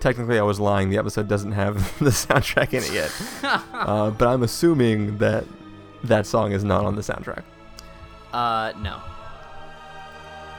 technically, 0.00 0.38
I 0.38 0.42
was 0.42 0.60
lying. 0.60 0.90
The 0.90 0.98
episode 0.98 1.28
doesn't 1.28 1.52
have 1.52 1.98
the 1.98 2.10
soundtrack 2.10 2.74
in 2.74 2.82
it 2.82 2.92
yet. 2.92 3.12
uh, 3.72 4.10
but 4.10 4.28
I'm 4.28 4.42
assuming 4.42 5.18
that 5.18 5.44
that 6.04 6.26
song 6.26 6.52
is 6.52 6.64
not 6.64 6.84
on 6.84 6.96
the 6.96 7.02
soundtrack. 7.02 7.44
Uh, 8.32 8.72
no, 8.82 9.00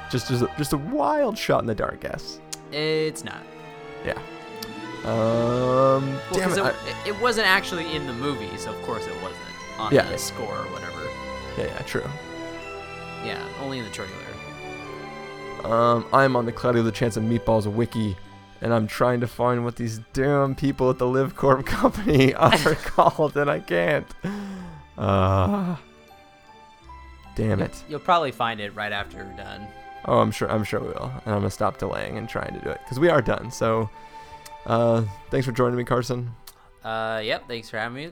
Just, 0.09 0.29
just, 0.29 0.41
a, 0.43 0.49
just 0.57 0.71
a 0.71 0.77
wild 0.77 1.37
shot 1.37 1.59
in 1.59 1.67
the 1.67 1.75
dark, 1.75 1.99
guess. 1.99 2.39
it's 2.71 3.25
not. 3.25 3.43
Yeah. 4.05 4.17
Um, 5.03 5.07
Well, 5.07 6.19
damn 6.33 6.49
'cause 6.49 6.57
it. 6.57 6.63
I- 6.63 6.69
it, 6.69 6.95
it 7.15 7.21
wasn't 7.21 7.47
actually 7.47 7.95
in 7.95 8.07
the 8.07 8.13
movie, 8.13 8.55
so 8.57 8.71
of 8.71 8.81
course 8.83 9.05
it 9.05 9.13
wasn't 9.21 9.39
on 9.77 9.93
Yeah. 9.93 10.03
the 10.09 10.17
score 10.17 10.55
or 10.57 10.63
whatever. 10.71 11.01
yeah, 11.57 11.65
yeah, 11.65 11.79
true. 11.83 12.03
Yeah, 13.23 13.41
only 13.61 13.79
in 13.79 13.85
the 13.85 13.91
trailer. 13.91 14.11
Um, 15.63 16.05
I'm 16.13 16.35
on 16.35 16.45
the 16.45 16.51
Cloudy 16.51 16.77
with 16.79 16.87
a 16.87 16.91
Chance 16.91 17.17
of 17.17 17.23
Meatballs 17.23 17.65
wiki, 17.65 18.15
and 18.61 18.71
I'm 18.73 18.85
trying 18.87 19.19
to 19.21 19.27
find 19.27 19.63
what 19.63 19.75
these 19.77 19.99
damn 20.13 20.53
people 20.55 20.89
at 20.91 20.97
the 20.99 21.07
Live 21.07 21.35
Corp 21.35 21.65
company 21.65 22.33
are 22.35 22.51
called, 22.75 23.35
and 23.37 23.49
I 23.49 23.59
can't. 23.59 24.07
Uh, 24.97 25.75
damn 27.35 27.61
it. 27.61 27.83
You'll 27.89 27.99
probably 27.99 28.31
find 28.31 28.59
it 28.59 28.75
right 28.75 28.91
after 28.91 29.17
you're 29.17 29.25
done. 29.37 29.67
Oh, 30.05 30.19
I'm 30.19 30.29
sure. 30.31 30.49
I'm 30.51 30.63
sure 30.63 30.79
we 30.79 30.87
will, 30.89 31.11
and 31.25 31.33
I'm 31.33 31.39
gonna 31.41 31.49
stop 31.49 31.79
delaying 31.79 32.17
and 32.17 32.29
trying 32.29 32.53
to 32.53 32.59
do 32.63 32.69
it 32.69 32.79
because 32.83 32.99
we 32.99 33.09
are 33.09 33.21
done. 33.23 33.49
So, 33.49 33.89
uh, 34.65 35.03
thanks 35.29 35.45
for 35.45 35.51
joining 35.51 35.77
me, 35.77 35.83
Carson. 35.83 36.31
Uh, 36.83 37.21
yep. 37.23 37.47
Thanks 37.47 37.69
for 37.69 37.77
having 37.77 37.95
me. 37.95 38.11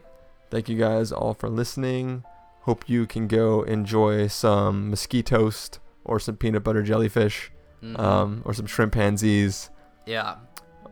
Thank 0.50 0.70
you 0.70 0.78
guys 0.78 1.12
all 1.12 1.34
for 1.34 1.50
listening. 1.50 2.24
Hope 2.62 2.88
you 2.88 3.06
can 3.06 3.28
go 3.28 3.64
enjoy 3.64 4.28
some 4.28 4.90
mosquitoes 4.90 5.70
or 6.06 6.20
some 6.20 6.38
peanut 6.38 6.64
butter 6.64 6.82
jellyfish, 6.84 7.52
Mhm. 7.82 8.00
um, 8.00 8.42
or 8.46 8.54
some 8.54 8.66
shrimpanzees, 8.66 9.70
yeah, 10.06 10.36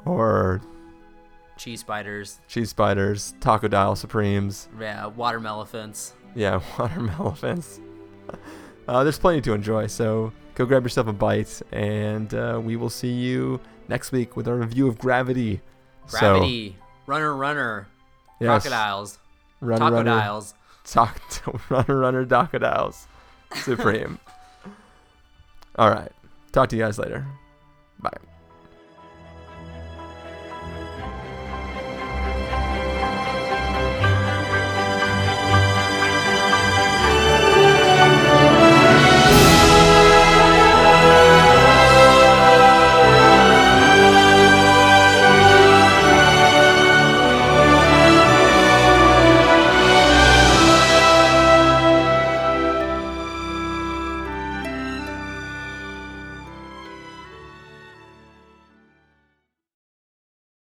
or 0.05 0.62
cheese 1.57 1.80
spiders. 1.82 2.39
cheese 2.47 2.70
spiders, 2.70 3.34
Tacodile 3.39 3.95
supremes, 3.97 4.68
Yeah, 4.80 5.05
watermelon 5.07 5.57
elephants. 5.57 6.14
yeah, 6.36 6.59
watermelophants. 6.76 7.80
Uh, 8.88 9.03
there's 9.03 9.20
plenty 9.20 9.41
to 9.41 9.53
enjoy, 9.53 9.88
so 9.88 10.34
go 10.56 10.66
grab 10.66 10.84
yourself 10.84 11.08
a 11.08 11.14
bite, 11.14 11.62
and 11.72 12.34
uh, 12.34 12.60
we 12.64 12.76
will 12.76 12.89
see 12.89 13.12
you 13.12 13.60
next 13.88 14.12
week 14.12 14.36
with 14.36 14.47
our 14.47 14.56
review 14.56 14.88
of 14.88 14.97
Gravity. 14.97 15.62
Gravity. 16.08 16.76
runner, 17.06 17.36
runner. 17.36 17.88
Yes, 18.39 18.64
Crocodiles. 18.64 19.20
runner, 19.60 19.91
runner, 19.91 20.04
Tacodiles. 20.04 20.54
Tac- 20.84 21.70
runner, 21.70 21.99
runner, 21.99 22.26
crocodiles, 22.26 23.08
supreme. 23.56 24.20
All 25.78 25.89
right, 25.89 26.12
talk 26.52 26.70
to 26.70 26.76
you 26.76 26.82
guys 26.84 26.97
later. 26.97 27.26